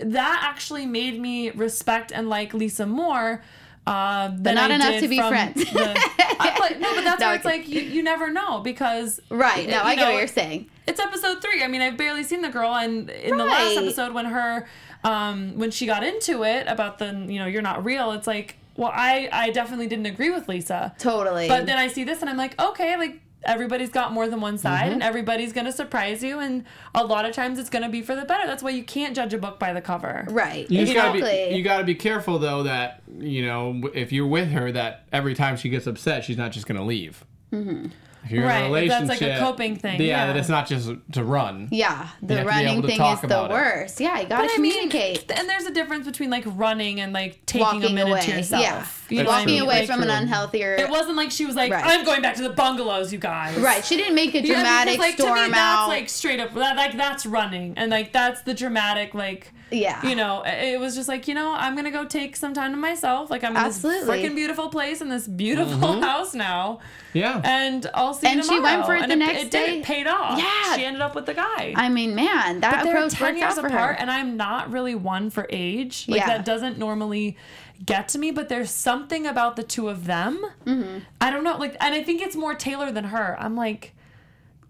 that 0.02 0.42
actually 0.50 0.86
made 0.86 1.20
me 1.20 1.52
respect 1.52 2.12
and 2.12 2.30
like 2.30 2.54
Lisa 2.54 2.86
more. 2.86 3.44
Uh, 3.88 4.30
than 4.38 4.54
not 4.56 4.70
I 4.70 4.76
enough 4.76 4.90
did 4.92 5.02
to 5.02 5.08
be 5.08 5.18
friends. 5.18 5.56
the- 5.74 6.12
I, 6.40 6.56
but, 6.58 6.80
no, 6.80 6.94
but 6.94 7.04
that's 7.04 7.20
No, 7.20 7.28
where 7.28 7.36
it's 7.36 7.44
like 7.46 7.68
you, 7.68 7.82
you 7.82 8.04
never 8.04 8.30
know 8.30 8.60
because 8.60 9.20
Right. 9.32 9.68
No, 9.68 9.78
you 9.78 9.82
I 9.82 9.96
get 9.96 10.12
what 10.12 10.18
you're 10.20 10.28
saying. 10.28 10.70
it's 10.86 11.00
episode 11.00 11.42
three. 11.42 11.64
I 11.64 11.68
mean, 11.68 11.82
I've 11.82 11.98
barely 11.98 12.22
seen 12.22 12.44
the 12.44 12.50
girl, 12.50 12.76
and 12.76 13.10
in 13.10 13.38
the 13.38 13.44
last 13.46 13.76
episode 13.78 14.14
when 14.14 14.26
her, 14.26 14.68
um, 15.04 15.58
when 15.58 15.72
she 15.72 15.86
got 15.86 16.04
into 16.04 16.44
it 16.44 16.68
about 16.68 17.00
the, 17.00 17.08
you 17.28 17.40
know, 17.40 17.46
you're 17.46 17.62
not 17.62 17.84
real. 17.86 18.12
It's 18.12 18.28
like, 18.28 18.56
well, 18.76 18.92
I, 18.94 19.30
I 19.32 19.50
definitely 19.52 19.88
didn't 19.88 20.06
agree 20.06 20.30
with 20.30 20.48
Lisa, 20.48 20.94
Totally. 21.00 21.48
but 21.48 21.66
then 21.66 21.78
I 21.78 21.88
see 21.88 22.04
this 22.04 22.22
and 22.22 22.30
I'm 22.30 22.38
like, 22.38 22.60
okay, 22.62 22.98
like 22.98 23.20
everybody's 23.44 23.90
got 23.90 24.14
more 24.14 24.28
than 24.28 24.40
one 24.40 24.58
side, 24.58 24.84
Mm-hmm. 24.84 24.94
and 24.94 25.04
everybody's 25.04 25.52
gonna 25.52 25.72
surprise 25.72 26.24
you, 26.24 26.40
and 26.40 26.64
a 26.94 27.04
lot 27.04 27.26
of 27.26 27.34
times 27.34 27.58
it's 27.58 27.70
gonna 27.72 27.90
be 27.90 28.02
for 28.04 28.16
the 28.16 28.24
better. 28.24 28.46
That's 28.46 28.62
why 28.62 28.70
you 28.70 28.84
can't 28.84 29.16
judge 29.16 29.34
a 29.34 29.38
book 29.40 29.58
by 29.60 29.74
the 29.74 29.82
cover. 29.82 30.26
right. 30.30 30.70
You 30.70 30.82
exactly. 30.82 31.22
gotta 31.22 31.50
be 31.50 31.56
you 31.58 31.64
gotta 31.64 31.84
be 31.84 31.96
careful 31.96 32.38
though 32.38 32.64
that 32.64 33.02
you 33.18 33.44
know 33.46 33.82
if 33.96 34.12
you're 34.12 34.28
with 34.28 34.50
her 34.52 34.72
that 34.72 35.06
every 35.12 35.34
time 35.34 35.58
she 35.58 35.70
gets 35.70 35.88
upset 35.88 36.24
she's 36.24 36.38
not 36.38 36.52
just 36.52 36.68
gonna 36.68 36.86
leave. 36.86 37.26
Mm-hmm. 37.52 37.88
If 38.24 38.30
you're 38.32 38.46
Right, 38.46 38.66
in 38.66 38.72
a 38.72 38.76
if 38.78 38.88
that's 38.90 39.10
like 39.10 39.22
a 39.22 39.40
coping 39.40 39.76
thing, 39.78 40.00
Yeah, 40.00 40.06
yeah. 40.08 40.28
that 40.28 40.38
it's 40.38 40.48
not 40.48 40.68
just 40.68 40.92
to 41.14 41.24
run. 41.24 41.68
yeah. 41.72 42.08
The 42.22 42.36
have 42.36 42.44
to 42.46 42.50
be 42.52 42.56
running 42.66 42.82
thing 42.84 43.02
is 43.02 43.20
the 43.22 43.26
about 43.26 43.50
it. 43.50 43.54
worst. 43.54 44.00
Yeah. 44.00 44.20
You 44.22 44.28
gotta 44.28 44.44
But 44.48 44.52
I 44.54 44.58
mean, 44.62 44.74
communicate. 44.74 45.32
and 45.32 45.50
there's 45.50 45.66
a 45.66 45.72
difference 45.74 46.06
between 46.06 46.30
like 46.30 46.44
running 46.48 47.02
and 47.02 47.14
like 47.14 47.44
taking 47.48 47.84
a 47.84 47.90
minute 47.90 48.08
away. 48.12 48.22
to 48.22 48.32
yourself. 48.32 48.62
Yeah. 48.62 48.86
You 49.10 49.24
know 49.24 49.30
I 49.32 49.40
Walking 49.40 49.46
mean? 49.54 49.62
away 49.64 49.80
Like, 49.80 49.88
from 49.88 50.04
an 50.04 50.08
true. 50.08 50.28
unhealthier. 50.28 50.78
It 50.80 50.90
wasn't 50.90 51.18
like 51.18 51.32
she 51.32 51.46
was 51.46 51.56
like, 51.56 51.72
Right. 51.72 51.84
I'm 51.86 52.06
going 52.06 52.22
back 52.22 52.36
to 52.36 52.44
the 52.44 52.52
bungalows, 52.52 53.12
you 53.12 53.18
guys. 53.20 53.58
Right. 53.58 53.84
She 53.84 53.98
didn't 53.98 54.16
make 54.16 54.36
a 54.36 54.42
Yeah, 54.42 54.54
dramatic 54.54 54.94
because, 54.94 55.08
like, 55.10 55.20
storm 55.20 55.36
to 55.38 55.42
me, 55.50 55.58
out. 55.58 55.88
That's 55.88 55.88
like 55.90 56.10
straight 56.10 56.40
up, 56.40 56.54
that, 56.54 56.78
like 56.78 56.96
that's 56.96 57.26
running, 57.26 57.74
and 57.76 57.90
like 57.92 58.14
that's 58.14 58.42
the 58.44 58.54
dramatic, 58.54 59.14
like, 59.16 59.52
Yeah. 59.72 60.06
you 60.08 60.16
know, 60.16 60.44
it 60.46 60.80
was 60.80 60.96
just 60.96 61.08
like, 61.08 61.28
you 61.28 61.34
know, 61.34 61.54
I'm 61.56 61.76
gonna 61.76 61.92
go 61.92 62.06
take 62.06 62.36
some 62.36 62.54
time 62.54 62.72
to 62.72 62.78
myself. 62.78 63.32
Like 63.32 63.44
I'm 63.44 63.56
in 63.56 63.64
this 63.64 63.82
freaking 63.84 64.36
beautiful 64.36 64.70
place 64.70 65.02
in 65.02 65.10
this 65.10 65.28
beautiful 65.28 65.76
Mm-hmm. 65.78 66.02
house 66.12 66.34
now, 66.34 66.80
Yeah. 67.14 67.42
and 67.44 67.90
I'll 67.94 68.14
see 68.14 68.28
you 68.30 68.38
And 68.38 68.46
she 68.46 68.60
went 68.60 68.86
for 68.86 68.96
it 68.96 69.02
and 69.04 69.12
the 69.12 69.16
it, 69.16 69.20
next 69.20 69.42
it 69.44 69.52
did, 69.52 69.66
day. 69.66 69.80
It 69.80 69.84
paid 69.86 70.08
off. 70.08 70.38
Yeah. 70.40 70.76
she 70.76 70.84
ended 70.86 71.02
up 71.02 71.16
with 71.16 71.26
the 71.26 71.34
guy. 71.34 71.74
I 71.76 71.90
mean, 71.90 72.16
man, 72.16 72.60
that 72.62 72.84
but 72.84 72.84
they're 72.84 73.10
10 73.10 73.38
years 73.38 73.44
out 73.58 73.62
for 73.62 73.68
apart 73.68 73.96
her. 73.96 74.02
and 74.02 74.10
i'm 74.12 74.36
not 74.38 74.72
really 74.72 74.96
one 74.96 75.30
for 75.30 75.48
age 75.50 76.06
like 76.08 76.20
Yeah. 76.22 76.28
that 76.28 76.46
doesn't 76.46 76.78
normally 76.78 77.38
get 77.86 78.08
to 78.10 78.20
me 78.20 78.32
but 78.32 78.48
there's 78.50 78.70
something 78.70 79.26
about 79.26 79.56
the 79.56 79.64
two 79.64 79.88
of 79.90 80.06
them 80.06 80.40
Mm-hmm. 80.66 81.00
i 81.20 81.32
don't 81.32 81.44
know 81.44 81.58
like 81.58 81.76
and 81.80 81.96
i 81.96 82.04
think 82.04 82.22
it's 82.22 82.36
more 82.36 82.54
taylor 82.56 82.92
than 82.92 83.06
her 83.06 83.36
i'm 83.40 83.56
like 83.56 83.94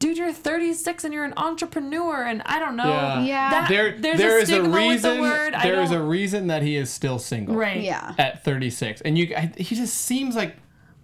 dude 0.02 0.18
you're 0.18 0.34
36 0.34 1.04
and 1.06 1.14
you're 1.14 1.24
an 1.24 1.34
entrepreneur 1.38 2.24
and 2.24 2.42
i 2.46 2.60
don't 2.60 2.76
know 2.76 2.90
Yeah. 2.90 3.22
Yeah. 3.24 3.50
That- 3.52 3.70
there 3.70 3.92
there's 3.98 4.18
there 4.18 4.38
a 4.38 4.42
is 4.42 4.50
a 4.50 4.54
stigma 4.54 4.70
with 4.70 5.02
the 5.04 5.10
reason 5.12 5.22
word. 5.22 5.54
There 5.64 5.82
is 5.82 5.92
a 5.92 6.02
reason 6.02 6.48
that 6.48 6.62
he 6.64 6.76
is 6.76 6.90
still 6.90 7.20
single. 7.20 7.56
right 7.56 7.82
Yeah. 7.82 8.14
At 8.18 8.44
36, 8.44 9.02
and 9.02 9.18
you 9.18 9.34
I, 9.36 9.52
he 9.56 9.76
just 9.76 9.96
seems 9.96 10.36
like 10.36 10.56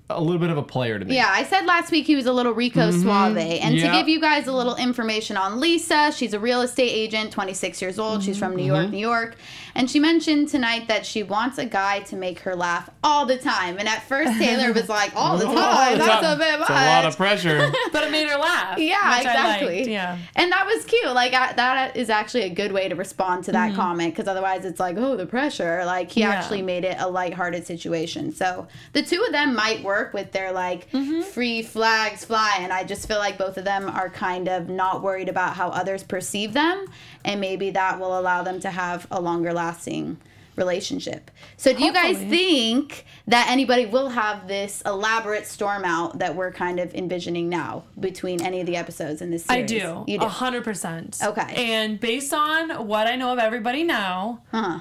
a 0.09 0.21
little 0.21 0.39
bit 0.39 0.49
of 0.49 0.57
a 0.57 0.63
player 0.63 0.97
to 0.97 1.03
me. 1.03 1.15
Yeah, 1.15 1.29
I 1.29 1.43
said 1.43 1.65
last 1.65 1.91
week 1.91 2.05
he 2.07 2.15
was 2.15 2.27
a 2.27 2.31
little 2.31 2.53
Rico 2.53 2.91
mm-hmm. 2.91 3.01
Suave. 3.01 3.37
And 3.37 3.75
Yeah. 3.75 3.91
to 3.91 3.97
give 3.97 4.07
you 4.07 4.21
guys 4.21 4.47
a 4.47 4.53
little 4.53 4.77
information 4.77 5.35
on 5.35 5.59
Lisa, 5.59 6.13
she's 6.15 6.33
a 6.33 6.39
real 6.39 6.61
estate 6.61 6.91
agent, 6.91 7.31
26 7.31 7.81
years 7.81 7.99
old. 7.99 8.23
She's 8.23 8.37
from 8.37 8.55
New 8.55 8.63
York, 8.63 8.83
mm-hmm. 8.83 8.91
New 8.91 8.99
York. 8.99 9.35
And 9.75 9.91
she 9.91 9.99
mentioned 9.99 10.47
tonight 10.47 10.87
that 10.87 11.05
she 11.05 11.23
wants 11.23 11.57
a 11.57 11.65
guy 11.65 11.99
to 11.99 12.15
make 12.15 12.39
her 12.39 12.55
laugh 12.55 12.89
all 13.03 13.25
the 13.25 13.37
time. 13.37 13.77
And 13.79 13.87
at 13.87 14.01
first, 14.03 14.31
Taylor 14.39 14.71
was 14.71 14.87
like, 14.87 15.13
all 15.13 15.37
the 15.37 15.45
time. 15.45 15.97
That's 15.97 16.25
a 16.25 16.37
bit 16.37 16.59
much. 16.59 16.69
It's 16.69 16.69
a 16.69 16.73
lot 16.73 17.05
of 17.05 17.17
pressure. 17.17 17.71
But 17.91 18.03
it 18.03 18.11
made 18.11 18.27
her 18.27 18.37
laugh. 18.37 18.77
Yeah, 18.77 19.17
exactly. 19.17 19.91
Yeah. 19.91 20.17
And 20.35 20.51
that 20.51 20.65
was 20.65 20.85
cute. 20.85 21.05
Like 21.13 21.33
I, 21.33 21.53
that 21.53 21.95
is 21.95 22.09
actually 22.09 22.43
a 22.43 22.49
good 22.49 22.71
way 22.71 22.87
to 22.87 22.95
respond 22.95 23.43
to 23.45 23.51
that 23.53 23.69
mm-hmm. 23.71 23.79
comment 23.79 24.13
because 24.13 24.27
otherwise 24.27 24.65
it's 24.65 24.79
like, 24.79 24.97
oh, 24.97 25.15
the 25.15 25.25
pressure. 25.25 25.83
Like 25.85 26.11
he 26.11 26.21
Yeah. 26.21 26.29
actually 26.29 26.61
made 26.61 26.83
it 26.83 26.97
a 26.99 27.09
lighthearted 27.09 27.65
situation. 27.65 28.31
So 28.31 28.67
the 28.93 29.03
two 29.03 29.23
of 29.23 29.31
them 29.31 29.55
might 29.55 29.83
work 29.83 29.96
with 30.13 30.31
their 30.31 30.51
like 30.51 30.89
free 31.33 31.61
flags 31.61 32.25
fly, 32.25 32.57
and 32.59 32.71
I 32.73 32.83
just 32.83 33.07
feel 33.07 33.19
like 33.19 33.37
both 33.37 33.57
of 33.57 33.65
them 33.65 33.89
are 33.89 34.09
kind 34.09 34.47
of 34.47 34.69
not 34.69 35.01
worried 35.01 35.29
about 35.29 35.55
how 35.55 35.69
others 35.69 36.03
perceive 36.03 36.53
them, 36.53 36.85
and 37.25 37.39
maybe 37.41 37.69
that 37.71 37.99
will 37.99 38.17
allow 38.19 38.43
them 38.43 38.59
to 38.61 38.69
have 38.71 39.07
a 39.11 39.19
longer 39.21 39.53
lasting 39.53 40.17
relationship. 40.55 41.29
So 41.55 41.71
do 41.71 41.83
you 41.85 41.93
guys 41.93 42.17
think 42.17 43.05
that 43.27 43.47
anybody 43.47 43.85
will 43.85 44.09
have 44.09 44.47
this 44.47 44.81
elaborate 44.87 45.45
storm 45.45 45.85
out 45.85 46.17
that 46.17 46.35
we're 46.35 46.51
kind 46.51 46.79
of 46.79 46.95
envisioning 46.95 47.47
now 47.47 47.83
between 47.99 48.41
any 48.41 48.59
of 48.59 48.65
the 48.65 48.75
episodes 48.75 49.21
in 49.21 49.29
this 49.29 49.45
series? 49.45 49.63
I 49.63 49.65
do. 49.67 50.03
You 50.07 50.17
do. 50.17 50.25
A 50.25 50.29
hundred 50.29 50.63
percent. 50.63 51.19
Okay. 51.23 51.53
And 51.73 51.99
based 51.99 52.33
on 52.33 52.87
what 52.87 53.05
I 53.05 53.15
know 53.15 53.31
of 53.33 53.37
everybody 53.37 53.83
now, 53.83 54.41
Uh-huh. 54.51 54.79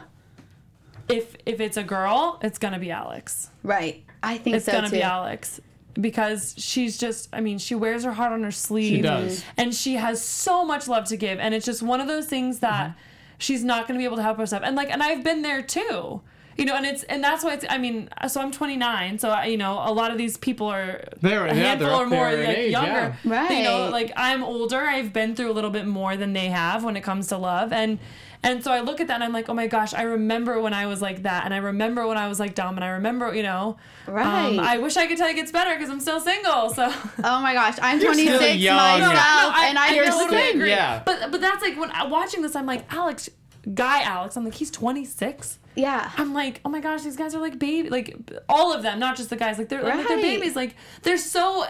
if 1.11 1.37
if 1.45 1.61
it's 1.61 1.77
a 1.77 1.83
girl, 1.85 2.39
it's 2.43 2.57
gonna 2.59 2.79
be 2.79 2.91
Alex. 2.91 3.51
Right. 3.63 4.03
I 4.27 4.39
think 4.39 4.57
It's 4.57 4.67
so 4.67 4.73
gonna 4.73 4.89
too. 4.89 4.97
be 4.97 5.03
Alex. 5.03 5.61
Because 5.99 6.55
she's 6.59 6.99
just 6.99 7.29
I 7.33 7.41
mean, 7.41 7.59
she 7.59 7.75
wears 7.75 8.05
her 8.05 8.13
heart 8.13 8.33
on 8.33 8.43
her 8.43 8.51
sleeve. 8.51 9.03
does. 9.03 9.43
And 9.57 9.75
she 9.75 9.95
has 9.95 10.21
so 10.23 10.65
much 10.65 10.89
love 10.89 11.05
to 11.07 11.17
give. 11.17 11.39
And 11.39 11.55
it's 11.55 11.65
just 11.65 11.83
one 11.83 12.01
of 12.01 12.07
those 12.09 12.27
things 12.27 12.59
that 12.61 12.91
Mm-hmm. 12.91 12.99
she's 13.39 13.65
not 13.65 13.87
gonna 13.87 13.99
be 13.99 14.05
able 14.05 14.17
to 14.17 14.23
help 14.23 14.37
herself. 14.39 14.63
And 14.65 14.77
like 14.77 14.91
and 14.91 15.03
I've 15.03 15.25
been 15.25 15.41
there 15.43 15.63
too. 15.63 16.21
You 16.57 16.65
know, 16.65 16.75
and 16.75 16.87
it's 16.87 17.03
and 17.05 17.23
that's 17.23 17.45
why 17.45 17.53
it's. 17.55 17.65
I 17.69 17.77
mean, 17.79 18.09
so 18.29 18.41
I'm 18.41 18.51
29, 18.51 19.19
so 19.19 19.29
I, 19.31 19.45
you 19.47 19.59
know, 19.59 19.75
a 19.85 19.93
lot 19.93 20.11
of 20.11 20.17
these 20.19 20.37
people 20.39 20.69
are 20.69 21.05
They're- 21.21 21.45
a 21.45 21.49
yeah, 21.49 21.55
handful 21.55 21.89
they're 21.89 21.97
or 21.99 22.07
more 22.07 22.33
like 22.33 22.49
age, 22.59 22.73
younger. 22.73 23.17
yeah. 23.25 23.53
You 23.53 23.65
know, 23.65 23.91
like 23.91 24.11
I'm 24.17 24.43
older. 24.43 24.81
I've 24.81 25.13
been 25.13 25.35
through 25.37 25.51
a 25.51 25.55
little 25.55 25.71
bit 25.71 25.87
more 25.87 26.17
than 26.17 26.33
they 26.33 26.47
have 26.49 26.83
when 26.85 26.97
it 26.97 27.03
comes 27.03 27.27
to 27.29 27.37
love, 27.37 27.73
and 27.75 27.99
and 28.43 28.63
so 28.65 28.71
I 28.73 28.81
look 28.81 29.01
at 29.01 29.09
that 29.09 29.15
and 29.17 29.25
I'm 29.25 29.33
like, 29.33 29.49
oh 29.49 29.55
my 29.55 29.67
gosh, 29.67 29.93
I 29.93 30.03
remember 30.03 30.61
when 30.61 30.73
I 30.73 30.87
was 30.87 31.03
like 31.03 31.25
that, 31.25 31.45
and 31.45 31.53
I 31.53 31.57
remember 31.59 32.07
when 32.07 32.17
I 32.17 32.29
was 32.29 32.39
like 32.41 32.55
dumb, 32.55 32.77
and 32.77 32.85
I 32.85 32.89
remember, 32.91 33.35
you 33.35 33.43
know, 33.43 33.77
Right. 34.07 34.47
Um, 34.47 34.61
I 34.61 34.79
wish 34.79 34.97
I 34.97 35.07
could 35.09 35.19
tell 35.19 35.27
you 35.29 35.35
it 35.35 35.37
gets 35.37 35.51
better 35.53 35.75
because 35.75 35.91
I'm 35.91 36.01
still 36.01 36.21
single. 36.21 36.71
So. 36.71 36.87
Oh 37.25 37.41
my 37.41 37.53
gosh, 37.55 37.77
I'm 37.83 38.01
You're 38.01 38.15
still 38.15 38.39
26 38.39 38.57
young. 38.63 38.77
myself, 38.77 39.13
No, 39.13 39.63
and 39.65 39.79
I, 39.79 39.95
you're 39.95 40.05
totally 40.07 40.27
still- 40.29 40.55
agree. 40.55 40.71
yeah. 40.71 41.03
But 41.05 41.31
but 41.33 41.41
that's 41.41 41.61
like 41.63 41.77
when 41.79 41.91
I'm 41.91 42.09
watching 42.09 42.41
this, 42.43 42.55
I'm 42.57 42.67
like 42.67 42.91
Alex, 42.93 43.29
guy 43.75 44.03
Alex. 44.03 44.37
I'm 44.37 44.45
like 44.45 44.55
he's 44.55 44.71
26. 44.71 45.59
Yeah. 45.75 46.11
I'm 46.17 46.33
like, 46.33 46.61
oh 46.65 46.71
my 46.71 46.81
gosh, 46.81 47.03
these 47.03 47.17
guys 47.17 47.35
are 47.35 47.41
like 47.41 47.59
baby, 47.59 47.91
like 47.91 48.17
all 48.49 48.73
of 48.73 48.83
them, 48.83 48.99
not 48.99 49.17
just 49.17 49.29
the 49.31 49.37
guys. 49.37 49.59
Like 49.59 49.69
they're 49.69 49.83
like 49.83 50.09
they're 50.09 50.17
babies. 50.23 50.57
Like 50.57 50.75
they're 51.03 51.19
so, 51.19 51.67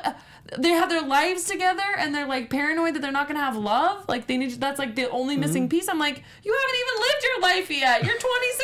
they 0.57 0.69
have 0.69 0.89
their 0.89 1.03
lives 1.03 1.43
together, 1.43 1.83
and 1.99 2.15
they're 2.15 2.29
like 2.29 2.49
paranoid 2.49 2.95
that 2.95 3.03
they're 3.03 3.11
not 3.11 3.27
gonna 3.27 3.41
have 3.41 3.57
love. 3.57 4.05
Like 4.09 4.29
they 4.29 4.37
need. 4.37 4.53
That's 4.61 4.79
like 4.79 4.95
the 4.95 5.11
only 5.11 5.35
Mm-hmm. 5.35 5.41
missing 5.41 5.69
piece. 5.69 5.89
I'm 5.89 5.99
like, 5.99 6.23
you 6.45 6.55
haven't 6.55 6.81
even 6.81 7.01
lived 7.03 7.25
your 7.25 7.41
life 7.41 7.71
yet. 7.71 8.05
You're 8.05 8.19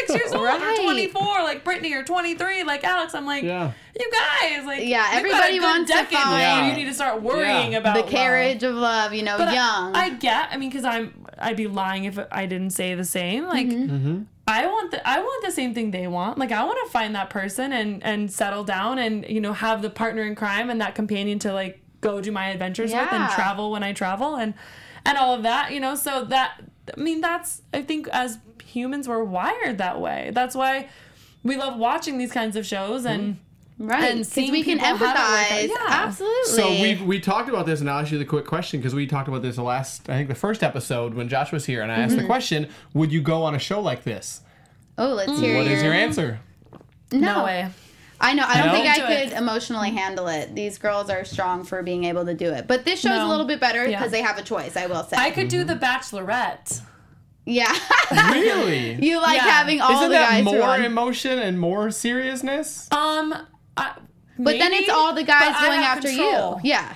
26 0.06 0.14
years 0.22 0.32
old. 0.32 0.44
Right. 0.44 0.60
You're 0.76 0.84
24. 0.84 1.22
Like 1.42 1.64
Brittany, 1.64 1.92
or 1.94 2.04
23. 2.04 2.62
Like 2.62 2.84
Alex. 2.84 3.12
I'm 3.16 3.26
like, 3.26 3.42
Yeah. 3.42 3.72
you 3.98 4.10
guys. 4.12 4.64
Like 4.64 4.84
Yeah, 4.86 5.08
everybody 5.10 5.40
got 5.40 5.50
a 5.50 5.52
good 5.54 5.62
wants 5.62 5.90
to 5.90 5.96
decade 5.96 6.18
find- 6.18 6.24
before 6.26 6.38
Yeah. 6.38 6.68
You 6.70 6.76
need 6.76 6.84
to 6.84 6.94
start 6.94 7.20
worrying 7.20 7.72
Yeah. 7.72 7.78
about 7.78 7.94
The 7.96 8.02
love. 8.02 8.10
carriage 8.10 8.62
of 8.62 8.76
love, 8.76 9.12
you 9.12 9.24
know, 9.24 9.36
But 9.38 9.48
I- 9.48 9.54
young. 9.54 9.96
I, 9.96 10.10
get. 10.10 10.50
I 10.52 10.58
mean, 10.58 10.70
because 10.70 10.84
I'm. 10.84 11.21
I'd 11.42 11.56
be 11.56 11.66
lying 11.66 12.04
if 12.04 12.18
I 12.30 12.46
didn't 12.46 12.70
say 12.70 12.94
the 12.94 13.04
same. 13.04 13.44
Like, 13.46 13.66
Mm-hmm. 13.66 14.22
I 14.46 14.66
want 14.66 14.90
the 14.90 15.08
I 15.08 15.20
want 15.20 15.44
the 15.44 15.52
same 15.52 15.72
thing 15.72 15.92
they 15.92 16.08
want. 16.08 16.36
Like, 16.36 16.50
I 16.50 16.64
want 16.64 16.78
to 16.84 16.90
find 16.90 17.14
that 17.14 17.30
person 17.30 17.72
and 17.72 18.02
and 18.02 18.30
settle 18.30 18.64
down 18.64 18.98
and 18.98 19.24
you 19.28 19.40
know 19.40 19.52
have 19.52 19.82
the 19.82 19.90
partner 19.90 20.22
in 20.24 20.34
crime 20.34 20.68
and 20.68 20.80
that 20.80 20.94
companion 20.96 21.38
to 21.40 21.52
like 21.52 21.80
go 22.00 22.20
do 22.20 22.32
my 22.32 22.48
adventures 22.48 22.92
with 22.92 23.12
and 23.12 23.30
travel 23.32 23.70
when 23.70 23.84
I 23.84 23.92
travel 23.92 24.34
and 24.36 24.54
and 25.06 25.16
all 25.16 25.32
of 25.34 25.44
that. 25.44 25.72
You 25.72 25.78
know, 25.80 25.94
so 25.94 26.24
that 26.24 26.60
I 26.96 27.00
mean, 27.00 27.20
that's 27.20 27.62
I 27.72 27.82
think 27.82 28.08
as 28.08 28.38
humans 28.64 29.08
we're 29.08 29.22
wired 29.22 29.78
that 29.78 30.00
way. 30.00 30.32
That's 30.34 30.56
why 30.56 30.88
we 31.44 31.56
love 31.56 31.78
watching 31.78 32.18
these 32.18 32.32
kinds 32.32 32.56
of 32.56 32.66
shows 32.66 33.04
and. 33.04 33.38
Right. 33.86 34.04
and 34.04 34.18
Because 34.20 34.32
seeing 34.32 34.52
we 34.52 34.62
can 34.62 34.78
people 34.78 34.86
have 34.96 35.00
it 35.00 35.04
work 35.04 35.16
out. 35.16 35.44
empathize. 35.46 35.68
Yeah. 35.68 36.04
Absolutely. 36.06 36.52
So 36.52 36.70
we 36.70 36.94
we 37.04 37.20
talked 37.20 37.48
about 37.48 37.66
this, 37.66 37.80
and 37.80 37.90
I'll 37.90 38.00
ask 38.00 38.10
you 38.12 38.18
the 38.18 38.24
quick 38.24 38.46
question 38.46 38.80
because 38.80 38.94
we 38.94 39.06
talked 39.06 39.28
about 39.28 39.42
this 39.42 39.56
the 39.56 39.62
last, 39.62 40.08
I 40.08 40.14
think, 40.16 40.28
the 40.28 40.34
first 40.34 40.62
episode 40.62 41.14
when 41.14 41.28
Josh 41.28 41.52
was 41.52 41.66
here, 41.66 41.82
and 41.82 41.90
I 41.92 41.96
asked 41.96 42.12
Mm-hmm. 42.12 42.22
the 42.22 42.26
question: 42.26 42.68
Would 42.94 43.12
you 43.12 43.20
go 43.22 43.42
on 43.42 43.54
a 43.54 43.58
show 43.58 43.80
like 43.80 44.04
this? 44.04 44.40
oh, 44.98 45.08
let's 45.14 45.38
hear 45.40 45.56
What 45.56 45.66
your, 45.66 45.76
is 45.76 45.82
your 45.82 45.92
answer? 45.94 46.40
No. 47.12 47.18
No 47.18 47.44
way. 47.44 47.68
I 48.20 48.34
know. 48.34 48.44
I 48.46 48.58
don't 48.58 48.66
No? 48.68 48.72
think 48.72 48.86
I 48.86 48.96
Do 48.98 49.04
it. 49.12 49.28
could 49.30 49.38
emotionally 49.38 49.90
handle 49.90 50.28
it. 50.28 50.54
These 50.54 50.78
girls 50.78 51.10
are 51.10 51.24
strong 51.24 51.64
for 51.64 51.82
being 51.82 52.04
able 52.04 52.24
to 52.24 52.34
do 52.34 52.52
it. 52.52 52.68
But 52.68 52.84
this 52.84 53.00
show's 53.00 53.12
a 53.12 53.16
No. 53.24 53.28
little 53.28 53.46
bit 53.46 53.58
better 53.58 53.84
because 53.84 54.02
Yeah. 54.02 54.08
they 54.08 54.22
have 54.22 54.38
a 54.38 54.42
choice, 54.42 54.76
I 54.76 54.86
will 54.86 55.02
say. 55.02 55.16
I 55.18 55.30
could 55.32 55.48
do 55.48 55.64
the 55.64 55.74
Mm-hmm. 55.74 55.84
Bachelorette. 55.84 56.82
yeah. 57.44 57.74
Really? 58.30 58.94
you 59.04 59.20
like 59.20 59.36
Yeah. 59.36 59.42
having 59.50 59.80
all 59.80 59.90
Isn't 59.96 60.10
the 60.10 60.14
that 60.14 60.30
guys 60.30 60.44
more 60.44 60.58
run. 60.60 60.84
emotion 60.84 61.38
and 61.40 61.58
more 61.58 61.90
seriousness? 61.90 62.88
Um, 62.92 63.34
I, 63.76 63.94
But 64.38 64.58
then 64.58 64.72
it's 64.72 64.88
all 64.88 65.14
the 65.14 65.24
guys 65.24 65.60
going 65.60 65.80
after 65.80 66.10
you. 66.10 66.58
Yeah. 66.62 66.94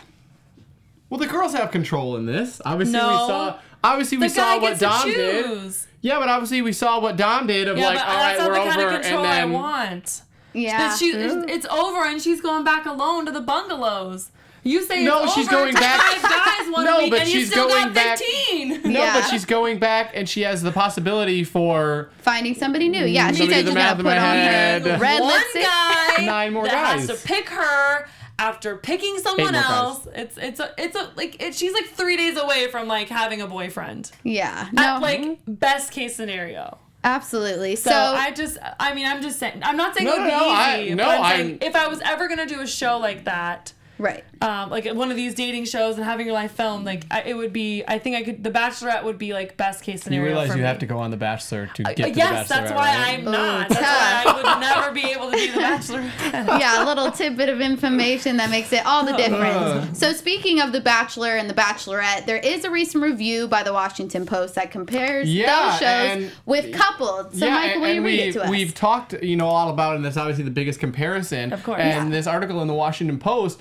Well, 1.09 1.21
the 1.21 1.27
girls 1.27 1.53
have 1.53 1.71
control 1.71 2.17
in 2.17 2.27
this. 2.27 2.61
Obviously, 2.65 2.99
No. 2.99 3.09
we 3.09 3.15
saw. 3.15 3.59
Obviously, 3.85 4.19
we 4.19 4.27
The 4.29 4.35
saw 4.35 4.61
what 4.61 4.79
Dom 4.79 5.07
did. 5.07 5.75
Yeah, 6.01 6.19
but 6.19 6.29
obviously 6.29 6.63
we 6.63 6.73
saw 6.73 7.01
what 7.01 7.17
Dom 7.17 7.47
did 7.47 7.69
of 7.69 7.79
Yeah, 7.79 7.89
like, 7.89 7.99
but 7.99 8.07
all 8.07 8.17
right, 8.17 8.37
that's 8.37 8.39
not 8.41 8.49
we're 8.49 8.55
the 8.55 8.61
over, 8.61 8.71
kind 8.71 8.83
of 8.83 9.03
control 9.03 9.25
and 9.25 9.33
then 9.33 9.43
I 9.43 9.53
want. 9.53 10.23
Yeah. 10.53 10.97
She, 10.97 11.13
mm. 11.13 11.49
it's 11.49 11.67
over 11.67 12.05
and 12.05 12.21
she's 12.23 12.41
going 12.41 12.65
back 12.65 12.87
alone 12.87 13.27
to 13.27 13.33
the 13.33 13.41
bungalows. 13.41 14.31
You 14.67 14.83
say 14.83 15.05
No, 15.05 15.25
it's 15.25 15.35
she's 15.35 15.47
over 15.49 15.57
going 15.57 15.75
back- 15.75 16.01
Five 16.01 16.23
guys 16.23 16.71
one 16.73 16.85
No, 16.85 16.99
week, 16.99 17.11
but 17.11 17.21
and 17.21 17.29
you 17.29 17.41
she's 17.41 17.51
still 17.51 17.69
going 17.69 17.85
got 17.87 17.95
back- 17.95 18.19
15. 18.19 18.83
no, 18.93 19.01
Yeah. 19.01 19.15
but 19.21 19.29
she's 19.31 19.45
going 19.45 19.79
back 19.79 20.11
and 20.15 20.29
she 20.29 20.43
has 20.43 20.63
the 20.63 20.73
possibility 20.73 21.45
for 21.45 22.11
Finding 22.19 22.55
somebody 22.55 22.89
new. 22.89 23.05
Yeah. 23.07 23.31
She 23.33 23.47
said 23.47 23.47
do 23.47 23.55
she's 23.55 23.65
going 23.65 23.75
math 23.77 23.93
to 23.95 24.01
in 24.01 24.05
put 24.07 24.13
on 24.19 24.19
head. 24.19 24.83
her 24.87 24.99
red 24.99 25.21
One 25.21 25.33
lipstick. 25.33 25.63
guy 25.63 26.17
Nine 26.27 26.53
more 26.53 26.65
that 26.65 26.73
guys. 26.97 27.09
has 27.09 27.21
to 27.21 27.27
pick 27.27 27.49
her 27.51 28.09
after 28.39 28.77
picking 28.77 29.19
someone 29.19 29.53
more 29.53 29.63
guys. 29.63 29.71
else. 29.71 30.09
It's 30.15 30.37
it's 30.39 30.61
a 30.61 30.71
it's 30.77 30.97
a 30.97 31.11
like 31.17 31.41
it, 31.43 31.55
she's 31.55 31.73
like 31.73 31.87
three 31.87 32.17
days 32.17 32.37
away 32.37 32.69
from 32.69 32.89
like 32.89 33.09
having 33.09 33.41
a 33.41 33.47
boyfriend. 33.47 34.11
Yeah. 34.25 34.67
At, 34.69 34.73
No. 34.75 34.99
like 35.01 35.39
best 35.47 35.93
case 35.93 36.17
scenario. 36.17 36.79
absolutely. 37.05 37.77
So, 37.77 37.91
So, 37.91 37.97
I 37.97 38.33
just, 38.33 38.59
I 38.81 38.93
mean, 38.93 39.07
I'm 39.07 39.23
just 39.23 39.39
saying, 39.39 39.61
I'm 39.63 39.77
not 39.77 39.95
saying 39.95 40.07
No, 40.07 40.15
it 40.17 40.19
would 40.19 40.25
be 40.25 40.31
no, 40.33 40.49
I- 40.51 40.89
no, 40.91 41.05
but 41.05 41.07
I'm 41.07 41.23
I'm- 41.23 41.37
saying 41.37 41.59
if 41.63 41.77
I 41.77 41.87
was 41.87 42.01
ever 42.05 42.27
gonna 42.29 42.47
do 42.47 42.61
a 42.61 42.67
show 42.67 42.99
like 42.99 43.25
that, 43.27 43.73
right. 43.99 44.25
um, 44.43 44.71
like 44.71 44.87
one 44.95 45.11
of 45.11 45.17
these 45.17 45.35
dating 45.35 45.65
shows 45.65 45.97
and 45.97 46.05
having 46.05 46.27
your 46.27 46.35
life 46.35 46.53
filmed, 46.53 46.85
like 46.85 47.05
I, 47.11 47.23
it 47.23 47.35
would 47.37 47.53
be. 47.53 47.83
I 47.87 47.99
think 47.99 48.17
I 48.17 48.23
could. 48.23 48.43
The 48.45 48.51
Bachelorette 48.51 49.05
would 49.05 49.19
be 49.19 49.33
like 49.33 49.57
best 49.57 49.83
case 49.83 50.03
scenario 50.03 50.23
You 50.25 50.29
realize 50.31 50.49
for 50.51 50.57
you 50.57 50.63
me. 50.63 50.67
have 50.69 50.79
to 50.81 50.87
go 50.87 50.99
on 50.99 51.11
The 51.11 51.17
Bachelor 51.17 51.67
to 51.75 51.83
get 51.83 51.93
Uh, 51.93 51.95
to 52.07 52.13
The 52.13 52.17
yes, 52.19 52.49
that's 52.49 52.71
why 52.73 52.97
right? 52.97 53.19
I'm 53.19 53.25
not. 53.25 53.69
That's 53.69 53.81
tough. 53.81 54.25
why 54.25 54.33
I 54.33 54.35
would 54.55 54.61
never 54.61 54.93
be 54.93 55.05
able 55.13 55.31
to 55.31 55.37
be 55.37 55.47
the 55.51 55.59
Bachelorette. 55.61 56.61
yeah, 56.61 56.83
a 56.83 56.87
little 56.87 57.11
tidbit 57.11 57.49
of 57.49 57.61
information 57.61 58.37
that 58.39 58.51
makes 58.51 58.73
it 58.73 58.85
all 58.87 59.05
the 59.05 59.13
difference. 59.17 59.99
So, 59.99 60.13
speaking 60.13 60.61
of 60.61 60.73
The 60.73 60.81
Bachelor 60.81 61.37
and 61.37 61.49
The 61.49 61.55
Bachelorette, 61.55 62.27
there 62.27 62.39
is 62.39 62.65
a 62.65 62.71
recent 62.71 63.03
review 63.03 63.49
by 63.49 63.63
the 63.63 63.73
Washington 63.73 64.27
Post 64.27 64.55
that 64.57 64.71
compares 64.71 65.33
Yeah, 65.33 65.47
those 65.71 65.79
shows 65.79 65.83
and- 66.25 66.33
with 66.45 66.73
coupled. 66.73 67.35
So, 67.35 67.47
yeah, 67.47 67.55
Michael, 67.55 67.73
and, 67.73 67.81
will 67.83 67.89
you 67.95 68.03
read 68.05 68.21
we, 68.21 68.29
it 68.29 68.33
to 68.33 68.43
us? 68.45 68.51
we've 68.51 68.75
talked, 68.75 69.13
you 69.23 69.37
know, 69.37 69.47
all 69.47 69.71
about 69.71 69.93
it, 69.93 69.97
and 69.97 70.05
that's 70.05 70.17
obviously 70.17 70.45
the 70.45 70.51
biggest 70.51 70.81
comparison. 70.81 71.53
Of 71.53 71.63
course. 71.65 71.81
And 71.81 72.09
Yeah. 72.11 72.17
this 72.17 72.27
article 72.27 72.61
in 72.63 72.69
the 72.69 72.75
Washington 72.75 73.19
Post 73.19 73.59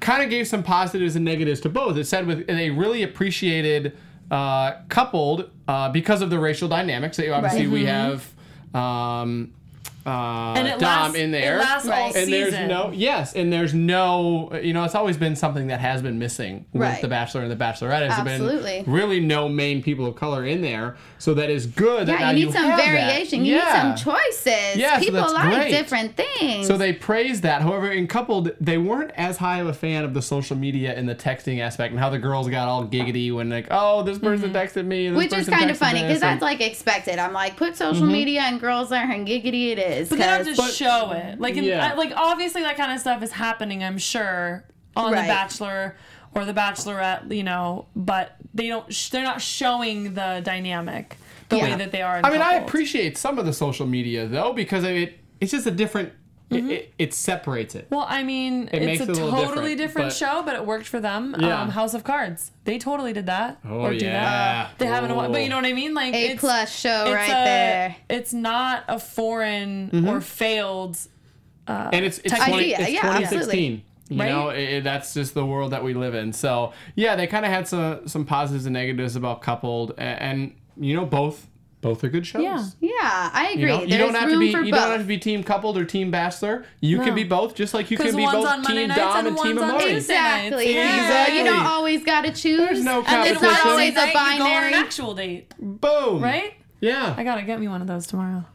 kind 0.00 0.22
of 0.22 0.30
gave 0.30 0.46
some 0.46 0.62
positives 0.62 1.16
and 1.16 1.24
negatives 1.24 1.60
to 1.62 1.68
both. 1.68 1.96
It 1.96 2.04
said 2.06 2.26
with 2.26 2.46
they 2.46 2.70
really 2.70 3.02
appreciated 3.02 3.96
uh, 4.30 4.72
coupled 4.88 5.50
uh, 5.68 5.90
because 5.90 6.22
of 6.22 6.30
the 6.30 6.38
racial 6.38 6.68
dynamics. 6.68 7.16
So 7.16 7.32
obviously, 7.32 7.66
Right. 7.66 7.72
we 7.72 7.84
have. 7.86 8.30
Um, 8.74 9.52
uh, 10.06 10.54
And 10.56 10.68
it 10.68 10.78
Dom 10.78 10.82
lasts- 10.82 11.16
in 11.16 11.30
there, 11.30 11.60
all 11.60 12.12
and 12.14 12.32
there's 12.32 12.52
no 12.68 12.90
yes, 12.94 13.34
and 13.34 13.52
there's 13.52 13.72
no 13.74 14.50
you 14.62 14.72
know 14.72 14.84
it's 14.84 14.94
always 14.94 15.16
been 15.16 15.34
something 15.36 15.68
that 15.68 15.80
has 15.80 16.02
been 16.02 16.18
missing 16.18 16.66
with 16.72 16.82
Right. 16.82 17.00
the 17.00 17.08
Bachelor 17.08 17.42
and 17.42 17.50
the 17.50 17.56
Bachelorette. 17.56 18.08
Has 18.08 18.18
Absolutely. 18.18 18.82
been 18.82 18.92
really 18.92 19.20
no 19.20 19.48
main 19.48 19.82
people 19.82 20.06
of 20.06 20.14
color 20.16 20.44
in 20.44 20.60
there, 20.62 20.96
so 21.18 21.34
that 21.34 21.50
is 21.50 21.66
good. 21.66 22.06
that 22.08 22.20
yeah, 22.20 22.30
you 22.32 22.46
need 22.46 22.52
some 22.52 22.64
have 22.64 22.78
that. 22.78 22.84
variation. 22.86 23.44
You 23.44 23.56
Yeah. 23.56 23.64
need 23.92 23.98
some 23.98 24.14
choices. 24.14 24.76
Yeah, 24.76 24.94
so 24.98 25.04
People 25.04 25.20
that's 25.20 25.32
like 25.32 25.54
great. 25.54 25.70
different 25.70 26.16
things. 26.16 26.66
So 26.66 26.76
they 26.76 26.92
praised 26.92 27.42
that. 27.44 27.62
However, 27.62 27.90
in 27.90 28.06
coupled, 28.06 28.50
they 28.60 28.78
weren't 28.78 29.10
as 29.16 29.38
high 29.38 29.60
of 29.60 29.66
a 29.68 29.72
fan 29.72 30.04
of 30.04 30.12
the 30.14 30.22
social 30.22 30.56
media 30.56 30.92
and 30.94 31.08
the 31.08 31.14
texting 31.14 31.60
aspect 31.60 31.92
and 31.92 32.00
how 32.00 32.10
the 32.10 32.18
girls 32.18 32.48
got 32.48 32.68
all 32.68 32.84
giggity 32.84 33.32
when 33.34 33.48
like, 33.48 33.68
oh, 33.70 34.02
this 34.02 34.18
person 34.18 34.52
texted 34.52 34.84
me. 34.84 35.08
This 35.08 35.16
which 35.16 35.32
is 35.32 35.48
kind 35.48 35.70
of 35.70 35.78
funny 35.78 36.02
because 36.02 36.20
that's 36.20 36.42
like 36.42 36.60
expected. 36.60 37.18
I'm 37.18 37.32
like, 37.32 37.56
put 37.56 37.76
social 37.76 38.06
media 38.06 38.42
and 38.42 38.60
girls 38.60 38.92
are 38.92 38.96
and 39.10 39.26
giggity 39.26 39.72
it 39.72 39.78
is. 39.78 39.93
Is. 39.98 40.08
But 40.08 40.18
they 40.18 40.24
don't 40.26 40.44
'cause- 40.44 40.56
just 40.56 40.76
show 40.76 41.10
it. 41.12 41.40
Like, 41.40 41.56
in, 41.56 41.64
Yeah. 41.64 41.92
I- 41.92 41.94
like 41.94 42.12
obviously 42.16 42.62
that 42.62 42.76
kind 42.76 42.92
of 42.92 43.00
stuff 43.00 43.22
is 43.22 43.32
happening. 43.32 43.82
I'm 43.84 43.98
sure 43.98 44.64
on 44.96 45.12
Right. 45.12 45.22
The 45.22 45.28
Bachelor 45.28 45.96
or 46.34 46.44
The 46.44 46.54
Bachelorette, 46.54 47.34
you 47.34 47.42
know, 47.44 47.86
but 47.96 48.36
they 48.52 48.68
don't. 48.68 48.92
Sh- 48.92 49.08
they're 49.10 49.22
not 49.24 49.40
showing 49.40 50.14
the 50.14 50.40
dynamic 50.44 51.16
the 51.48 51.58
way 51.58 51.74
that 51.74 51.92
they 51.92 52.02
are. 52.02 52.18
In 52.18 52.24
I 52.24 52.30
mean, 52.30 52.42
I 52.42 52.54
appreciate 52.54 53.16
some 53.18 53.38
of 53.38 53.46
the 53.46 53.52
social 53.52 53.86
media 53.86 54.26
though 54.26 54.52
because 54.52 54.84
it 54.84 55.18
it's 55.40 55.52
just 55.52 55.66
a 55.66 55.70
different. 55.70 56.12
It, 56.54 56.64
it, 56.70 56.94
it 56.98 57.14
separates 57.14 57.74
it. 57.74 57.86
Well, 57.90 58.06
I 58.08 58.22
mean, 58.22 58.68
It 58.72 58.82
makes 58.84 59.00
it's 59.00 59.10
a 59.10 59.12
a 59.12 59.30
totally 59.30 59.74
different, 59.74 59.78
different, 59.78 60.08
but- 60.08 60.12
show, 60.16 60.42
but 60.44 60.54
it 60.54 60.64
worked 60.64 60.86
for 60.86 61.00
them. 61.00 61.34
Yeah. 61.38 61.60
Um, 61.62 61.70
House 61.70 61.94
of 61.94 62.04
Cards, 62.04 62.50
they 62.64 62.78
totally 62.78 63.12
did 63.12 63.26
that. 63.26 63.58
Oh, 63.64 63.80
or 63.80 63.90
do 63.94 64.04
yeah. 64.04 64.12
that. 64.68 64.78
They 64.78 64.86
haven't, 64.86 65.14
but 65.14 65.42
you 65.42 65.48
know 65.48 65.56
what 65.56 65.64
I 65.66 65.72
mean. 65.72 65.94
Like 65.94 66.14
A 66.14 66.32
it's, 66.32 66.40
plus 66.40 66.74
show 66.74 67.04
it's 67.06 67.14
right 67.14 67.28
a- 67.28 67.44
there. 67.44 67.96
It's 68.08 68.32
not 68.32 68.84
a 68.88 68.98
foreign 68.98 69.90
Mm-hmm. 69.90 70.08
or 70.08 70.20
failed. 70.20 70.98
and 71.66 72.04
it's 72.04 72.18
it's, 72.24 72.34
20, 72.34 72.72
it's 72.72 72.90
yeah, 72.90 73.00
2016. 73.02 73.82
You 74.10 74.18
Right? 74.20 74.28
know, 74.28 74.50
it, 74.50 74.58
it- 74.62 74.84
that's 74.84 75.14
just 75.14 75.32
the 75.34 75.46
world 75.46 75.72
that 75.72 75.82
we 75.82 75.94
live 75.94 76.14
in. 76.14 76.32
So 76.32 76.72
yeah, 76.94 77.16
they 77.16 77.26
kind 77.26 77.44
of 77.46 77.50
had 77.50 77.66
some 77.66 78.06
some 78.06 78.24
positives 78.26 78.66
and 78.66 78.74
negatives 78.74 79.16
about 79.16 79.40
coupled, 79.42 79.92
and, 79.96 80.20
and 80.20 80.54
you 80.76 80.94
know 80.94 81.06
both 81.06 81.46
both 81.84 82.02
are 82.02 82.08
good 82.08 82.26
shows. 82.26 82.42
Yeah. 82.42 82.66
Yeah, 82.80 82.90
I 83.32 83.50
agree. 83.52 83.62
You, 83.62 83.68
know, 83.68 83.82
you 83.84 83.98
don't 83.98 84.14
have 84.14 84.28
room 84.28 84.34
to 84.34 84.38
be 84.40 84.46
you 84.46 84.72
both. 84.72 84.80
don't 84.80 84.90
have 84.92 85.00
to 85.02 85.06
be 85.06 85.18
team 85.18 85.44
coupled 85.44 85.76
or 85.78 85.84
team 85.84 86.10
bachelor. 86.10 86.64
You 86.80 86.98
can 87.00 87.14
be 87.14 87.24
both, 87.24 87.54
just 87.54 87.74
like 87.74 87.90
you 87.90 87.96
can 87.98 88.16
be 88.16 88.24
both 88.24 88.46
on 88.46 88.64
team 88.64 88.88
Dom 88.88 89.18
and 89.18 89.26
and 89.28 89.36
team 89.36 89.56
one's 89.56 89.62
on 89.62 89.70
Amari. 89.76 89.92
Exactly. 89.94 90.74
Yeah. 90.74 90.96
Exactly. 91.02 91.38
You 91.38 91.44
don't 91.44 91.66
always 91.66 92.02
got 92.02 92.22
to 92.22 92.32
choose. 92.32 92.58
There's 92.58 92.84
no 92.84 92.98
And 92.98 93.06
then 93.06 93.26
It's 93.34 93.42
not 93.42 93.66
always 93.66 93.94
a 93.94 94.00
Wednesday 94.00 94.14
night, 94.14 94.32
you 94.32 94.38
go 94.38 94.44
on 94.44 94.50
binary. 94.50 94.68
an 94.68 94.74
actual 94.74 95.14
date, 95.14 95.52
Boom. 95.60 96.22
right? 96.22 96.54
Yeah. 96.80 97.14
I 97.16 97.22
gotta 97.24 97.42
get 97.42 97.60
me 97.60 97.68
one 97.68 97.80
of 97.82 97.86
those 97.86 98.06
tomorrow. 98.06 98.44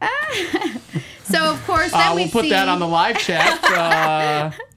So 1.22 1.38
of 1.52 1.64
course, 1.64 1.92
then 1.92 2.08
Uh, 2.08 2.14
we 2.16 2.22
we'll 2.22 2.30
put 2.32 2.42
see. 2.46 2.50
that 2.50 2.68
on 2.68 2.80
the 2.80 2.88
live 2.88 3.16
chat. 3.18 3.62
Uh, 3.62 4.50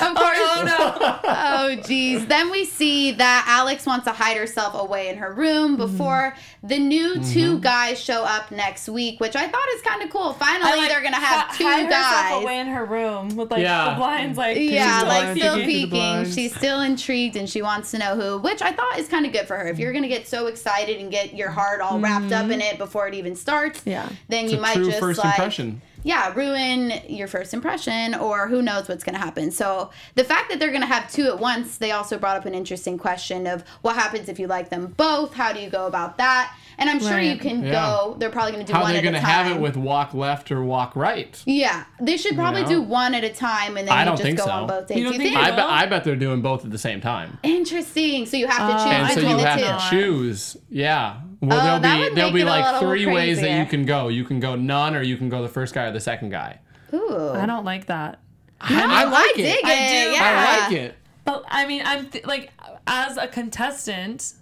Of 0.00 0.14
course. 0.14 0.38
Oh 0.40 0.62
no! 0.64 1.18
Oh 1.70 1.74
geez. 1.82 2.26
Then 2.26 2.50
we 2.50 2.64
see 2.64 3.12
that 3.12 3.44
Alex 3.48 3.84
wants 3.84 4.04
to 4.06 4.12
hide 4.12 4.36
herself 4.36 4.74
away 4.80 5.08
in 5.08 5.18
her 5.18 5.32
room 5.32 5.76
Mm-hmm. 5.76 5.76
before 5.76 6.34
the 6.62 6.78
new 6.78 7.22
two 7.24 7.58
guys 7.60 7.98
show 8.00 8.22
up 8.24 8.50
next 8.50 8.88
week, 8.88 9.18
which 9.20 9.34
I 9.36 9.48
thought 9.48 9.66
is 9.74 9.82
kind 9.82 10.02
of 10.02 10.10
cool. 10.10 10.32
Finally, 10.34 10.86
they're 10.88 11.02
gonna 11.02 11.16
have 11.16 11.46
hi- 11.48 11.56
two 11.56 11.64
hide 11.64 11.84
herself 11.86 11.92
guys. 12.02 12.42
away 12.42 12.58
in 12.60 12.66
her 12.68 12.84
room 12.84 13.36
with 13.36 13.50
like 13.50 13.60
Yeah. 13.62 13.90
the 13.90 13.96
blinds, 13.96 14.38
like 14.38 14.56
Yeah, 14.58 15.00
the 15.00 15.06
like 15.06 15.36
still 15.36 15.54
peeking 15.56 15.64
through 15.64 15.66
the 15.66 15.66
peeking. 15.66 15.90
blinds. 15.90 16.34
She's 16.34 16.54
still 16.56 16.80
intrigued 16.80 17.36
and 17.36 17.48
she 17.50 17.62
wants 17.62 17.90
to 17.92 17.98
know 17.98 18.14
who, 18.16 18.38
which 18.38 18.62
I 18.62 18.72
thought 18.72 18.98
is 18.98 19.08
kind 19.08 19.26
of 19.26 19.32
good 19.32 19.46
for 19.46 19.56
her. 19.56 19.66
If 19.68 19.78
you're 19.78 19.92
gonna 19.92 20.08
get 20.08 20.26
so 20.28 20.46
excited 20.46 21.00
and 21.00 21.10
get 21.10 21.34
your 21.34 21.50
heart 21.50 21.80
all 21.80 21.98
wrapped 21.98 22.32
up 22.32 22.50
in 22.50 22.60
it 22.60 22.78
before 22.78 23.08
it 23.08 23.14
even 23.14 23.34
starts, 23.36 23.80
Mm-hmm. 23.80 23.90
Yeah. 23.90 24.08
then 24.28 24.44
it's 24.44 24.52
you 24.52 24.58
a 24.58 24.62
might 24.62 24.74
true 24.74 24.86
just 24.86 25.00
first 25.00 25.18
like 25.18 25.34
impression. 25.38 25.82
yeah, 26.04 26.32
ruin 26.34 26.92
your 27.08 27.26
first 27.28 27.52
impression 27.54 28.14
or 28.14 28.48
who 28.48 28.62
knows 28.62 28.88
what's 28.88 29.02
going 29.04 29.14
to 29.14 29.20
happen. 29.20 29.47
So, 29.50 29.90
the 30.14 30.24
fact 30.24 30.50
that 30.50 30.58
they're 30.58 30.70
going 30.70 30.80
to 30.82 30.86
have 30.86 31.10
two 31.10 31.26
at 31.26 31.38
once, 31.38 31.78
they 31.78 31.90
also 31.92 32.18
brought 32.18 32.36
up 32.36 32.46
an 32.46 32.54
interesting 32.54 32.98
question 32.98 33.46
of 33.46 33.62
what 33.82 33.94
happens 33.96 34.28
if 34.28 34.38
you 34.38 34.46
like 34.46 34.68
them 34.70 34.94
both? 34.96 35.34
How 35.34 35.52
do 35.52 35.60
you 35.60 35.70
go 35.70 35.86
about 35.86 36.18
that? 36.18 36.54
And 36.80 36.88
I'm 36.88 37.00
sure 37.00 37.18
you 37.18 37.36
can 37.36 37.64
Yeah. 37.64 37.72
go, 37.72 38.16
they're 38.18 38.30
probably 38.30 38.52
going 38.52 38.64
to 38.64 38.72
do 38.72 38.76
How 38.76 38.82
one 38.84 38.94
at 38.94 38.98
a 38.98 39.02
time. 39.02 39.14
How 39.14 39.20
they're 39.20 39.20
at 39.20 39.22
gonna 39.26 39.48
have 39.50 39.56
it 39.56 39.60
with 39.60 39.76
walk 39.76 40.14
left 40.14 40.52
or 40.52 40.62
walk 40.62 40.94
right? 40.94 41.42
yeah, 41.44 41.84
they 42.00 42.16
should 42.16 42.36
probably 42.36 42.62
know? 42.62 42.68
do 42.68 42.82
one 42.82 43.14
at 43.14 43.24
a 43.24 43.30
time 43.30 43.76
and 43.76 43.88
then 43.88 43.94
I 43.94 44.00
you 44.00 44.04
don't 44.04 44.14
just 44.16 44.22
think 44.22 44.38
go 44.38 44.44
so. 44.44 44.50
on 44.52 44.66
both 44.68 44.86
dates. 44.86 44.98
You 44.98 45.04
don't 45.04 45.14
You 45.14 45.18
think 45.18 45.34
think? 45.34 45.44
I 45.44 45.50
Well- 45.50 45.56
bet 45.56 45.66
I 45.66 45.86
bet 45.86 46.04
they're 46.04 46.14
doing 46.14 46.40
both 46.40 46.64
at 46.64 46.70
the 46.70 46.78
same 46.78 47.00
time. 47.00 47.36
Interesting. 47.42 48.26
So 48.26 48.36
you 48.36 48.46
have 48.46 48.58
to 48.58 48.74
choose 48.84 48.92
Uh, 48.92 48.94
And 48.94 49.12
so 49.12 49.20
you 49.20 49.38
have 49.44 49.58
two. 49.58 49.64
to 49.64 49.90
choose. 49.90 50.56
Yeah. 50.70 51.14
Well, 51.40 51.58
Oh, 51.58 51.64
there'll 51.64 51.80
that 51.80 51.96
be 51.96 52.02
would 52.04 52.14
there'll 52.14 52.32
be 52.32 52.44
like 52.44 52.64
little 52.64 52.80
three 52.88 53.06
ways 53.06 53.40
that 53.40 53.58
you 53.58 53.66
can 53.66 53.84
go. 53.84 54.06
You 54.08 54.22
can 54.24 54.38
go 54.38 54.54
none, 54.54 54.94
or 54.94 55.02
you 55.02 55.16
can 55.16 55.28
go 55.28 55.42
the 55.42 55.48
first 55.48 55.74
guy 55.74 55.84
or 55.86 55.92
the 55.92 56.00
second 56.00 56.30
guy. 56.30 56.58
Ooh. 56.94 57.30
I 57.34 57.44
don't 57.46 57.64
like 57.64 57.86
that. 57.86 58.20
I 58.60 59.04
like 59.04 59.14
I 59.14 59.30
it. 59.30 59.36
dig 59.36 59.58
it. 59.58 59.64
I 59.64 59.88
do. 59.88 60.10
Yeah. 60.12 60.18
I 60.22 60.62
like 60.68 60.72
it. 60.72 60.94
But 61.24 61.44
I 61.48 61.66
mean, 61.66 61.82
I'm 61.84 62.08
th- 62.08 62.24
like, 62.26 62.50
as 62.86 63.16
a 63.16 63.28
contestant, 63.28 64.32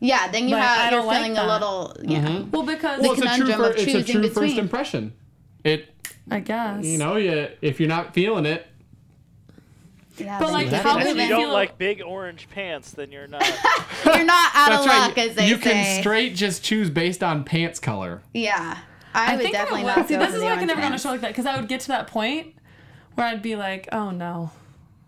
Yeah, 0.00 0.28
then 0.30 0.48
you 0.48 0.54
Like, 0.54 0.62
I 0.62 0.66
have 0.66 0.92
you're 0.92 1.00
don't 1.00 1.06
like 1.06 1.22
feeling 1.24 1.38
a 1.38 1.46
little 1.46 1.96
yeah. 2.02 2.18
Mm-hmm. 2.28 2.50
well, 2.50 2.62
because 2.62 3.00
Well, 3.00 3.12
it's 3.12 3.20
a 3.22 3.24
true 3.24 3.30
conundrum 3.46 3.58
fir- 3.58 3.70
of 3.70 3.76
it's 3.76 3.82
a 3.82 3.86
choosing 4.02 4.20
true 4.22 4.30
first 4.30 4.56
impression. 4.58 5.12
It 5.64 5.88
I 6.30 6.40
guess 6.40 6.84
you 6.84 6.98
know 6.98 7.16
you 7.16 7.48
if 7.62 7.80
you're 7.80 7.88
not 7.88 8.12
feeling 8.14 8.46
it, 8.46 8.66
Yeah, 10.18 10.38
But, 10.38 10.52
like, 10.52 10.68
how 10.68 10.98
have 10.98 11.06
is- 11.06 11.14
to 11.14 11.20
If 11.20 11.22
you 11.24 11.28
don't 11.28 11.40
feel- 11.44 11.52
like 11.52 11.76
big 11.78 12.02
orange 12.02 12.48
pants, 12.50 12.90
then 12.92 13.10
you're 13.12 13.26
not. 13.26 13.42
you're 14.04 14.24
not 14.24 14.50
out 14.54 14.68
that's 14.70 14.80
of 14.80 14.86
luck, 14.86 15.16
right. 15.16 15.30
as 15.30 15.36
they 15.36 15.48
you 15.48 15.56
say. 15.56 15.60
can 15.62 16.00
straight 16.00 16.34
just 16.34 16.62
choose 16.62 16.88
based 16.90 17.22
on 17.22 17.44
pants 17.44 17.78
color. 17.80 18.22
Yeah, 18.32 18.78
I, 19.14 19.32
I 19.32 19.36
would 19.36 19.42
think 19.42 19.54
definitely 19.54 19.82
I 19.88 19.96
not. 19.96 20.08
See, 20.08 20.14
go 20.14 20.20
this 20.20 20.34
is 20.34 20.40
the 20.40 20.46
why 20.46 20.52
I 20.52 20.56
can 20.56 20.66
never 20.68 20.80
go 20.80 20.86
on 20.86 20.92
a 20.94 20.98
show 20.98 21.10
like 21.10 21.20
that 21.22 21.28
because 21.28 21.46
I 21.46 21.58
would 21.58 21.68
get 21.68 21.80
to 21.82 21.88
that 21.88 22.06
point 22.06 22.54
where 23.16 23.26
I'd 23.26 23.42
be 23.42 23.56
like, 23.56 23.88
oh 23.92 24.10
no, 24.10 24.52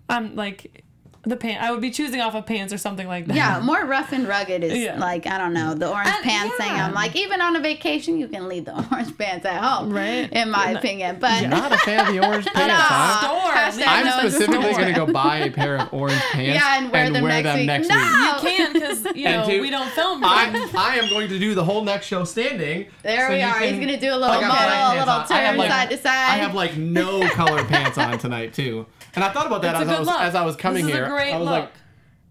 I'm 0.09 0.35
like 0.35 0.83
the 1.29 1.37
pants. 1.37 1.63
I 1.65 1.71
would 1.71 1.81
be 1.81 1.91
choosing 1.91 2.21
off 2.21 2.35
of 2.35 2.47
pants 2.47 2.73
or 2.73 2.79
something 2.79 3.07
like 3.07 3.27
that. 3.27 3.37
Yeah, 3.37 3.61
more 3.61 3.85
rough 3.85 4.13
and 4.13 4.27
rugged 4.27 4.65
is 4.65 4.77
Yeah. 4.77 4.99
like 4.99 5.27
I 5.27 5.39
don't 5.39 5.53
know 5.55 5.75
the 5.75 5.89
orange 5.91 6.09
And- 6.09 6.25
pants 6.25 6.57
thing. 6.57 6.71
I'm 6.71 6.95
like 6.95 7.15
even 7.17 7.41
on 7.41 7.57
a 7.57 7.61
vacation 7.61 8.19
you 8.19 8.29
can 8.29 8.49
leave 8.49 8.65
the 8.65 8.75
orange 8.93 9.17
pants 9.19 9.45
at 9.47 9.63
home, 9.63 9.93
Right. 9.93 10.31
In 10.33 10.51
my 10.51 10.71
opinion, 10.73 11.19
but 11.21 11.47
Not 11.49 11.73
a 11.73 11.79
fan 11.79 12.07
of 12.07 12.13
the 12.15 12.27
orange 12.27 12.47
pants, 12.55 12.75
huh? 12.77 13.21
Store. 13.21 13.85
I'm 13.89 14.05
no 14.05 14.11
them 14.11 14.19
at 14.19 14.23
the 14.25 14.31
specifically 14.31 14.73
going 14.73 14.95
to 14.95 15.07
go 15.07 15.13
buy 15.13 15.37
a 15.39 15.51
pair 15.51 15.77
of 15.79 15.89
orange 15.93 16.21
pants 16.33 16.55
yeah, 16.61 16.79
and 16.79 16.91
wear 16.93 17.11
them 17.11 17.25
next 17.25 17.89
week. 17.89 17.91
no, 17.91 17.97
You 17.97 18.49
can 18.49 18.73
because 18.73 19.05
you 19.15 19.25
know 19.25 19.47
to- 19.47 19.61
we 19.61 19.71
don't 19.71 19.91
film. 19.93 20.25
I, 20.25 20.69
I 20.77 20.97
am 20.97 21.09
going 21.11 21.29
to 21.29 21.39
do 21.39 21.55
the 21.55 21.65
whole 21.65 21.83
next 21.85 22.07
show 22.07 22.25
standing. 22.25 22.87
there 23.03 23.29
so 23.29 23.35
we 23.35 23.43
are. 23.43 23.55
can- 23.59 23.75
He's 23.75 23.81
gonna 23.85 24.01
do 24.01 24.11
a 24.13 24.17
little 24.17 24.41
got 24.41 24.49
model, 24.49 24.99
a 24.99 24.99
little. 24.99 25.15
I 25.15 25.41
have, 25.41 25.49
turn 25.51 25.57
like- 25.59 25.71
side 25.71 25.91
to 25.91 25.97
side. 25.99 26.07
I 26.13 26.37
have 26.39 26.55
like 26.55 26.77
no 26.77 27.29
color 27.31 27.65
pants 27.65 27.99
on 27.99 28.19
tonight 28.19 28.55
too, 28.55 28.87
and 29.19 29.25
I 29.25 29.33
thought 29.33 29.47
about 29.47 29.63
that 29.63 29.75
as 29.75 29.89
I 29.89 29.99
was 29.99 30.09
as 30.09 30.35
I 30.37 30.45
was 30.45 30.55
coming 30.57 30.85
this 30.87 30.93
is 30.95 30.97
here. 30.97 31.07
A 31.07 31.09
great 31.11 31.33
I 31.33 31.39
was 31.39 31.45
look. 31.49 31.61
like, 31.65 31.73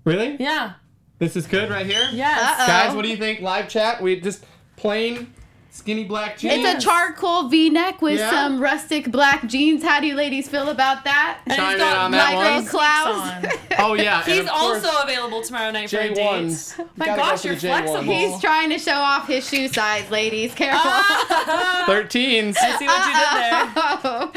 really? 0.05 0.37
yeah. 0.39 0.73
This 1.19 1.35
is 1.35 1.47
good 1.47 1.69
right 1.69 1.85
here. 1.85 2.07
Yes. 2.13 2.39
Uh-oh. 2.39 2.67
Guys, 2.67 2.95
what 2.95 3.01
do 3.01 3.09
you 3.09 3.17
think? 3.17 3.41
Live 3.41 3.67
chat. 3.67 4.01
We 4.01 4.19
just 4.21 4.45
plain 4.75 5.33
skinny 5.71 6.03
black 6.05 6.37
jeans. 6.37 6.63
it's 6.65 6.83
a 6.83 6.87
charcoal 6.87 7.49
V-neck 7.49 8.01
with 8.01 8.19
Yeah. 8.19 8.31
some 8.31 8.59
rustic 8.59 9.11
black 9.11 9.45
jeans. 9.47 9.83
How 9.83 9.99
do 9.99 10.07
you 10.07 10.15
ladies 10.15 10.47
feel 10.47 10.69
about 10.69 11.03
that? 11.03 11.39
And 11.45 11.55
Chime 11.55 11.65
he's 11.65 11.73
in 11.73 11.79
got 11.79 11.97
on 11.97 12.11
that 12.11 12.35
one. 12.35 12.65
Sneaks 12.65 13.69
Oh 13.79 13.93
yeah. 13.95 14.23
He's 14.23 14.47
course, 14.49 14.83
also 14.85 15.03
available 15.03 15.41
tomorrow 15.41 15.71
night 15.71 15.89
for 15.89 15.97
a 15.97 16.13
date. 16.13 16.17
J1s. 16.17 16.77
My 16.95 17.05
Gotta 17.07 17.21
go 17.21 17.27
gosh, 17.27 17.41
for 17.41 17.47
you're 17.47 17.55
the 17.57 17.67
J1s. 17.67 17.83
flexible. 17.89 18.13
He's 18.13 18.41
trying 18.41 18.69
to 18.69 18.79
show 18.79 18.95
off 18.95 19.27
his 19.27 19.47
shoe 19.47 19.67
size, 19.67 20.09
ladies. 20.09 20.53
Careful. 20.55 20.81
Ah. 20.83 21.85
13s. 21.87 22.55
See 22.55 22.85
what 22.85 23.07
you 23.07 23.13
did 23.13 23.33
there. 23.33 23.73
oh, 24.03 24.31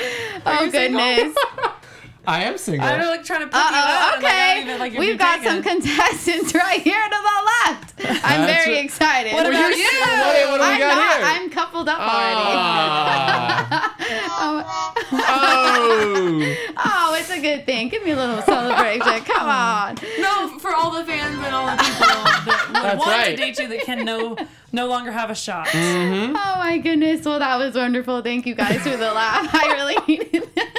oh 0.47 0.65
you 0.65 0.71
goodness. 0.73 1.37
I 2.27 2.45
am 2.45 2.59
single. 2.59 2.87
I'm 2.87 3.01
like 3.01 3.25
trying 3.25 3.41
to 3.41 3.47
put 3.47 3.57
Uh 3.57 3.69
you 3.71 3.77
out. 3.77 4.13
oh, 4.19 4.21
like, 4.23 4.25
okay. 4.25 4.63
even, 4.63 4.79
like, 4.79 4.93
We've 4.93 5.01
being 5.01 5.17
got 5.17 5.43
some 5.43 5.63
contestants 5.63 6.55
right 6.67 6.81
here 6.81 7.01
to 7.03 7.11
the 7.11 7.17
left. 7.71 7.95
I'm 8.25 8.43
That's 8.43 8.65
very 8.65 8.77
what- 8.77 8.85
excited. 8.85 9.33
What 9.33 9.47
about 9.47 9.77
you're- 9.77 10.01
What, 10.01 10.51
what 10.51 10.59
do 10.59 10.63
we 10.63 10.69
I'm 10.75 10.79
got 10.81 10.97
not. 10.97 11.17
here? 11.17 11.27
I'm 11.27 11.51
coupled 11.51 11.89
up 11.89 11.99
Ah. 12.01 12.05
already. 13.73 14.21
oh. 14.31 14.95
oh, 16.77 17.17
it's 17.19 17.31
a 17.31 17.41
good 17.41 17.65
thing. 17.67 17.89
Give 17.89 18.03
me 18.05 18.11
a 18.13 18.17
little 18.17 18.43
celebration. 18.43 19.01
Come 19.25 19.49
on. 19.49 19.97
No, 20.19 20.59
for 20.59 20.75
all 20.75 20.91
the 20.91 21.05
fans 21.05 21.37
and 21.45 21.55
all 21.55 21.67
the 21.77 21.83
people 21.83 22.07
that 22.07 22.71
That's 22.73 22.99
want 22.99 23.11
right. 23.11 23.31
to 23.31 23.37
date 23.37 23.59
you 23.59 23.69
that 23.69 23.81
can 23.85 24.05
no 24.05 24.37
no 24.73 24.87
longer 24.87 25.11
have 25.11 25.31
a 25.31 25.35
shot. 25.35 25.67
Mm-hmm. 25.69 26.37
Oh 26.37 26.55
my 26.59 26.79
goodness. 26.79 27.25
Well, 27.25 27.39
that 27.39 27.57
was 27.57 27.75
wonderful. 27.75 28.23
Thank 28.23 28.47
you 28.47 28.55
guys 28.55 28.81
for 28.83 28.91
the 28.97 29.13
laugh. 29.13 29.49
I 29.53 29.73
really 29.75 29.97
needed 30.07 30.49
that. 30.55 30.77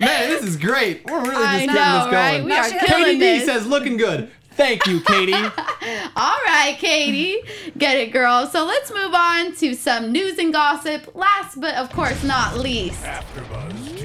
Man, 0.00 0.28
this 0.28 0.42
is 0.42 0.56
great. 0.56 1.04
We're 1.08 1.20
really 1.20 1.34
just 1.34 1.46
I 1.46 1.58
getting 1.60 1.74
know, 1.74 2.04
this 2.04 2.12
right? 2.12 2.30
going. 2.32 2.44
We 2.44 2.48
Now 2.50 2.60
are 2.60 2.64
she 2.68 2.72
has- 2.72 2.80
Katie 2.88 2.92
killing 3.02 3.18
D 3.18 3.38
this. 3.38 3.44
says 3.46 3.66
looking 3.66 3.96
good. 3.96 4.30
Thank 4.52 4.86
you, 4.86 5.00
Katie. 5.00 5.32
All 6.16 6.38
right, 6.46 6.76
Katie. 6.78 7.40
Get 7.76 7.98
it, 7.98 8.10
girl. 8.10 8.46
So 8.46 8.64
let's 8.64 8.90
move 8.90 9.12
on 9.14 9.54
to 9.56 9.74
some 9.74 10.12
news 10.12 10.38
and 10.38 10.50
gossip. 10.52 11.14
Last 11.14 11.60
but 11.60 11.74
of 11.74 11.90
course 11.92 12.22
not 12.24 12.56
least. 12.58 13.02
AfterBuzz 13.02 13.72
TV 13.72 13.92
News. 13.92 13.95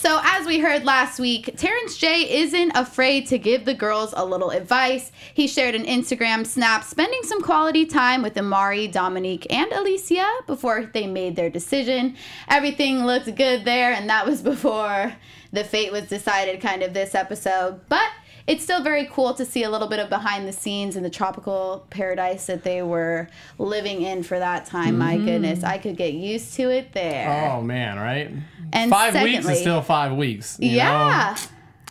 So, 0.00 0.18
as 0.24 0.46
we 0.46 0.60
heard 0.60 0.84
last 0.86 1.20
week, 1.20 1.58
Terrence 1.58 1.98
J 1.98 2.40
isn't 2.40 2.70
afraid 2.74 3.26
to 3.26 3.36
give 3.36 3.66
the 3.66 3.74
girls 3.74 4.14
a 4.16 4.24
little 4.24 4.48
advice. 4.48 5.12
He 5.34 5.46
shared 5.46 5.74
an 5.74 5.84
Instagram 5.84 6.46
snap 6.46 6.84
spending 6.84 7.20
some 7.24 7.42
quality 7.42 7.84
time 7.84 8.22
with 8.22 8.38
Amari, 8.38 8.88
Dominique, 8.88 9.46
and 9.52 9.70
Alicia 9.70 10.26
before 10.46 10.86
they 10.86 11.06
made 11.06 11.36
their 11.36 11.50
decision. 11.50 12.16
Everything 12.48 13.04
looked 13.04 13.26
good 13.36 13.66
there, 13.66 13.92
and 13.92 14.08
that 14.08 14.24
was 14.24 14.40
before 14.52 15.12
the 15.52 15.64
fate 15.64 15.92
was 15.92 16.04
decided, 16.04 16.62
kind 16.62 16.82
of 16.82 16.94
this 16.94 17.14
episode. 17.14 17.82
But 17.90 18.08
it's 18.46 18.62
still 18.62 18.82
very 18.82 19.06
cool 19.06 19.34
to 19.34 19.44
see 19.44 19.62
a 19.62 19.70
little 19.70 19.88
bit 19.88 19.98
of 19.98 20.08
behind 20.08 20.46
the 20.46 20.52
scenes 20.52 20.96
in 20.96 21.02
the 21.02 21.10
tropical 21.10 21.86
paradise 21.90 22.46
that 22.46 22.64
they 22.64 22.82
were 22.82 23.28
living 23.58 24.02
in 24.02 24.22
for 24.22 24.38
that 24.38 24.66
time. 24.66 24.98
My 24.98 25.16
mm-hmm. 25.16 25.26
goodness, 25.26 25.62
I 25.64 25.78
could 25.78 25.96
get 25.96 26.14
used 26.14 26.54
to 26.54 26.70
it 26.70 26.92
there. 26.92 27.50
oh 27.52 27.62
man, 27.62 27.98
right? 27.98 28.30
And 28.72 28.90
five 28.90 29.14
weeks 29.22 29.48
is 29.48 29.60
still 29.60 29.82
five 29.82 30.16
weeks. 30.16 30.58
you 30.60 30.70
Yeah. 30.70 31.34
know? 31.36 31.42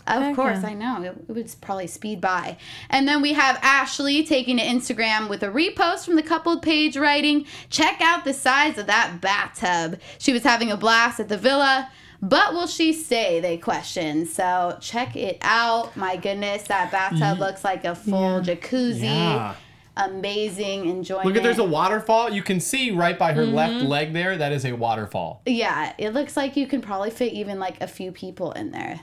Of 0.09 0.23
Heck 0.23 0.35
course. 0.35 0.63
I 0.63 0.73
know. 0.73 1.03
It, 1.03 1.15
it 1.29 1.31
would 1.31 1.55
probably 1.61 1.85
speed 1.85 2.19
by. 2.19 2.57
And 2.89 3.07
then 3.07 3.21
we 3.21 3.33
have 3.33 3.59
Ashley 3.61 4.23
taking 4.23 4.57
to 4.57 4.63
Instagram 4.63 5.29
with 5.29 5.43
a 5.43 5.49
repost 5.49 6.05
from 6.05 6.15
the 6.15 6.23
coupled 6.23 6.63
page 6.63 6.97
writing, 6.97 7.45
Check 7.69 8.01
out 8.01 8.25
the 8.25 8.33
size 8.33 8.79
of 8.79 8.87
that 8.87 9.21
bathtub. 9.21 9.99
She 10.17 10.33
was 10.33 10.41
having 10.41 10.71
a 10.71 10.77
blast 10.77 11.19
at 11.19 11.29
the 11.29 11.37
villa. 11.37 11.91
But 12.21 12.53
will 12.53 12.67
she 12.67 12.91
stay? 12.93 13.39
They 13.39 13.57
question. 13.57 14.25
So 14.25 14.77
check 14.81 15.15
it 15.15 15.37
out. 15.41 15.95
My 15.95 16.17
goodness, 16.17 16.63
that 16.63 16.91
bathtub 16.91 17.39
looks 17.39 17.63
like 17.63 17.85
a 17.85 17.95
full 17.95 18.41
jacuzzi. 18.41 19.03
Yeah. 19.03 19.55
Amazing 19.95 20.87
enjoyment. 20.87 21.25
Look 21.27 21.35
at 21.35 21.43
there's 21.43 21.59
a 21.59 21.63
waterfall. 21.63 22.29
You 22.31 22.41
can 22.41 22.59
see 22.59 22.91
right 22.91 23.17
by 23.19 23.33
her 23.33 23.45
left 23.45 23.73
Mm-hmm. 23.73 23.87
leg 23.87 24.13
there. 24.13 24.37
That 24.37 24.51
is 24.51 24.65
a 24.65 24.71
waterfall. 24.73 25.41
Yeah, 25.45 25.93
it 25.97 26.13
looks 26.13 26.35
like 26.37 26.55
you 26.55 26.67
can 26.67 26.81
probably 26.81 27.09
fit 27.09 27.33
even 27.33 27.59
like 27.59 27.81
a 27.81 27.87
few 27.87 28.11
people 28.11 28.51
in 28.53 28.71
there. 28.71 29.01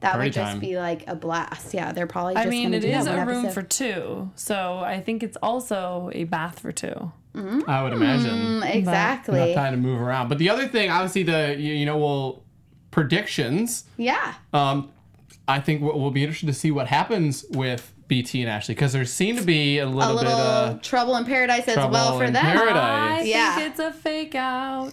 That 0.00 0.12
Party 0.12 0.26
would 0.26 0.32
just 0.34 0.52
time. 0.52 0.60
be 0.60 0.76
like 0.78 1.04
a 1.08 1.14
blast. 1.16 1.74
Yeah, 1.74 1.90
they're 1.92 2.06
probably. 2.06 2.34
Just 2.34 2.46
I 2.46 2.50
mean, 2.50 2.64
gonna 2.64 2.76
it 2.76 2.80
do 2.80 2.88
is 2.88 3.06
a 3.06 3.16
one 3.16 3.26
room 3.26 3.44
episode. 3.46 3.54
for 3.54 3.62
two, 3.66 4.30
so 4.36 4.78
I 4.78 5.00
think 5.00 5.22
it's 5.22 5.36
also 5.42 6.10
a 6.14 6.24
bath 6.24 6.60
for 6.60 6.70
two. 6.72 7.12
I 7.34 7.82
would 7.82 7.92
imagine. 7.92 8.30
Mm, 8.62 8.74
exactly. 8.74 9.52
Enough 9.52 9.54
time 9.56 9.72
to 9.74 9.78
move 9.78 10.00
around. 10.00 10.28
But 10.28 10.38
the 10.38 10.48
other 10.48 10.68
thing, 10.68 10.90
obviously, 10.90 11.22
the 11.24 11.54
you, 11.58 11.74
you 11.74 11.84
know, 11.86 11.98
well, 11.98 12.42
predictions. 12.96 13.84
Yeah. 13.98 14.32
Um, 14.54 14.90
I 15.46 15.60
think 15.60 15.82
we'll, 15.82 16.00
we'll 16.00 16.10
be 16.10 16.22
interested 16.24 16.46
to 16.46 16.54
see 16.54 16.70
what 16.70 16.86
happens 16.86 17.44
with 17.50 17.92
BT 18.08 18.40
and 18.40 18.50
Ashley 18.50 18.74
because 18.74 18.92
there 18.94 19.04
seemed 19.04 19.38
to 19.38 19.44
be 19.44 19.78
a 19.78 19.84
A 19.84 19.86
little, 19.86 20.14
little 20.14 20.30
bit 20.32 20.40
of 20.76 20.80
trouble 20.82 21.14
in 21.16 21.24
paradise 21.26 21.68
as 21.68 21.76
well 21.76 22.18
for 22.18 22.30
them. 22.30 22.42
paradise. 22.42 23.20
I 23.20 23.22
Yeah. 23.24 23.54
think 23.56 23.70
it's 23.72 23.80
a 23.80 23.92
fake 23.92 24.34
out. 24.34 24.92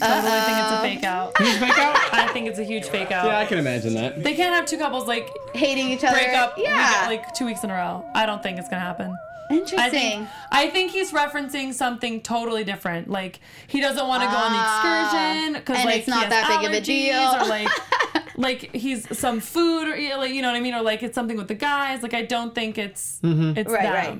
Totally 0.00 0.40
think 0.40 0.58
it's 0.58 0.72
a 0.72 0.80
fake 0.80 1.04
out. 1.04 1.36
Who's 1.38 1.58
fake 1.58 1.78
out? 1.78 1.96
I 2.14 2.28
think 2.32 2.46
it's 2.48 2.58
a 2.58 2.64
huge 2.64 2.84
fake 2.86 3.10
out. 3.10 3.26
Yeah, 3.26 3.38
I 3.38 3.44
can 3.46 3.58
imagine 3.58 3.94
that. 3.94 4.22
They 4.22 4.34
can't 4.34 4.54
have 4.54 4.64
two 4.64 4.78
couples 4.78 5.06
like 5.06 5.28
Hating 5.54 5.90
each 5.90 6.04
other. 6.04 6.16
break 6.16 6.28
up 6.34 6.54
Yeah. 6.56 7.08
week- 7.10 7.20
like 7.20 7.34
two 7.34 7.44
weeks 7.46 7.62
in 7.64 7.70
a 7.70 7.74
row. 7.74 8.04
I 8.14 8.24
don't 8.24 8.42
think 8.42 8.58
it's 8.58 8.68
gonna 8.68 8.80
happen. 8.82 9.14
I 9.50 9.54
Interesting. 9.54 9.90
think 9.90 10.28
I 10.52 10.68
think 10.68 10.92
he's 10.92 11.12
referencing 11.12 11.72
something 11.72 12.20
totally 12.20 12.64
different. 12.64 13.08
Like 13.08 13.40
he 13.66 13.80
doesn't 13.80 14.06
want 14.06 14.22
to 14.22 14.28
go 14.28 14.36
on 14.36 14.52
the 14.52 14.58
Ah. 14.60 15.08
excursion 15.08 15.52
because 15.54 15.84
like 15.84 15.96
it's 15.96 16.04
he 16.06 16.10
not 16.10 16.24
has 16.24 16.30
that 16.30 16.60
big 16.60 16.68
of 16.68 16.74
a 16.74 16.80
allergies 16.80 16.84
deal. 16.84 17.34
or 17.36 17.46
like 17.48 17.68
like 18.36 18.74
he's 18.74 19.18
some 19.18 19.40
food 19.40 19.88
or 19.88 19.96
you 19.96 20.10
know, 20.10 20.18
like 20.18 20.32
you 20.32 20.42
know 20.42 20.48
what 20.48 20.56
I 20.56 20.60
mean 20.60 20.74
or 20.74 20.82
like 20.82 21.02
it's 21.02 21.14
something 21.14 21.36
with 21.36 21.48
the 21.48 21.54
guys. 21.54 22.02
Like 22.02 22.14
I 22.14 22.22
don't 22.22 22.54
think 22.54 22.78
it's 22.78 23.20
mm-hmm. 23.22 23.58
it's 23.58 23.70
Right, 23.70 23.88
right. 23.88 24.18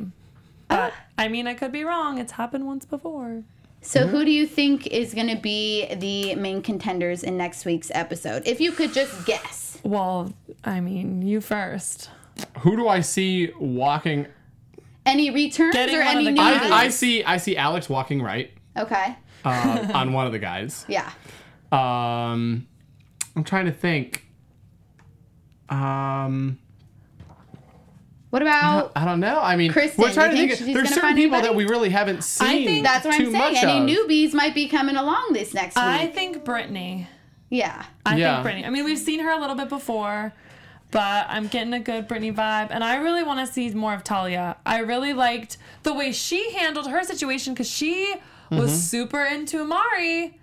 But 0.68 0.93
ah. 0.95 1.05
I 1.18 1.29
mean 1.29 1.47
I 1.47 1.55
could 1.55 1.72
be 1.72 1.85
wrong. 1.85 2.18
It's 2.18 2.33
happened 2.33 2.66
once 2.66 2.85
before. 2.85 3.43
So, 3.81 4.01
mm-hmm. 4.01 4.11
who 4.11 4.24
do 4.24 4.33
you 4.33 4.45
think 4.47 4.89
is 4.89 5.14
going 5.14 5.29
to 5.29 5.37
be 5.37 5.87
the 5.95 6.35
main 6.35 6.62
contenders 6.62 7.22
in 7.22 7.37
next 7.37 7.64
week's 7.64 7.93
episode? 7.95 8.43
If 8.45 8.61
you 8.61 8.72
could 8.72 8.93
just 8.93 9.24
guess. 9.24 9.79
Well, 9.85 10.33
I 10.64 10.81
mean 10.81 11.22
you 11.22 11.41
first. 11.41 12.11
Who 12.61 12.76
do 12.76 12.89
I 12.89 13.01
see 13.03 13.53
walking? 13.59 14.26
Any 15.09 15.31
returns 15.31 15.75
Getting 15.75 15.97
or 15.97 15.99
one 16.01 16.09
of 16.09 16.15
any 16.17 16.25
the 16.27 16.31
new 16.33 16.37
guys. 16.37 16.71
I, 16.71 16.85
I 16.85 16.89
see. 16.89 17.25
I 17.25 17.37
see 17.39 17.57
Alex 17.57 17.89
walking 17.89 18.21
right 18.23 18.51
Okay. 18.77 19.17
uh, 19.45 19.89
on 19.95 20.13
one 20.13 20.27
of 20.27 20.33
the 20.33 20.39
guys. 20.39 20.85
Yeah. 20.89 21.11
Um, 21.73 22.67
I'm 23.37 23.45
trying 23.45 23.67
to 23.67 23.73
think. 23.73 24.27
Um, 25.69 26.59
What 28.31 28.43
about? 28.43 28.93
I 28.97 29.05
don't 29.05 29.21
know. 29.21 29.39
I 29.41 29.57
mean, 29.57 29.73
Kristen, 29.73 30.03
we're 30.03 30.13
trying 30.13 30.37
you 30.37 30.49
to 30.49 30.49
think 30.49 30.51
think. 30.59 30.67
she's 30.69 30.75
There's 30.75 30.89
gonna 30.91 30.95
certain 30.95 31.03
find 31.11 31.17
people 31.17 31.39
that 31.41 31.47
anybody? 31.49 31.65
we 31.67 31.71
really 31.71 31.89
haven't 31.91 32.25
seen. 32.25 32.49
I 32.49 32.65
think- 32.65 32.85
That's 32.87 33.05
what 33.05 33.17
too 33.17 33.27
I'm 33.27 33.33
much 33.33 33.55
saying. 33.55 33.83
Any 33.83 33.93
of. 33.93 34.07
newbies 34.09 34.35
might 34.35 34.55
be 34.55 34.69
coming 34.69 34.97
along 34.97 35.31
this 35.33 35.55
next 35.55 35.77
week. 35.77 35.85
I 35.85 36.07
think 36.09 36.45
Brittany. 36.45 37.07
yeah. 37.51 37.85
I 38.07 38.17
Yeah. 38.17 38.35
think 38.37 38.43
Brittany. 38.45 38.65
I 38.67 38.71
mean, 38.71 38.85
we've 38.85 38.99
seen 38.99 39.21
her 39.21 39.31
a 39.31 39.39
little 39.41 39.57
bit 39.57 39.69
before, 39.69 40.33
but 40.91 41.26
I'm 41.28 41.47
getting 41.49 41.72
a 41.74 41.80
good 41.80 42.09
Brittany 42.09 42.32
vibe, 42.32 42.68
and 42.70 42.82
I 42.82 42.97
really 42.97 43.22
want 43.22 43.47
to 43.47 43.53
see 43.53 43.70
more 43.70 43.95
of 43.95 44.05
Talia. 44.05 44.57
I 44.64 44.78
really 44.78 45.12
liked 45.12 45.59
the 45.82 45.93
way 45.93 46.12
she 46.12 46.53
handled 46.53 46.89
her 46.89 47.03
situation 47.05 47.55
because 47.55 47.68
she 47.70 48.14
was 48.51 48.70
Mm-hmm. 48.70 48.78
super 48.78 49.24
into 49.24 49.61
Amari, 49.61 50.39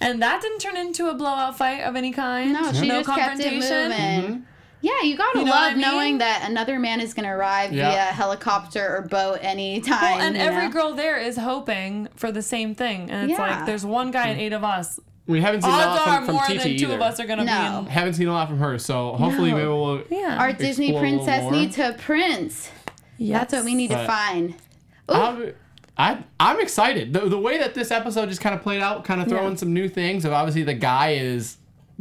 and 0.00 0.20
that 0.22 0.42
didn't 0.42 0.58
turn 0.58 0.76
into 0.76 1.08
a 1.08 1.14
blowout 1.14 1.56
fight 1.56 1.80
of 1.82 1.96
any 1.96 2.12
kind. 2.12 2.52
No, 2.52 2.72
she 2.72 2.86
no 2.88 3.02
just 3.02 3.18
kept 3.18 3.40
it 3.40 3.52
moving. 3.54 3.62
Mm-hmm. 3.70 4.40
Yeah, 4.82 5.00
you 5.02 5.16
gotta 5.16 5.38
You 5.38 5.46
know 5.46 5.50
love 5.52 5.70
I 5.70 5.72
mean? 5.72 5.80
knowing 5.80 6.18
that 6.18 6.46
another 6.48 6.78
man 6.78 7.00
is 7.00 7.14
gonna 7.14 7.34
arrive 7.34 7.72
Yeah. 7.72 7.90
via 7.90 8.00
helicopter 8.12 8.96
or 8.98 9.02
boat 9.02 9.38
anytime. 9.40 10.00
Well, 10.18 10.20
and 10.20 10.36
every 10.36 10.66
know? 10.66 10.70
girl 10.72 10.92
there 10.94 11.16
is 11.16 11.38
hoping 11.38 12.08
for 12.14 12.30
the 12.30 12.42
same 12.42 12.74
thing, 12.74 13.10
and 13.10 13.30
it's 13.30 13.38
Yeah. 13.38 13.56
like 13.56 13.66
there's 13.66 13.86
one 13.86 14.10
guy 14.10 14.28
and 14.28 14.38
eight 14.40 14.52
of 14.52 14.62
us. 14.62 15.00
We 15.26 15.40
haven't 15.40 15.62
seen 15.62 15.70
a 15.72 15.74
lot 15.76 15.88
Odds 15.88 16.00
are 16.00 16.16
from, 16.16 16.24
from 16.26 16.34
more 16.36 16.44
TT 16.44 16.48
than 16.48 16.62
two 16.62 16.84
either. 16.86 16.94
of 16.94 17.00
us 17.02 17.18
are 17.20 17.26
gonna 17.26 17.44
No. 17.44 17.82
be 17.84 17.90
Haven't 17.90 18.14
seen 18.14 18.28
a 18.28 18.32
lot 18.32 18.48
from 18.48 18.58
her, 18.58 18.78
so 18.78 19.12
hopefully 19.14 19.50
No. 19.50 19.56
maybe 19.56 19.68
we'll. 19.68 20.02
Yeah. 20.22 20.36
Our 20.38 20.52
Disney 20.52 20.86
Explore 20.90 21.04
a 21.04 21.08
little 21.10 21.24
princess 21.26 21.42
more. 21.42 21.52
needs 21.52 21.78
a 21.78 21.92
prince. 21.98 22.70
That's 23.18 23.52
what 23.52 23.64
we 23.64 23.74
need 23.74 23.88
to 23.88 23.96
But- 23.96 24.06
find. 24.06 24.50
Ooh, 25.10 25.14
I'm, 25.14 25.52
I, 25.98 26.18
I'm 26.38 26.60
excited. 26.60 27.12
The, 27.12 27.20
the 27.28 27.38
way 27.38 27.58
that 27.58 27.74
this 27.74 27.90
episode 27.90 28.28
just 28.28 28.40
kind 28.40 28.54
of 28.54 28.62
played 28.62 28.82
out, 28.82 29.04
kind 29.04 29.20
of 29.20 29.28
throwing 29.28 29.50
Yeah. 29.52 29.56
some 29.56 29.72
new 29.72 29.88
things. 29.88 30.24
Of 30.24 30.32
obviously 30.32 30.62
the 30.62 30.74
guy 30.74 31.12
is 31.14 31.56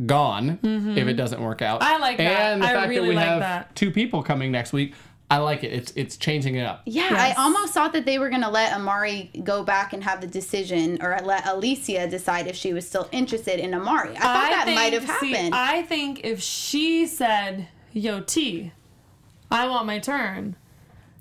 gone 0.06 0.60
if 0.62 1.08
it 1.08 1.14
doesn't 1.14 1.42
work 1.42 1.62
out. 1.62 1.80
Mm-hmm. 1.82 1.94
I 1.94 1.98
like 1.98 2.18
that. 2.18 2.54
And 2.54 2.62
the 2.62 2.68
I 2.68 2.74
fact 2.74 2.90
really 2.90 3.02
that 3.04 3.10
we 3.10 3.16
like 3.16 3.26
have 3.26 3.40
that. 3.40 3.76
two 3.76 3.92
people 3.92 4.22
coming 4.22 4.52
next 4.52 4.74
week. 4.74 4.94
I 5.30 5.38
like 5.38 5.64
it. 5.64 5.74
It's 5.74 5.92
it's 5.96 6.18
changing 6.18 6.56
it 6.56 6.66
up. 6.66 6.84
yeah, 6.86 7.10
Yes. 7.10 7.38
I 7.38 7.42
almost 7.42 7.74
thought 7.74 7.94
that 7.94 8.06
they 8.06 8.20
were 8.20 8.30
gonna 8.30 8.50
let 8.50 8.74
Amari 8.74 9.32
go 9.44 9.64
back 9.64 9.92
and 9.94 10.04
have 10.04 10.22
the 10.22 10.28
decision, 10.28 11.00
or 11.02 11.18
let 11.24 11.48
Alicia 11.48 12.08
decide 12.08 12.46
if 12.48 12.56
she 12.56 12.74
was 12.74 12.88
still 12.88 13.10
interested 13.12 13.60
in 13.60 13.74
Amari. 13.74 14.12
I 14.12 14.20
thought 14.20 14.66
that 14.66 14.72
might 14.76 14.94
have 14.94 15.10
see, 15.20 15.32
happened. 15.32 15.56
I 15.56 15.82
think 15.82 16.22
if 16.24 16.42
she 16.42 17.08
said, 17.08 17.68
"Yo, 17.92 18.20
T, 18.22 18.72
I 19.50 19.68
want 19.68 19.88
my 19.88 19.98
turn," 20.00 20.56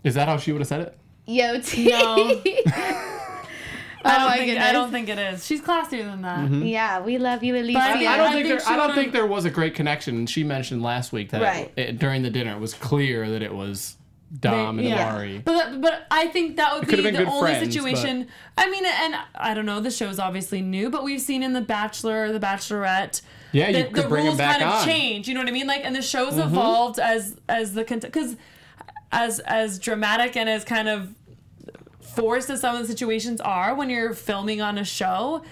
Is 0.03 0.15
that 0.17 0.29
how 0.29 0.37
she 0.37 0.53
would 0.53 0.61
have 0.61 0.69
said 0.69 0.83
it? 0.83 0.99
Yo, 1.27 1.59
T. 1.61 1.89
No. 1.89 2.43
I 4.05 4.19
don't 4.19 4.29
my 4.29 4.37
think 4.39 4.59
I 4.61 4.73
don't 4.73 4.91
think 4.91 5.09
it 5.09 5.19
is. 5.19 5.45
She's 5.47 5.61
classier 5.63 6.05
than 6.05 6.23
that. 6.23 6.51
yeah, 6.51 7.01
we 7.01 7.19
love 7.19 7.43
you, 7.43 7.55
Alicia. 7.57 7.79
But 7.79 7.83
I 7.83 7.91
I, 7.93 8.17
don't 8.17 8.27
I 8.27 8.33
think, 8.33 8.47
think 8.49 8.61
there. 8.61 8.73
I 8.73 8.77
don't 8.77 8.95
think 8.95 9.13
there 9.13 9.27
was 9.27 9.45
a 9.45 9.51
great 9.51 9.75
connection. 9.75 10.27
She 10.27 10.45
mentioned 10.45 10.83
last 10.83 11.13
week 11.13 11.31
that 11.31 11.43
Right. 11.43 11.73
it, 11.77 11.99
during 11.99 12.23
the 12.23 12.31
dinner 12.31 12.53
it 12.55 12.61
was 12.61 12.75
clear 12.75 13.31
that 13.31 13.43
it 13.43 13.55
was 13.55 13.97
Dom 14.41 14.79
and 14.79 14.89
yeah. 14.89 15.09
Amari. 15.11 15.39
But 15.45 15.81
but 15.81 16.07
I 16.11 16.27
think 16.27 16.57
that 16.57 16.75
would 16.75 16.89
be 16.89 16.97
the 16.97 17.25
only 17.25 17.41
friends, 17.41 17.73
situation. 17.73 18.29
I 18.59 18.69
mean, 18.69 18.85
and 18.85 19.17
I 19.35 19.55
don't 19.55 19.67
know. 19.67 19.81
The 19.81 19.91
show's 19.91 20.19
obviously 20.19 20.61
new, 20.61 20.91
but 20.91 21.05
we've 21.05 21.21
seen 21.21 21.43
in 21.43 21.53
The 21.53 21.61
Bachelor, 21.61 22.33
The 22.33 22.41
Bachelorette. 22.41 23.23
Yeah, 23.53 23.69
you 23.69 23.75
that 23.75 23.93
could 23.93 24.05
the 24.05 24.09
bring 24.09 24.23
him 24.25 24.29
rules 24.31 24.39
back 24.39 24.59
kind 24.59 24.63
of 24.65 24.69
on. 24.75 24.79
Mm-hmm. 24.81 24.91
change. 24.91 25.29
You 25.29 25.35
know 25.35 25.41
what 25.41 25.49
I 25.49 25.53
mean? 25.53 25.67
Like, 25.69 25.85
and 25.85 25.95
the 25.95 26.03
show's 26.03 26.39
evolved 26.39 26.99
as 26.99 27.37
as 27.49 27.75
the 27.75 27.85
because 27.85 28.37
as 29.13 29.39
as 29.41 29.79
dramatic 29.79 30.37
and 30.37 30.49
as 30.49 30.65
kind 30.65 30.89
of 30.89 31.15
forced 32.17 32.51
as 32.51 32.61
some 32.61 32.75
of 32.77 32.83
the 32.83 32.89
situations 32.89 33.41
are 33.41 33.75
when 33.75 33.91
you're 33.91 34.15
filming 34.15 34.61
on 34.61 34.79
a 34.79 34.85
show. 34.85 35.43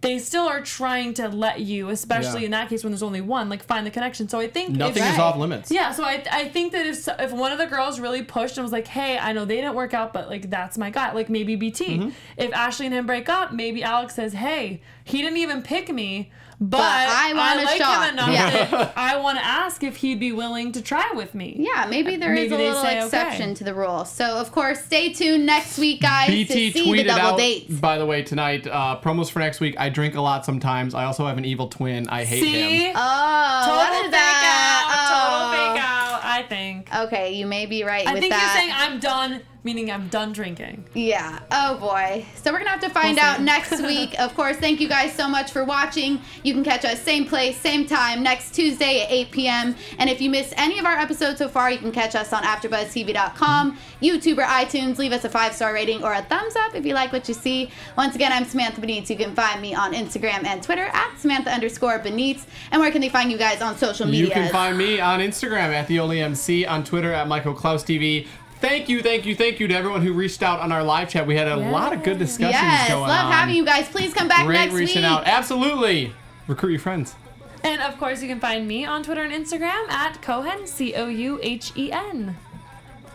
They 0.00 0.18
still 0.18 0.46
are 0.46 0.60
trying 0.60 1.14
to 1.14 1.28
let 1.28 1.60
you, 1.60 1.88
especially 1.88 2.40
Yeah. 2.40 2.44
in 2.46 2.50
that 2.50 2.68
case 2.68 2.84
when 2.84 2.92
there's 2.92 3.02
only 3.02 3.22
one, 3.22 3.48
like 3.48 3.64
find 3.64 3.86
the 3.86 3.90
connection. 3.90 4.28
So 4.28 4.38
I 4.38 4.48
think 4.48 4.72
if- 4.72 4.76
Nothing 4.76 5.02
is 5.02 5.10
Right. 5.12 5.18
off 5.18 5.38
limits. 5.38 5.70
yeah, 5.70 5.92
so 5.92 6.04
I, 6.04 6.22
I 6.30 6.48
think 6.50 6.72
that 6.72 6.84
if 6.84 7.08
if 7.18 7.32
one 7.32 7.52
of 7.52 7.58
the 7.58 7.64
girls 7.66 7.98
really 7.98 8.22
pushed 8.22 8.58
and 8.58 8.62
was 8.64 8.72
like, 8.72 8.86
"Hey, 8.86 9.16
I 9.16 9.32
know 9.32 9.46
they 9.46 9.56
didn't 9.56 9.74
work 9.74 9.94
out, 9.94 10.12
but 10.12 10.28
like 10.28 10.50
that's 10.50 10.76
my 10.76 10.90
guy," 10.90 11.12
like 11.12 11.30
maybe 11.30 11.56
BT. 11.56 11.86
Mm-hmm. 11.96 12.08
If 12.36 12.52
Ashley 12.52 12.84
and 12.84 12.94
him 12.94 13.06
break 13.06 13.30
up, 13.30 13.52
maybe 13.54 13.82
Alex 13.82 14.14
says, 14.14 14.34
"Hey, 14.34 14.82
he 15.04 15.22
didn't 15.22 15.38
even 15.38 15.62
pick 15.62 15.90
me, 15.90 16.30
but, 16.60 16.80
I 16.80 17.32
want 17.34 17.60
a 17.60 17.64
like 17.64 17.76
shot." 17.80 18.04
him 18.08 18.14
enough 18.14 18.30
Yeah. 18.32 18.92
I 18.96 19.16
want 19.18 19.38
to 19.38 19.44
ask 19.44 19.82
if 19.82 19.96
he'd 19.96 20.20
be 20.20 20.32
willing 20.32 20.72
to 20.72 20.82
try 20.82 21.10
with 21.14 21.34
me." 21.34 21.56
Yeah, 21.58 21.86
maybe 21.88 22.16
there 22.16 22.32
is 22.34 22.50
Maybe 22.50 22.54
a 22.62 22.66
little 22.68 22.82
say 22.82 22.96
okay. 22.96 23.04
exception 23.04 23.54
to 23.54 23.64
the 23.64 23.74
rule. 23.74 24.04
So, 24.04 24.24
of 24.36 24.52
course, 24.52 24.82
stay 24.84 25.12
tuned 25.12 25.46
next 25.46 25.78
week, 25.78 26.00
guys, 26.02 26.28
BT 26.28 26.72
to 26.72 26.78
see 26.78 26.92
the 26.92 27.02
tweeted 27.02 27.06
double 27.06 27.20
out, 27.32 27.38
dates. 27.38 27.74
by 27.74 27.98
the 27.98 28.06
way, 28.06 28.22
tonight, 28.22 28.66
uh, 28.66 28.98
promos 29.02 29.30
for 29.30 29.38
next 29.40 29.60
week. 29.60 29.74
I 29.78 29.88
drink 29.88 30.14
a 30.14 30.20
lot 30.20 30.44
sometimes. 30.44 30.94
I 30.94 31.04
also 31.04 31.26
have 31.26 31.38
an 31.38 31.44
evil 31.44 31.68
twin. 31.68 32.08
I 32.08 32.24
hate 32.24 32.42
See, 32.42 32.78
him. 32.86 32.92
Oh, 32.96 33.64
total 33.66 34.02
fake 34.02 34.10
that? 34.12 34.84
out, 34.90 35.08
total 35.10 35.48
Oh. 35.48 35.74
fake 35.74 35.82
out. 35.84 36.24
I 36.24 36.42
think. 36.48 36.88
Okay, 36.94 37.34
you 37.34 37.46
may 37.46 37.66
be 37.66 37.84
right 37.84 38.06
I 38.06 38.12
with 38.12 38.20
think 38.22 38.32
that. 38.32 38.40
you're 38.42 38.60
saying 38.62 38.72
I'm 38.74 38.98
done, 38.98 39.40
meaning 39.64 39.90
I'm 39.90 40.08
done 40.08 40.32
drinking. 40.32 40.84
Yeah. 40.94 41.40
Oh 41.50 41.78
boy. 41.78 42.24
So 42.36 42.52
we're 42.52 42.58
gonna 42.58 42.70
have 42.70 42.80
to 42.82 42.90
find 42.90 43.16
We'll 43.16 43.24
out 43.24 43.40
next 43.40 43.80
week. 43.82 44.18
Of 44.20 44.34
course, 44.34 44.58
thank 44.58 44.78
you 44.80 44.88
guys 44.88 45.12
so 45.14 45.26
much 45.26 45.50
for 45.50 45.64
watching. 45.64 46.20
You 46.42 46.52
can 46.52 46.62
catch 46.62 46.84
us 46.84 47.02
same 47.02 47.26
place, 47.26 47.56
same 47.56 47.86
time 47.86 48.22
next 48.22 48.54
Tuesday 48.54 49.02
at 49.02 49.10
8 49.10 49.30
p.m. 49.30 49.76
And 49.98 50.10
if 50.10 50.20
you 50.20 50.28
missed 50.30 50.52
any 50.56 50.78
of 50.78 50.84
our 50.84 50.96
episodes 50.96 51.38
so 51.38 51.48
far, 51.48 51.70
you 51.70 51.78
can 51.78 51.92
catch 51.92 52.14
us 52.14 52.32
on 52.32 52.42
AfterBuzzTV.com, 52.42 53.78
YouTube, 54.02 54.38
or 54.38 54.42
iTunes. 54.42 54.98
Leave 54.98 55.12
us 55.12 55.24
a 55.24 55.30
five 55.30 55.54
star 55.54 55.72
rating 55.72 56.04
or 56.04 56.12
a 56.12 56.22
thumbs 56.22 56.54
up 56.56 56.74
if 56.74 56.84
you 56.84 56.94
like 56.94 57.12
what 57.12 57.26
you 57.26 57.34
see. 57.34 57.70
Once 57.96 58.14
again, 58.14 58.32
I'm 58.32 58.44
Samantha 58.44 58.80
Benitez. 58.80 59.08
You 59.08 59.16
can 59.16 59.34
find 59.34 59.62
me 59.62 59.74
on 59.74 59.94
Instagram 59.94 60.44
and 60.44 60.62
Twitter 60.62 60.84
at 60.92 61.18
Samantha 61.18 61.50
underscore 61.50 61.98
Benitez. 62.00 62.44
And 62.70 62.80
where 62.80 62.90
can 62.90 63.00
they 63.00 63.08
find 63.08 63.32
you 63.32 63.38
guys 63.38 63.62
on 63.62 63.78
social 63.78 64.06
media? 64.06 64.26
You 64.26 64.30
can 64.30 64.52
find 64.52 64.76
me 64.76 65.00
on 65.00 65.20
Instagram 65.20 65.72
at 65.72 65.86
the 65.88 66.00
only 66.00 66.20
MC, 66.20 66.66
on 66.66 66.84
Twitter 66.84 67.12
at 67.12 67.28
Michael 67.28 67.54
Klaus 67.54 67.82
TV. 67.82 68.26
Thank 68.64 68.88
you, 68.88 69.02
thank 69.02 69.26
you, 69.26 69.36
thank 69.36 69.60
you 69.60 69.68
to 69.68 69.74
everyone 69.74 70.00
who 70.00 70.14
reached 70.14 70.42
out 70.42 70.60
on 70.60 70.72
our 70.72 70.82
live 70.82 71.10
chat. 71.10 71.26
We 71.26 71.36
had 71.36 71.48
a 71.48 71.56
lot 71.56 71.92
of 71.92 72.02
good 72.02 72.18
discussions 72.18 72.54
Yes, 72.54 72.88
going 72.88 73.02
love 73.02 73.26
on. 73.26 73.32
having 73.32 73.56
you 73.56 73.64
guys. 73.64 73.86
Please 73.90 74.14
come 74.14 74.26
back 74.26 74.46
Great 74.46 74.54
next 74.54 74.72
reaching 74.72 75.02
week. 75.02 75.10
out. 75.10 75.26
Absolutely. 75.26 76.14
Recruit 76.48 76.70
your 76.70 76.80
friends. 76.80 77.14
And 77.62 77.82
of 77.82 77.98
course, 77.98 78.22
you 78.22 78.28
can 78.28 78.40
find 78.40 78.66
me 78.66 78.86
on 78.86 79.02
Twitter 79.02 79.22
and 79.22 79.34
Instagram 79.34 79.86
at 79.90 80.22
Cohen, 80.22 80.66
C 80.66 80.94
O 80.94 81.08
U 81.08 81.38
H 81.42 81.72
E 81.76 81.92
N. 81.92 82.36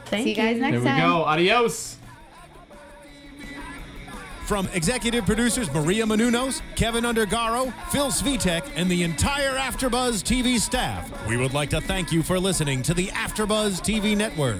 Thank 0.06 0.26
See 0.26 0.30
you 0.30 0.36
guys 0.36 0.60
next 0.60 0.62
time. 0.62 0.72
There 0.72 0.80
we 0.82 0.86
time. 0.86 1.10
go. 1.10 1.24
Adios. 1.24 1.97
From 4.45 4.68
executive 4.74 5.26
producers 5.26 5.72
Maria 5.74 6.06
Menounos, 6.06 6.62
Kevin 6.76 7.06
Undergaro, 7.06 7.74
Phil 7.89 8.12
Svitek, 8.12 8.70
and 8.76 8.89
the 8.89 9.02
entire 9.02 9.56
AfterBuzz 9.58 10.22
TV 10.24 10.60
staff, 10.60 11.12
we 11.28 11.38
would 11.38 11.54
like 11.56 11.72
to 11.72 11.82
thank 11.82 12.12
you 12.12 12.22
for 12.22 12.39
listening 12.39 12.84
to 12.84 12.93
the 12.93 13.08
AfterBuzz 13.08 13.82
TV 13.82 14.16
network. 14.16 14.60